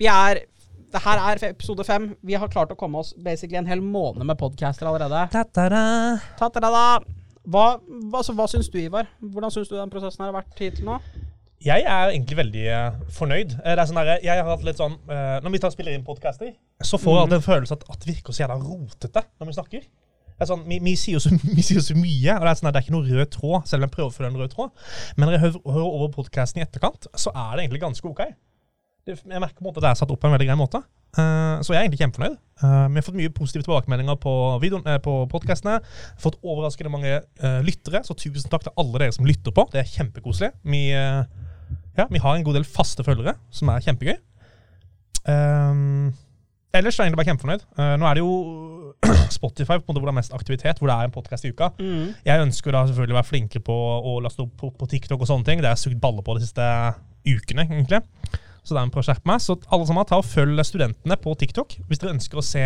vi 0.00 0.08
er 0.10 0.44
det 0.90 1.00
her 1.04 1.20
er 1.22 1.38
episode 1.52 1.84
fem. 1.86 2.08
Vi 2.26 2.34
har 2.34 2.50
klart 2.50 2.72
å 2.74 2.76
komme 2.78 2.98
oss 2.98 3.12
basically 3.14 3.58
en 3.60 3.68
hel 3.70 3.78
måned 3.84 4.24
med 4.26 4.38
podcaster 4.40 4.88
allerede. 4.90 5.20
Ta-ta-da. 5.30 5.82
Ta-ta-da-da. 6.40 6.82
Hva, 7.50 7.66
altså, 8.10 8.34
hva 8.34 8.48
syns 8.50 8.66
du, 8.72 8.80
Ivar? 8.82 9.06
Hvordan 9.22 9.52
syns 9.54 9.70
du 9.70 9.76
den 9.78 9.92
prosessen 9.92 10.24
har 10.26 10.34
vært 10.34 10.58
hittil 10.58 10.88
nå? 10.88 10.96
Jeg 11.62 11.84
er 11.84 12.10
egentlig 12.10 12.38
veldig 12.40 12.64
eh, 12.72 12.98
fornøyd. 13.14 13.54
Eh, 13.60 13.74
det 13.76 13.82
er 13.84 13.88
sånn 13.90 14.00
der, 14.00 14.10
jeg 14.24 14.34
har 14.40 14.48
hatt 14.50 14.66
litt 14.66 14.78
sånn, 14.80 14.94
eh, 15.12 15.38
Når 15.44 15.54
vi 15.54 15.60
tar 15.62 15.72
spiller 15.74 15.94
inn 15.94 16.04
podcaster, 16.06 16.54
så 16.82 16.98
får 16.98 17.12
jeg 17.18 17.22
alltid 17.26 17.38
en 17.38 17.46
følelse 17.46 17.76
at, 17.78 17.84
at 17.94 18.02
det 18.02 18.10
virker 18.14 18.34
så 18.34 18.42
jævla 18.46 18.58
rotete 18.64 19.22
når 19.38 19.50
vi 19.50 19.56
snakker. 19.60 19.84
Sånn, 20.48 20.62
vi, 20.68 20.78
vi, 20.84 20.94
sier 20.96 21.20
så, 21.20 21.32
vi 21.58 21.64
sier 21.64 21.82
så 21.84 21.96
mye, 21.98 22.36
og 22.36 22.46
det 22.46 22.52
er, 22.52 22.60
sånn 22.60 22.70
det 22.70 22.80
er 22.80 22.86
ikke 22.86 22.96
noe 22.96 23.08
rød 23.08 23.32
tråd, 23.34 23.66
selv 23.68 23.82
om 23.82 23.88
jeg 23.88 23.96
prøver 23.96 24.12
å 24.12 24.14
følge 24.14 24.30
en 24.32 24.38
rød 24.40 24.54
tråd. 24.54 24.86
Men 25.16 25.28
når 25.28 25.36
jeg 25.36 25.44
hører, 25.46 25.66
hører 25.74 25.98
over 25.98 26.14
podkasten 26.14 26.62
i 26.62 26.64
etterkant, 26.64 27.10
så 27.18 27.34
er 27.34 27.50
det 27.52 27.66
egentlig 27.66 27.82
ganske 27.84 28.08
OK. 28.08 28.24
Det, 29.06 29.16
jeg 29.16 29.42
merker 29.42 29.58
på 29.58 29.64
en 29.64 29.70
måte 29.70 29.80
at 29.80 29.86
det 29.88 29.92
er 29.94 30.00
satt 30.00 30.10
opp 30.12 30.20
på 30.22 30.28
en 30.28 30.34
veldig 30.36 30.48
grei 30.48 30.58
måte. 30.60 30.82
Uh, 31.18 31.58
så 31.66 31.72
jeg 31.72 31.80
er 31.80 31.86
egentlig 31.88 31.98
kjempefornøyd. 32.04 32.36
Uh, 32.62 32.86
vi 32.86 33.00
har 33.00 33.04
fått 33.06 33.16
mye 33.18 33.32
positive 33.34 33.66
tilbakemeldinger 33.66 34.18
på, 34.22 34.32
videoen, 34.62 34.84
uh, 34.86 34.98
på 35.02 35.14
podkastene. 35.32 35.80
Fått 36.22 36.38
overraskende 36.40 36.92
mange 36.92 37.18
lyttere, 37.66 38.04
så 38.06 38.14
tusen 38.14 38.50
takk 38.52 38.68
til 38.68 38.74
alle 38.78 39.02
dere 39.02 39.16
som 39.16 39.26
lytter 39.26 39.54
på. 39.54 39.66
Det 39.72 39.82
er 39.82 39.90
kjempekoselig. 39.90 40.52
Vi, 40.62 40.82
ja, 40.90 42.06
vi 42.06 42.22
har 42.22 42.36
en 42.36 42.46
god 42.46 42.60
del 42.60 42.68
faste 42.68 43.04
følgere, 43.06 43.34
som 43.54 43.72
er 43.72 43.82
kjempegøy. 43.86 44.18
Ellers 46.70 46.94
er 46.94 47.02
jeg 47.02 47.10
egentlig 47.10 47.18
bare 47.18 47.30
kjempefornøyd. 47.32 47.66
Nå 47.98 48.06
er 48.06 48.18
det 48.18 48.22
jo 48.22 48.34
Spotify 49.38 49.78
på 49.80 49.84
en 49.84 49.88
måte 49.94 50.00
hvor 50.02 50.10
det 50.10 50.14
er 50.14 50.18
mest 50.20 50.34
aktivitet, 50.36 50.78
hvor 50.80 50.90
det 50.90 50.96
er 50.98 51.08
en 51.08 51.14
podkast 51.14 51.46
i 51.48 51.52
uka. 51.54 51.70
Mm. 51.80 52.10
Jeg 52.26 52.44
ønsker 52.46 52.74
da 52.76 52.84
selvfølgelig 52.90 53.16
å 53.16 53.20
være 53.20 53.30
flinkere 53.30 53.64
på 53.70 53.76
å 54.12 54.18
laste 54.24 54.44
opp 54.44 54.54
på, 54.60 54.70
på 54.76 54.88
TikTok 54.92 55.22
og 55.24 55.30
sånne 55.30 55.46
ting. 55.48 55.62
Det 55.62 55.70
har 55.70 55.76
jeg 55.78 55.84
sugd 55.88 56.00
baller 56.02 56.26
på 56.26 56.36
de 56.38 56.44
siste 56.44 56.66
ukene, 57.26 57.64
egentlig. 57.68 58.02
Så 58.60 58.74
det 58.76 58.80
er 58.82 58.84
en 58.84 58.90
prøve 58.92 59.06
å 59.06 59.08
skjerpe 59.08 59.28
meg. 59.30 59.40
Så 59.40 59.56
alle 59.72 59.86
sammen, 59.88 60.04
ta 60.08 60.18
og 60.20 60.26
følg 60.28 60.60
studentene 60.68 61.16
på 61.20 61.32
TikTok 61.40 61.78
hvis 61.88 62.02
dere 62.02 62.12
ønsker 62.12 62.40
å 62.40 62.44
se 62.44 62.64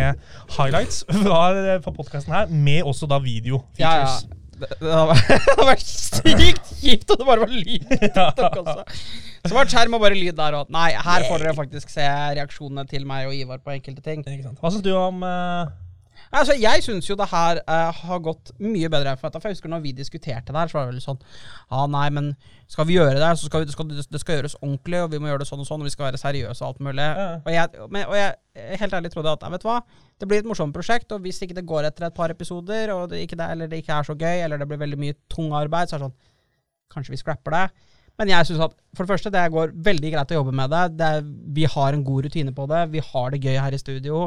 highlights 0.57 1.05
fra, 1.23 1.43
fra 1.85 1.93
podkasten 1.95 2.35
her, 2.35 2.51
med 2.51 2.83
også 2.87 3.07
da 3.09 3.21
video 3.23 3.63
Ja, 3.79 3.93
ja. 4.03 4.17
Det, 4.55 4.69
det 4.79 4.91
hadde 4.91 5.63
vært- 5.71 5.87
sykt 5.87 6.69
kjipt 6.79 7.09
om 7.11 7.17
det 7.19 7.25
bare 7.27 7.43
var 7.43 7.49
lyd. 7.51 7.87
var 8.15 8.53
også. 8.61 8.83
Svart 9.51 9.71
skjerm 9.73 9.97
og 9.97 10.03
bare 10.03 10.15
lyd 10.15 10.35
der 10.37 10.55
òg. 10.61 10.69
Nei, 10.71 10.93
her 10.95 11.25
får 11.27 11.43
dere 11.43 11.55
faktisk 11.57 11.91
se 11.91 12.05
reaksjonene 12.37 12.85
til 12.87 13.03
meg 13.07 13.27
og 13.27 13.35
Ivar 13.35 13.59
på 13.63 13.73
enkelte 13.75 14.03
ting. 14.05 14.23
Hva 14.59 14.71
syns 14.71 14.83
du 14.85 14.93
om 14.95 15.19
eh, 15.27 15.73
Altså, 16.31 16.55
Jeg 16.59 16.83
syns 16.83 17.09
jo 17.09 17.15
det 17.19 17.27
her 17.31 17.61
uh, 17.67 17.91
har 17.93 18.21
gått 18.23 18.51
mye 18.63 18.89
bedre. 18.89 19.15
For, 19.19 19.33
jeg 19.43 19.57
husker 19.57 19.71
når 19.71 19.83
vi 19.83 19.91
diskuterte 19.97 20.53
det 20.53 20.59
her, 20.59 20.71
så 20.71 20.77
var 20.77 20.85
det 20.85 20.93
veldig 20.93 21.05
sånn 21.05 21.21
Ja, 21.21 21.85
nei, 21.91 22.07
men 22.15 22.31
skal 22.71 22.87
vi 22.89 22.97
gjøre 22.97 23.19
det, 23.21 23.31
så 23.39 23.49
skal 23.49 23.63
vi, 23.63 23.69
det, 23.69 23.75
skal, 23.75 23.89
det 23.93 24.21
skal 24.21 24.39
gjøres 24.39 24.57
ordentlig, 24.61 25.01
og 25.03 25.11
vi 25.13 25.21
må 25.21 25.29
gjøre 25.29 25.43
det 25.43 25.49
sånn 25.49 25.61
og 25.61 25.69
sånn, 25.69 25.83
og 25.83 25.89
vi 25.89 25.93
skal 25.93 26.09
være 26.09 26.21
seriøse 26.21 26.63
og 26.63 26.67
alt 26.71 26.83
mulig. 26.87 27.05
Ja. 27.05 27.27
Og, 27.37 27.51
jeg, 27.53 27.87
men, 27.93 28.07
og 28.09 28.17
jeg 28.17 28.77
helt 28.81 28.97
ærlig 28.99 29.11
trodde 29.13 29.33
at 29.35 29.45
nei, 29.45 29.51
vet 29.55 29.65
du 29.65 29.69
hva, 29.69 29.79
det 30.21 30.29
blir 30.31 30.41
et 30.41 30.47
morsomt 30.49 30.75
prosjekt, 30.75 31.11
og 31.11 31.25
hvis 31.25 31.41
ikke 31.45 31.57
det 31.57 31.67
går 31.69 31.89
etter 31.89 32.07
et 32.07 32.17
par 32.17 32.33
episoder, 32.33 32.93
det 33.11 33.25
det, 33.35 33.49
eller 33.49 33.69
det 33.69 33.83
ikke 33.83 33.99
er 33.99 34.07
så 34.07 34.15
gøy, 34.15 34.45
eller 34.45 34.61
det 34.61 34.69
blir 34.69 34.81
veldig 34.81 35.01
mye 35.01 35.17
tung 35.31 35.53
arbeid, 35.53 35.91
så 35.91 35.97
er 35.97 36.05
det 36.05 36.09
sånn 36.09 36.31
Kanskje 36.95 37.15
vi 37.15 37.17
scrapper 37.17 37.51
det. 37.55 37.63
Men 38.19 38.31
jeg 38.31 38.47
synes 38.47 38.61
at 38.63 38.75
for 38.95 39.03
det 39.03 39.11
første, 39.11 39.31
det 39.33 39.43
går 39.51 39.73
veldig 39.85 40.11
greit 40.13 40.31
å 40.31 40.37
jobbe 40.37 40.53
med 40.55 40.71
det. 40.71 40.83
det 40.99 41.07
er, 41.17 41.25
vi 41.57 41.65
har 41.71 41.95
en 41.95 42.03
god 42.07 42.27
rutine 42.27 42.53
på 42.55 42.67
det. 42.71 42.83
Vi 42.93 43.01
har 43.03 43.33
det 43.33 43.41
gøy 43.43 43.57
her 43.59 43.75
i 43.75 43.79
studio. 43.81 44.21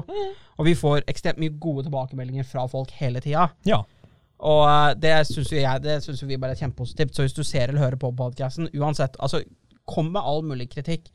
Og 0.58 0.66
vi 0.66 0.74
får 0.76 1.06
ekstremt 1.08 1.40
mye 1.40 1.54
gode 1.60 1.86
tilbakemeldinger 1.86 2.44
fra 2.48 2.66
folk 2.68 2.92
hele 2.98 3.22
tida. 3.24 3.48
Ja. 3.68 3.80
Og 4.38 4.64
eh, 4.68 4.92
det 5.02 5.14
syns 5.26 5.50
jo 5.50 5.58
jeg 5.58 5.82
Det 5.82 5.96
synes 6.04 6.20
vi 6.28 6.36
bare 6.38 6.54
er 6.54 6.60
kjempepositivt. 6.60 7.16
Så 7.16 7.24
hvis 7.24 7.36
du 7.38 7.42
ser 7.42 7.68
eller 7.68 7.82
hører 7.86 8.00
på 8.00 8.12
podkasten, 8.18 8.68
uansett 8.76 9.16
Altså, 9.18 9.42
kom 9.88 10.12
med 10.12 10.20
all 10.20 10.44
mulig 10.44 10.68
kritikk. 10.70 11.08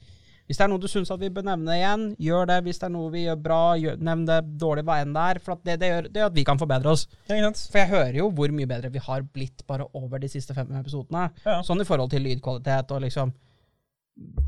Hvis 0.47 0.58
det 0.60 0.65
er 0.65 0.71
noe 0.73 0.82
du 0.84 0.89
syns 0.91 1.12
vi 1.21 1.29
bør 1.32 1.45
nevne 1.47 1.77
igjen, 1.79 2.01
gjør 2.19 2.49
det. 2.49 2.58
Hvis 2.65 2.79
det 2.82 2.88
er 2.89 2.91
noe 2.93 3.12
vi 3.13 3.21
gjør 3.23 3.38
bra, 3.45 3.62
gjør, 3.79 4.01
nevn 4.03 4.25
det 4.27 4.41
dårlig 4.60 4.84
hva 4.84 4.97
enn 5.01 5.13
det 5.15 5.21
er. 5.32 5.39
For 5.45 5.56
at 5.56 5.63
det, 5.63 5.77
det, 5.79 5.88
gjør, 5.93 6.10
det 6.12 6.19
gjør 6.21 6.32
at 6.34 6.36
vi 6.36 6.43
kan 6.49 6.60
forbedre 6.60 6.91
oss. 6.91 7.06
Ja. 7.32 7.39
For 7.56 7.79
jeg 7.79 7.89
hører 7.93 8.17
jo 8.19 8.27
hvor 8.36 8.51
mye 8.51 8.67
bedre 8.67 8.91
vi 8.91 8.99
har 9.06 9.23
blitt 9.23 9.63
bare 9.67 9.88
over 9.95 10.19
de 10.19 10.27
siste 10.29 10.53
fem 10.58 10.67
episodene. 10.82 11.29
Ja. 11.47 11.62
Sånn 11.63 11.82
i 11.82 11.88
forhold 11.88 12.12
til 12.12 12.25
lydkvalitet 12.27 12.91
og 12.91 13.01
liksom 13.08 13.32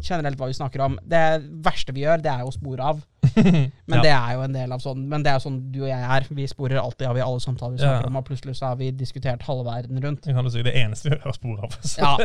generelt 0.05 0.37
hva 0.37 0.45
vi 0.51 0.53
snakker 0.59 0.83
om. 0.85 0.99
Det 1.09 1.21
verste 1.65 1.93
vi 1.95 2.03
gjør, 2.03 2.19
det 2.21 2.29
er 2.29 2.43
jo 2.43 2.51
å 2.51 2.53
spore 2.53 2.85
av. 2.91 2.99
Men 3.35 3.97
Ja. 3.97 4.01
det 4.03 4.11
er 4.13 4.33
jo 4.35 4.43
en 4.45 4.53
del 4.55 4.71
av 4.75 4.79
sånn 4.83 5.01
Men 5.11 5.23
det 5.25 5.31
er 5.33 5.41
sånn 5.43 5.57
du 5.73 5.81
og 5.81 5.89
jeg 5.89 6.05
er. 6.17 6.27
Vi 6.37 6.45
sporer 6.47 6.77
alltid 6.79 7.07
av 7.09 7.17
i 7.17 7.23
alle 7.25 7.41
samtaler 7.43 7.75
vi 7.79 7.81
Ja. 7.83 7.95
snakker 7.95 8.11
om, 8.11 8.19
og 8.21 8.27
plutselig 8.27 8.55
så 8.59 8.69
har 8.69 8.77
vi 8.79 8.91
diskutert 8.95 9.41
halve 9.47 9.65
verden 9.71 9.99
rundt. 10.03 10.21
Det 10.27 10.35
kan 10.35 10.45
du 10.45 10.51
si, 10.53 10.61
det 10.63 10.75
eneste 10.75 11.09
vi 11.15 11.17
har 11.23 11.33
spor 11.39 11.63
av. 11.65 11.79
Så. 11.81 11.97
Ja. 12.03 12.17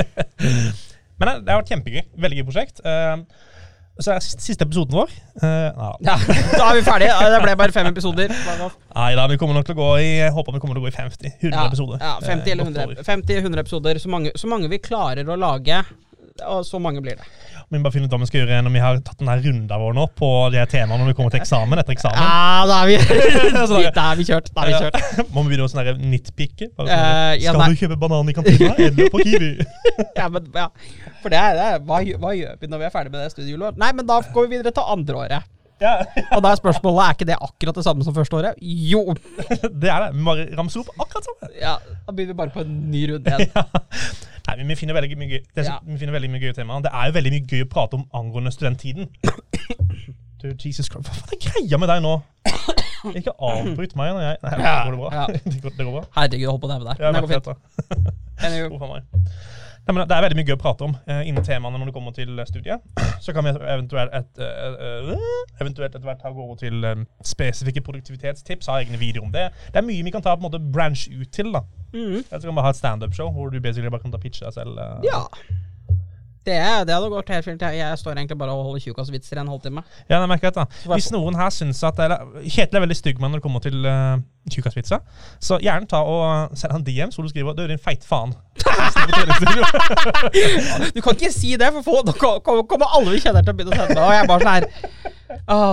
Men 1.21 1.29
det, 1.29 1.33
det 1.45 1.53
har 1.53 1.59
vært 1.61 1.69
kjempegøy. 1.75 2.05
Veldig 2.25 2.37
gøy 2.39 2.45
prosjekt. 2.49 2.79
Eh, 2.81 3.17
så 4.01 4.15
er 4.15 4.23
siste, 4.25 4.43
siste 4.45 4.67
episoden 4.67 4.97
vår. 4.97 5.13
Uh, 5.43 5.71
ja, 6.05 6.17
da 6.59 6.67
er 6.71 6.79
vi 6.79 6.85
ferdige. 6.87 7.15
Det 7.35 7.41
ble 7.45 7.55
bare 7.61 7.75
fem 7.75 7.89
episoder. 7.91 8.33
Nei 8.33 9.11
da, 9.19 9.27
vi 9.31 9.39
kommer 9.41 9.59
nok 9.59 9.69
til 9.69 9.77
å 9.77 9.81
gå 9.81 9.89
i 10.03 10.09
Jeg 10.21 10.35
håper 10.37 10.57
vi 10.57 10.63
kommer 10.63 10.79
til 10.79 10.83
å 10.83 10.87
gå 10.89 10.93
i 10.93 10.97
50. 10.97 11.35
100 11.41 11.57
Ja, 11.57 11.67
episoder. 11.71 12.03
ja 12.05 12.15
50 12.25 12.55
eller 12.55 12.65
Eh, 12.65 12.71
100, 12.71 12.87
over. 12.87 13.03
50-100 13.07 13.65
episoder. 13.65 13.99
Så 14.03 14.13
mange, 14.13 14.33
så 14.37 14.51
mange 14.51 14.71
vi 14.73 14.79
klarer 14.83 15.29
å 15.29 15.37
lage. 15.41 15.83
Og 16.49 16.65
så 16.65 16.79
mange 16.81 17.03
blir 17.05 17.19
det. 17.21 17.27
Vi 17.71 17.79
må 17.79 17.85
bare 17.87 17.95
finne 17.95 18.09
ut 18.09 18.15
hva 18.15 18.19
vi 18.19 18.27
skal 18.27 18.41
gjøre 18.41 18.57
når 18.67 18.73
vi 18.75 18.81
har 18.83 18.97
tatt 19.07 19.21
denne 19.21 19.35
runden 19.45 19.83
vår 19.83 19.93
nå 19.95 20.05
på 20.19 20.29
de 20.51 20.59
her 20.59 20.67
temaene 20.71 21.05
når 21.05 21.13
vi 21.13 21.17
kommer 21.21 21.31
til 21.31 21.39
eksamen 21.39 21.79
etter 21.79 21.95
eksamen. 21.95 22.19
Ja, 22.19 22.65
da 22.67 22.79
er 22.83 22.89
vi 22.91 22.97
da- 23.95 24.07
er 24.11 24.19
vi 24.19 24.27
kjørt. 24.27 24.49
Da 24.57 24.65
er 24.65 24.73
vi 24.73 24.81
kjørt. 24.81 25.29
Må 25.31 25.45
vi 25.45 25.53
begynne 25.53 25.69
å 25.69 25.71
sånn 25.71 26.03
nitpicke? 26.11 26.67
Eh, 26.67 26.89
ja, 27.39 27.53
skal 27.53 27.61
nei. 27.63 27.69
du 27.71 27.79
kjøpe 27.85 27.99
banan 28.03 28.33
i 28.33 28.35
kantina 28.35 28.73
eller 28.75 29.13
på 29.15 29.23
Kiwi? 29.23 29.53
Ja, 30.19 30.27
men, 30.33 30.49
ja. 30.57 30.67
For 31.23 31.31
det 31.31 31.39
er, 31.39 31.55
det 31.61 31.69
hva, 31.87 32.01
hva 32.25 32.33
gjør 32.35 32.59
vi 32.59 32.69
når 32.73 32.83
vi 32.83 32.87
er 32.89 32.93
ferdig 32.97 33.15
med 33.15 33.23
det 33.23 33.31
studiehjulet? 33.37 33.79
Nei, 33.81 33.93
men 34.01 34.09
da 34.09 34.19
går 34.35 34.49
vi 34.49 34.57
videre 34.57 34.73
til 34.75 34.91
andre 34.97 35.21
året. 35.23 35.47
ja, 35.81 35.93
Og 36.35 36.43
da 36.45 36.51
er 36.51 36.59
spørsmålet 36.59 37.05
er 37.07 37.15
ikke 37.17 37.29
det 37.31 37.39
akkurat 37.39 37.79
det 37.79 37.85
samme 37.87 38.05
som 38.05 38.17
første 38.19 38.37
året. 38.41 38.59
Jo! 38.67 39.05
det 39.15 39.93
er 39.95 40.09
det. 40.09 40.11
Vi 40.19 40.27
bare 40.27 40.49
ramser 40.59 40.83
opp 40.83 40.91
akkurat 41.07 41.31
samme. 41.31 41.53
Ja, 41.63 41.77
Da 42.03 42.13
begynner 42.17 42.35
vi 42.35 42.41
bare 42.43 42.53
på 42.59 42.67
en 42.67 42.75
ny 42.91 43.07
runde 43.15 43.31
igjen. 43.31 43.55
Nei, 44.57 44.67
vi 44.67 44.77
finner 44.79 44.97
veldig 44.97 45.19
mye 45.21 45.31
gøy, 45.31 45.43
det 45.57 45.65
Ja. 45.67 45.79
vi 45.87 45.99
finner 46.01 46.17
veldig 46.17 46.31
mye 46.33 46.43
gøye 46.43 46.57
temaer. 46.57 46.83
Det 46.83 46.93
er 46.93 47.07
jo 47.11 47.17
veldig 47.19 47.33
mye 47.37 47.47
gøy 47.47 47.63
å 47.65 47.71
prate 47.71 48.01
om 48.01 48.07
angående 48.15 48.53
studenttiden. 48.55 49.11
Du, 50.41 50.47
Jesus 50.57 50.89
Christ, 50.89 51.05
Hva 51.05 51.35
er 51.35 51.41
greia 51.45 51.77
med 51.77 51.91
deg 51.91 51.99
nå? 52.01 52.15
Ikke 53.13 53.35
avbryt 53.45 53.93
meg 53.99 54.15
når 54.17 54.23
jeg 54.25 54.39
Nei, 54.41 54.53
det 54.57 54.71
går 54.71 54.95
det 54.95 55.01
bra. 55.03 55.11
Ja. 55.13 55.25
Det 55.53 55.63
går, 55.63 55.75
det 55.77 55.85
går 55.85 55.97
bra. 55.99 56.05
Herregud, 56.17 56.41
jeg 56.41 56.49
holdt 56.49 56.63
på 56.63 56.69
å 56.69 56.71
daue 56.71 56.87
der. 56.87 57.03
Ja, 57.03 57.11
det 57.13 57.21
går 57.21 57.33
fint. 57.35 58.89
meg. 58.95 59.35
Nei, 59.81 59.95
men 59.97 60.05
det 60.07 60.17
er 60.17 60.25
veldig 60.25 60.37
mye 60.39 60.49
gøy 60.49 60.55
å 60.55 60.61
prate 60.61 60.87
om 60.87 60.93
eh, 61.09 61.23
innen 61.29 61.45
temaene 61.45 61.81
når 61.81 61.91
det 61.91 61.95
kommer 61.97 62.17
til 62.17 62.37
eh, 62.39 62.49
studiet. 62.49 62.85
Så 63.25 63.35
kan 63.37 63.45
vi 63.45 63.53
eventuelt, 63.53 64.13
et, 64.17 64.41
uh, 64.41 65.13
eventuelt 65.61 65.89
etter 65.89 66.05
hvert 66.09 66.25
gå 66.25 66.45
over 66.45 66.57
til 66.61 66.85
um, 66.85 67.05
spesifikke 67.27 67.83
produktivitetstips, 67.85 68.69
ha 68.71 68.79
egne 68.81 69.01
videoer 69.01 69.27
om 69.29 69.33
det. 69.35 69.49
Det 69.73 69.81
er 69.81 69.87
mye 69.89 70.05
vi 70.07 70.13
kan 70.15 70.25
ta 70.25 70.37
på 70.37 70.45
en 70.45 70.49
måte 70.49 70.61
branch 70.73 71.09
ut 71.13 71.29
til. 71.37 71.53
da. 71.57 71.65
Mhm. 71.93 72.23
Jeg 72.31 72.41
tror 72.41 72.51
vi 72.51 72.55
bare 72.57 72.65
ha 72.69 72.71
et 72.71 72.77
standup-show 72.83 73.33
hvor 73.35 73.51
du 73.51 73.61
basically 73.61 73.91
bare 73.91 74.03
kan 74.03 74.13
ta 74.13 74.19
pitche 74.23 74.45
deg 74.47 74.55
selv. 74.55 74.79
Uh. 74.79 75.03
Ja. 75.05 75.25
Det, 76.41 76.57
det 76.89 76.95
hadde 76.95 77.11
gått 77.13 77.29
helt 77.29 77.45
fint. 77.45 77.61
Jeg, 77.61 77.99
står 78.01 78.17
egentlig 78.17 78.39
bare 78.41 78.49
og 78.57 78.63
holder 78.65 78.81
tjukkasvitser 78.81 79.37
i 79.37 79.41
en 79.43 79.49
halvtime. 79.53 79.83
Ja, 80.09 80.23
det 80.23 80.29
merker 80.31 80.49
jeg, 80.49 80.55
da. 80.57 80.65
Hvis 80.95 81.11
noen 81.13 81.37
her 81.37 81.51
syns 81.53 81.83
at 81.85 81.99
eller, 82.01 82.23
Kjetil 82.49 82.79
er 82.79 82.81
veldig 82.87 82.97
stygg 82.97 83.21
med 83.21 83.29
når 83.35 83.43
det 83.43 83.45
kommer 83.45 83.61
til 83.61 83.77
uh, 83.85 84.17
tjukkaspizza, 84.49 85.03
så 85.39 85.59
gjerne 85.61 85.85
ta 85.91 86.01
og 86.01 86.57
send 86.57 86.73
han 86.73 86.85
DM 86.87 87.13
så 87.13 87.21
du 87.23 87.29
skriver 87.29 87.53
'Du, 87.53 87.67
din 87.69 87.79
feite 87.79 88.07
faen'. 88.09 88.33
Du 90.95 91.01
kan 91.05 91.13
ikke 91.15 91.29
si 91.33 91.53
det, 91.61 91.69
for 91.85 92.03
da 92.07 92.13
ko- 92.17 92.41
ko- 92.41 92.63
kommer 92.65 92.87
alle 92.97 93.11
vi 93.15 93.21
kjenner 93.21 93.43
til 93.45 93.53
å 93.53 93.57
begynne 93.59 93.77
å 93.77 93.79
sende 93.83 93.95
det. 93.95 94.03
Og 94.05 94.13
jeg 94.15 94.23
er 94.25 94.29
bare 94.31 94.41
sånn 94.41 94.55
her 94.57 94.65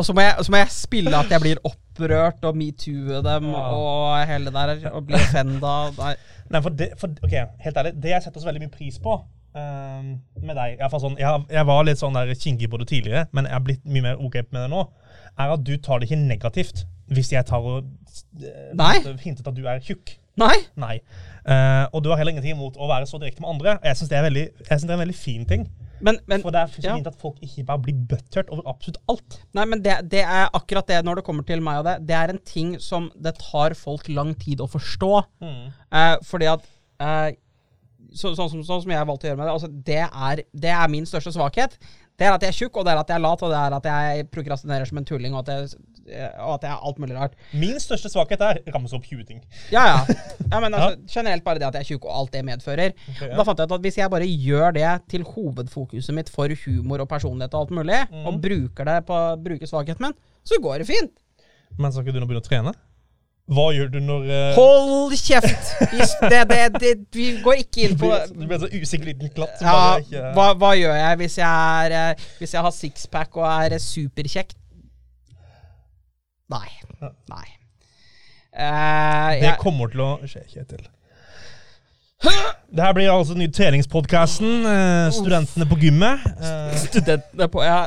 så, 0.03 0.13
må 0.13 0.21
jeg, 0.21 0.34
så 0.45 0.51
må 0.53 0.58
jeg 0.62 0.69
spille 0.75 1.15
at 1.17 1.32
jeg 1.32 1.41
blir 1.43 1.58
opprørt 1.97 2.45
og 2.47 2.57
metoo-e 2.57 3.21
dem 3.25 3.49
Ja. 3.51 3.63
og 3.73 4.27
hele 4.29 4.51
det 4.51 4.53
der. 4.53 4.91
Og 4.93 5.07
bli 5.07 5.15
offenda. 5.15 5.73
Nei. 5.97 6.13
Nei, 6.53 6.62
for 6.62 6.69
det, 6.69 6.91
for, 6.97 7.12
ok, 7.23 7.33
helt 7.60 7.77
ærlig, 7.77 7.93
det 8.03 8.13
jeg 8.13 8.23
setter 8.23 8.39
så 8.39 8.47
veldig 8.47 8.62
mye 8.62 8.71
pris 8.71 8.99
på 9.03 9.17
um, 9.57 10.12
med 10.47 10.55
deg 10.55 10.77
jeg, 10.79 10.99
sånn, 11.03 11.17
jeg, 11.19 11.41
jeg 11.51 11.67
var 11.67 11.81
litt 11.83 11.99
sånn 11.99 12.15
der 12.15 12.31
kinkig 12.39 12.69
på 12.71 12.79
det 12.79 12.88
tidligere, 12.88 13.25
men 13.36 13.49
jeg 13.49 13.57
har 13.57 13.65
blitt 13.65 13.83
mye 13.83 14.05
mer 14.05 14.21
ok 14.23 14.38
med 14.45 14.62
det 14.62 14.69
nå, 14.71 14.86
er 15.36 15.51
at 15.57 15.65
du 15.67 15.73
tar 15.83 15.99
det 15.99 16.07
ikke 16.07 16.21
negativt 16.21 16.86
hvis 17.12 17.33
jeg 17.33 17.43
tar 17.47 17.67
og 17.67 17.83
uh, 17.83 19.12
hintet 19.23 19.47
at 19.47 19.55
du 19.55 19.67
er 19.67 19.83
tjukk. 19.83 20.15
Nei. 20.39 20.55
Nei. 20.79 20.97
Uh, 21.47 21.88
og 21.91 22.03
du 22.03 22.10
har 22.12 22.19
heller 22.19 22.36
ingenting 22.36 22.55
imot 22.55 22.79
å 22.79 22.88
være 22.88 23.07
så 23.10 23.19
direkte 23.19 23.43
med 23.43 23.53
andre. 23.55 23.77
Jeg 23.83 23.99
syns 23.99 24.12
det, 24.12 24.23
det 24.63 24.71
er 24.71 24.88
en 24.88 25.03
veldig 25.03 25.15
fin 25.19 25.43
ting. 25.49 25.67
Men, 26.03 26.19
men, 26.29 26.43
For 26.43 26.53
det 26.53 26.62
er 26.62 26.71
så 26.73 26.83
ja. 26.83 26.95
fint 26.97 27.10
at 27.10 27.17
folk 27.21 27.41
ikke 27.43 27.65
bare 27.67 27.83
blir 27.88 27.97
butthurt 28.10 28.51
over 28.53 28.67
absolutt 28.69 28.99
alt. 29.10 29.39
nei, 29.57 29.65
men 29.69 29.81
det, 29.86 29.97
det 30.12 30.23
er 30.23 30.47
akkurat 30.57 30.88
det 30.89 31.01
når 31.05 31.21
det 31.21 31.25
kommer 31.27 31.47
til 31.47 31.63
meg 31.65 31.81
og 31.81 31.88
det. 31.89 31.97
Det 32.10 32.17
er 32.17 32.33
en 32.33 32.43
ting 32.45 32.75
som 32.83 33.10
det 33.15 33.38
tar 33.41 33.75
folk 33.77 34.10
lang 34.13 34.36
tid 34.39 34.62
å 34.63 34.69
forstå. 34.71 35.12
Eh, 35.41 36.15
fordi 36.27 36.49
at 36.51 36.65
eh, 37.03 37.29
så, 38.13 38.33
sånn, 38.38 38.49
som, 38.49 38.63
sånn 38.65 38.83
som 38.83 38.93
jeg 38.93 39.07
valgte 39.10 39.27
å 39.27 39.31
gjøre 39.31 39.39
med 39.39 39.49
det, 39.49 39.55
altså 39.55 39.71
det 39.89 40.03
er, 40.05 40.43
det 40.65 40.73
er 40.73 40.93
min 40.93 41.07
største 41.10 41.33
svakhet. 41.36 41.77
Det 42.17 42.25
er 42.25 42.34
at 42.34 42.41
jeg 42.41 42.49
er 42.49 42.58
tjukk, 42.58 42.80
og 42.80 42.86
det 42.88 42.93
er 42.95 42.99
at 43.03 43.12
jeg 43.12 43.19
er 43.19 43.21
lat, 43.21 43.41
og 43.45 43.51
det 43.53 43.58
er 43.62 43.73
at 43.77 43.88
jeg 43.88 44.25
prokrastinerer 44.34 44.89
som 44.89 44.97
en 44.97 45.06
tulling, 45.06 45.36
og 45.38 45.43
at 45.43 45.51
jeg, 45.53 45.82
og 46.41 46.56
at 46.56 46.63
jeg 46.65 46.71
er 46.71 46.88
alt 46.89 47.01
mulig 47.03 47.13
rart. 47.13 47.36
Min 47.53 47.77
største 47.84 48.10
svakhet 48.10 48.41
er 48.41 48.60
ramse 48.73 48.97
opp 48.97 49.06
20 49.06 49.27
ting. 49.27 49.43
Ja, 49.69 49.84
ja. 49.91 50.15
ja 50.53 50.62
men 50.63 50.73
altså, 50.73 50.97
Generelt 51.13 51.45
bare 51.45 51.62
det 51.62 51.67
at 51.67 51.77
jeg 51.77 51.86
er 51.86 51.91
tjukk, 51.91 52.08
og 52.10 52.23
alt 52.23 52.34
det 52.34 52.41
medfører. 52.47 52.95
Okay, 53.13 53.30
ja. 53.30 53.38
Da 53.38 53.45
fant 53.45 53.62
jeg 53.62 53.69
ut 53.69 53.77
at 53.77 53.86
hvis 53.86 53.99
jeg 54.01 54.13
bare 54.15 54.32
gjør 54.47 54.73
det 54.80 54.95
til 55.13 55.27
hovedfokuset 55.30 56.17
mitt 56.17 56.34
for 56.34 56.58
humor 56.65 57.06
og 57.06 57.12
personlighet 57.12 57.53
og 57.53 57.67
alt 57.67 57.77
mulig, 57.84 58.01
mm. 58.10 58.25
og 58.25 58.41
bruker 58.47 58.89
det 58.89 58.97
på 59.12 59.21
bruker 59.45 59.69
svakheten 59.69 60.10
min, 60.10 60.19
så 60.47 60.58
går 60.63 60.82
det 60.82 60.89
fint. 60.89 61.13
Men 61.77 61.93
skal 61.93 62.01
ikke 62.01 62.17
du 62.17 62.23
nå 62.23 62.30
begynne 62.32 62.41
å 62.41 62.49
trene? 62.49 62.73
Hva 63.47 63.69
gjør 63.71 63.91
du 63.93 63.99
når 64.03 64.25
uh... 64.27 64.57
Hold 64.57 65.13
kjeft! 65.15 65.69
Vi, 65.93 66.03
det, 66.31 66.41
det, 66.49 66.63
det, 66.81 66.93
vi 67.15 67.27
går 67.43 67.62
ikke 67.62 67.86
inn 67.86 67.93
på 67.99 68.10
du 68.33 68.43
blir 68.43 68.60
så 68.60 68.67
usikker 68.73 69.07
liten 69.07 69.31
klatt 69.31 69.62
ja, 69.63 69.75
ikke 70.01 70.31
hva, 70.36 70.49
hva 70.60 70.71
gjør 70.75 70.97
jeg 70.99 71.19
hvis 71.21 71.38
jeg, 71.39 71.86
er, 71.86 71.95
eh, 71.95 72.25
hvis 72.41 72.55
jeg 72.57 72.65
har 72.65 72.73
sixpack 72.75 73.39
og 73.39 73.47
er 73.47 73.77
eh, 73.77 73.83
superkjekk? 73.83 74.51
Nei. 76.51 76.67
Ja. 76.99 77.13
Nei. 77.31 77.47
Eh, 78.51 79.31
Det 79.38 79.47
jeg, 79.47 79.57
kommer 79.63 79.91
til 79.93 80.03
å 80.03 80.12
skje, 80.27 80.43
Kjetil. 80.51 80.83
Det 82.73 82.81
her 82.81 82.95
blir 82.97 83.12
altså 83.13 83.36
nye 83.38 83.51
treningspodkasten. 83.53 84.65
Uh, 84.65 85.07
studentene 85.13 85.67
på 85.69 85.77
gymmet. 85.83 86.23
Studentene 86.88 87.47
på 87.53 87.62
Ja, 87.63 87.83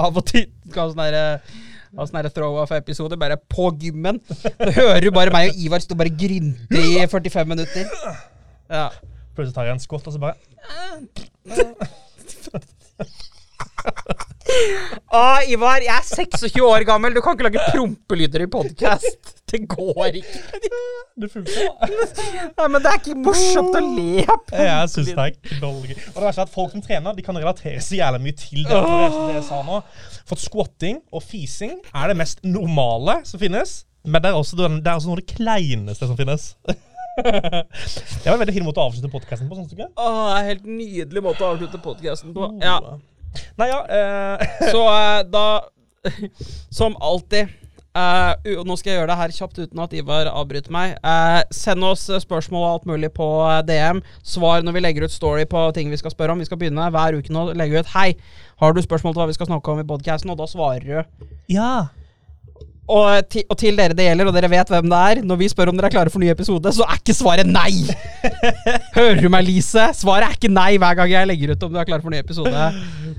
av 0.00 0.16
og 0.16 0.24
til 0.30 0.46
sånn 0.72 0.96
derre 0.96 1.24
ha 1.94 2.06
er 2.18 2.26
det 2.26 2.34
throw-off-episode 2.34 3.16
bare 3.20 3.36
på 3.50 3.70
gymmen. 3.80 4.20
Så 4.28 4.50
hører 4.78 5.00
du 5.04 5.10
bare 5.14 5.32
meg 5.34 5.52
og 5.52 5.56
Ivar 5.62 5.80
stå 5.84 5.94
bare 5.98 6.10
grynte 6.10 6.80
i 6.80 7.06
45 7.06 7.46
minutter. 7.48 7.84
Ja. 8.70 8.88
plutselig 9.34 9.54
tar 9.54 9.68
jeg 9.68 9.74
en 9.76 9.82
skott, 9.82 10.06
og 10.06 10.12
så 10.14 10.18
bare 10.18 10.34
Ah, 15.14 15.40
Ivar, 15.48 15.80
jeg 15.84 15.94
er 15.94 16.04
26 16.04 16.60
år 16.64 16.84
gammel. 16.88 17.14
Du 17.14 17.20
kan 17.24 17.36
ikke 17.36 17.46
lage 17.46 17.62
prompelyder 17.70 18.44
i 18.44 18.48
podkast. 18.50 19.30
Det 19.50 19.60
går 19.70 20.18
ikke. 20.20 20.62
Det 21.20 21.30
funker. 21.30 21.68
Nei, 22.58 22.66
men 22.66 22.82
det 22.82 22.90
er 22.90 22.98
ikke 22.98 23.14
morsomt 23.22 23.76
å 23.78 23.82
le 23.84 24.24
av. 24.26 24.40
Jeg 24.58 24.90
syns 24.90 25.10
det 25.12 25.26
er 25.28 25.36
knallgøy. 25.52 25.94
Og 25.94 26.16
det 26.18 26.24
verste 26.26 26.42
er 26.42 26.48
at 26.48 26.54
folk 26.56 26.74
som 26.74 26.82
trener, 26.82 27.14
de 27.14 27.24
kan 27.26 27.38
relatere 27.38 27.82
så 27.84 27.94
jævlig 28.00 28.24
mye 28.24 28.38
til 28.40 28.64
det. 28.64 28.80
Det, 28.80 29.12
som 29.14 29.30
jeg 29.30 29.44
sa 29.46 29.60
nå. 29.68 29.78
For 30.26 30.42
squatting 30.42 30.98
og 31.14 31.22
fising 31.22 31.76
er 31.92 32.10
det 32.10 32.18
mest 32.18 32.42
normale 32.42 33.20
som 33.28 33.42
finnes. 33.42 33.84
Men 34.04 34.20
det 34.24 34.32
er 34.32 34.40
også, 34.40 34.58
det 34.58 34.82
er 34.82 34.98
også 34.98 35.12
noe 35.12 35.20
av 35.20 35.22
det 35.22 35.38
kleineste 35.38 36.10
som 36.10 36.18
finnes. 36.18 36.50
Jeg 37.14 38.26
var 38.26 38.40
veldig 38.40 38.54
fin 38.56 38.64
måte 38.66 38.82
å 38.82 38.88
avslutte 38.88 39.10
podkasten 39.12 39.46
på. 39.46 39.54
Synes 39.54 39.70
du 39.70 39.76
ikke? 39.78 39.86
Åh, 40.02 40.16
det 40.34 40.38
en 40.40 40.48
helt 40.48 40.64
nydelig 40.66 41.22
måte 41.22 41.44
å 41.46 41.52
avslutte 41.54 41.78
podkasten 41.84 42.34
på. 42.34 42.48
Ja. 42.58 42.80
Nei, 43.60 43.68
ja 43.70 43.82
eh, 43.88 44.56
Så 44.74 44.86
eh, 44.88 45.20
da 45.30 45.46
Som 46.78 46.98
alltid 47.00 47.60
Uh, 47.94 48.64
Nå 48.66 48.74
skal 48.74 48.90
jeg 48.90 48.96
gjøre 48.98 49.06
det 49.12 49.16
her 49.20 49.32
kjapt 49.36 49.58
uten 49.60 49.82
at 49.84 49.92
Ivar 49.94 50.26
avbryter 50.26 50.72
meg. 50.74 50.96
Uh, 51.06 51.44
send 51.54 51.86
oss 51.86 52.08
spørsmål 52.24 52.64
og 52.64 52.70
alt 52.72 52.88
mulig 52.90 53.12
på 53.14 53.28
DM. 53.68 54.00
Svar 54.26 54.66
når 54.66 54.74
vi 54.74 54.82
legger 54.82 55.06
ut 55.06 55.14
story 55.14 55.44
på 55.46 55.62
ting 55.76 55.92
vi 55.92 56.00
skal 56.00 56.10
spørre 56.10 56.34
om. 56.34 56.42
Vi 56.42 56.48
skal 56.48 56.58
begynne 56.58 56.88
hver 56.90 57.14
uke 57.14 57.30
nå 57.30 57.52
legge 57.54 57.84
ut 57.84 57.92
Hei, 57.94 58.08
har 58.58 58.74
du 58.74 58.82
spørsmål 58.82 59.14
til 59.14 59.22
hva 59.22 59.28
vi 59.30 59.38
skal 59.38 59.46
snakke 59.52 59.76
om 59.76 59.84
i 59.84 59.86
podcasten? 59.86 60.34
Og 60.34 60.40
da 60.42 60.50
svarer 60.50 60.82
du. 60.82 61.28
Ja. 61.54 61.70
Og, 62.84 63.04
eh, 63.14 63.22
ti, 63.32 63.42
og 63.48 63.56
til 63.56 63.78
dere 63.78 63.94
det 63.96 64.04
gjelder, 64.04 64.28
og 64.28 64.34
dere 64.36 64.50
vet 64.52 64.68
hvem 64.68 64.90
det 64.92 64.98
er, 65.10 65.20
når 65.24 65.38
vi 65.40 65.46
spør 65.48 65.70
om 65.72 65.78
dere 65.78 65.88
er 65.88 65.94
klare 65.94 66.12
for 66.12 66.20
ny 66.20 66.28
episode, 66.28 66.72
så 66.76 66.84
er 66.84 66.98
ikke 67.00 67.14
svaret 67.16 67.48
nei! 67.48 67.70
Hører 68.98 69.22
du 69.24 69.28
meg, 69.32 69.46
Lise? 69.48 69.86
Svaret 69.96 70.26
er 70.28 70.36
ikke 70.36 70.50
nei 70.52 70.74
hver 70.82 70.98
gang 71.00 71.08
jeg 71.14 71.30
legger 71.30 71.54
ut 71.54 71.64
om 71.64 71.72
du 71.72 71.80
er 71.80 71.88
klar 71.88 72.04
for 72.04 72.12
ny 72.12 72.20
episode. 72.20 72.66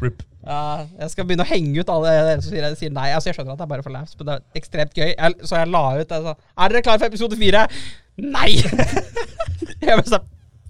Rip. 0.04 0.21
Ja, 0.45 0.60
jeg 1.01 1.10
skal 1.15 1.25
begynne 1.25 1.41
å 1.41 1.49
henge 1.49 1.82
ut 1.82 1.89
alle 1.89 2.12
dere 2.13 2.36
som 2.45 2.51
sier, 2.54 2.67
sier 2.78 2.93
nei. 2.93 3.08
Altså, 3.15 3.32
jeg 3.32 3.39
skjønner 3.39 3.56
at 3.56 3.63
det 3.63 3.65
er 3.65 3.71
bare 3.71 3.86
for 3.88 3.95
laughs, 3.95 4.13
men 4.19 4.28
det 4.30 4.36
er 4.38 4.60
ekstremt 4.62 4.93
gøy. 4.93 5.08
Jeg, 5.15 5.38
så 5.49 5.58
jeg 5.63 5.71
la 5.73 5.82
ut 5.97 6.13
jeg 6.13 6.25
sa, 6.28 6.36
Er 6.62 6.75
dere 6.75 6.84
klare 6.86 7.01
for 7.01 7.10
episode 7.10 7.39
fire? 7.41 7.63
Nei! 8.21 8.51
jeg 9.82 9.89
bare 9.89 10.06
sa 10.12 10.21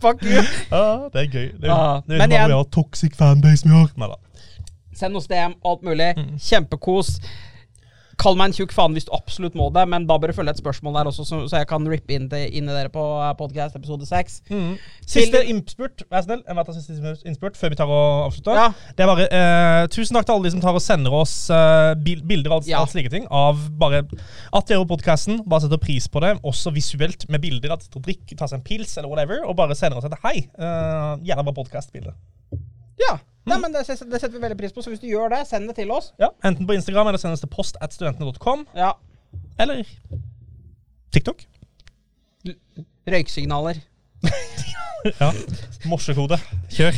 Fuck 0.03 0.23
you. 0.27 0.39
Ja, 0.71 0.85
det 1.11 1.21
er 1.21 1.27
gøy. 1.31 1.45
Det 1.59 1.67
Ja, 1.71 1.81
det 2.07 2.21
er 2.21 2.31
igjen- 2.31 2.71
toxic 2.71 3.15
fanbase 3.19 3.67
vi 3.67 3.71
har. 3.75 3.91
Nei 3.99 4.09
da. 4.11 4.17
Send 4.95 5.19
oss 5.19 5.27
DM, 5.27 5.55
alt 5.67 5.83
mulig. 5.83 6.09
Kjempekos. 6.39 7.17
Kall 8.21 8.37
meg 8.39 8.49
en 8.51 8.55
tjukk 8.55 8.71
faen 8.75 8.93
hvis 8.95 9.05
du 9.07 9.11
absolutt 9.15 9.55
må 9.59 9.67
det, 9.75 9.83
men 9.91 10.05
da 10.07 10.15
bør 10.21 10.31
du 10.31 10.37
følge 10.37 10.53
et 10.55 10.59
spørsmål 10.61 10.93
der 10.99 11.09
også, 11.11 11.25
så, 11.27 11.39
så 11.51 11.59
jeg 11.59 11.67
kan 11.67 11.83
rippe 11.91 12.15
inn, 12.15 12.29
til, 12.31 12.45
inn 12.55 12.69
i 12.69 12.73
dere 12.75 12.91
på 12.93 13.03
podcast 13.39 13.75
episode 13.75 14.07
6. 14.07 14.37
Siste 15.05 15.41
innspurt, 15.51 16.05
vær 16.11 16.23
snill. 16.25 16.43
Jeg 16.47 16.55
må 16.57 16.63
ta 16.67 16.75
siste 16.77 17.13
innspurt 17.27 17.59
før 17.59 17.73
vi 17.73 17.79
tar 17.79 17.91
og 17.91 18.29
avslutter. 18.29 18.55
Ja. 18.59 18.69
Det 18.95 19.03
er 19.05 19.11
bare 19.11 19.27
eh, 19.27 19.81
Tusen 19.93 20.15
takk 20.17 20.29
til 20.29 20.35
alle 20.37 20.47
de 20.47 20.53
som 20.55 20.63
tar 20.63 20.77
og 20.79 20.83
sender 20.85 21.17
oss 21.19 21.35
eh, 21.53 21.91
bilder 21.99 22.51
og 22.53 22.57
alt, 22.61 22.71
Ja. 22.71 22.79
alt 22.85 22.93
slike 22.95 23.11
ting. 23.13 23.27
Av 23.29 23.59
bare 23.81 24.03
at 24.05 24.71
dere 24.71 24.87
podkasten. 24.89 25.43
Bare 25.45 25.65
setter 25.67 25.81
pris 25.81 26.07
på 26.11 26.23
det. 26.23 26.35
Også 26.47 26.71
visuelt 26.75 27.27
med 27.29 27.43
bilder. 27.43 27.75
At 27.75 27.85
dere 27.89 28.05
drikker, 28.09 28.39
tar 28.39 28.51
seg 28.51 28.61
en 28.61 28.67
pils 28.67 28.95
eller 28.97 29.11
whatever. 29.11 29.43
Og 29.49 29.57
bare 29.59 29.75
sender 29.77 29.99
oss 29.99 30.07
et 30.07 30.17
hei. 30.23 30.37
Uh, 30.55 31.19
Gjerne 31.25 31.43
bare 31.45 31.59
podkastbilde. 31.59 32.15
Ja, 33.01 33.17
Nei, 33.45 33.57
men 33.61 33.73
det, 33.73 33.83
det 33.85 33.97
setter 33.97 34.33
vi 34.33 34.41
veldig 34.41 34.57
pris 34.57 34.73
på, 34.73 34.81
så 34.81 34.89
hvis 34.93 35.01
du 35.03 35.07
gjør 35.09 35.29
det, 35.35 35.43
send 35.49 35.69
det 35.69 35.75
til 35.77 35.91
oss. 35.93 36.11
Ja, 36.21 36.31
enten 36.47 36.65
på 36.65 36.73
Instagram 36.77 37.11
eller 37.11 37.21
sendes 37.21 37.43
til 37.43 37.51
post 37.51 37.77
at 37.83 37.93
studentene.com. 37.93 38.65
Ja. 38.77 38.95
Eller 39.61 39.83
TikTok. 41.13 41.45
Røyksignaler. 43.05 43.83
Ja. 45.19 45.27
Morsekode. 45.85 46.39
Kjør. 46.73 46.95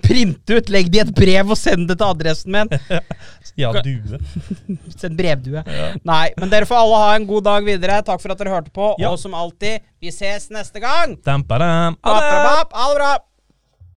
Print 0.00 0.52
ut, 0.54 0.70
legg 0.72 0.86
det 0.88 0.96
i 0.96 1.02
et 1.02 1.10
brev 1.18 1.50
og 1.52 1.58
send 1.60 1.84
det 1.90 1.98
til 2.00 2.08
adressen 2.08 2.54
min. 2.54 2.70
Ja, 3.60 3.70
due. 3.84 4.18
Send 5.00 5.16
brevdue. 5.16 5.62
Nei, 6.04 6.24
men 6.40 6.50
dere 6.52 6.68
får 6.68 6.76
alle 6.80 6.98
ha 7.00 7.12
en 7.16 7.28
god 7.28 7.44
dag 7.46 7.68
videre. 7.68 8.02
Takk 8.04 8.20
for 8.20 8.32
at 8.32 8.40
dere 8.40 8.52
hørte 8.52 8.72
på. 8.72 8.90
Ja. 9.00 9.12
Og 9.12 9.20
som 9.20 9.36
alltid, 9.36 9.84
vi 10.00 10.12
ses 10.12 10.50
neste 10.52 10.80
gang. 10.80 11.14
Ha 12.04 12.16
det 12.20 12.34
bra. 12.40 12.56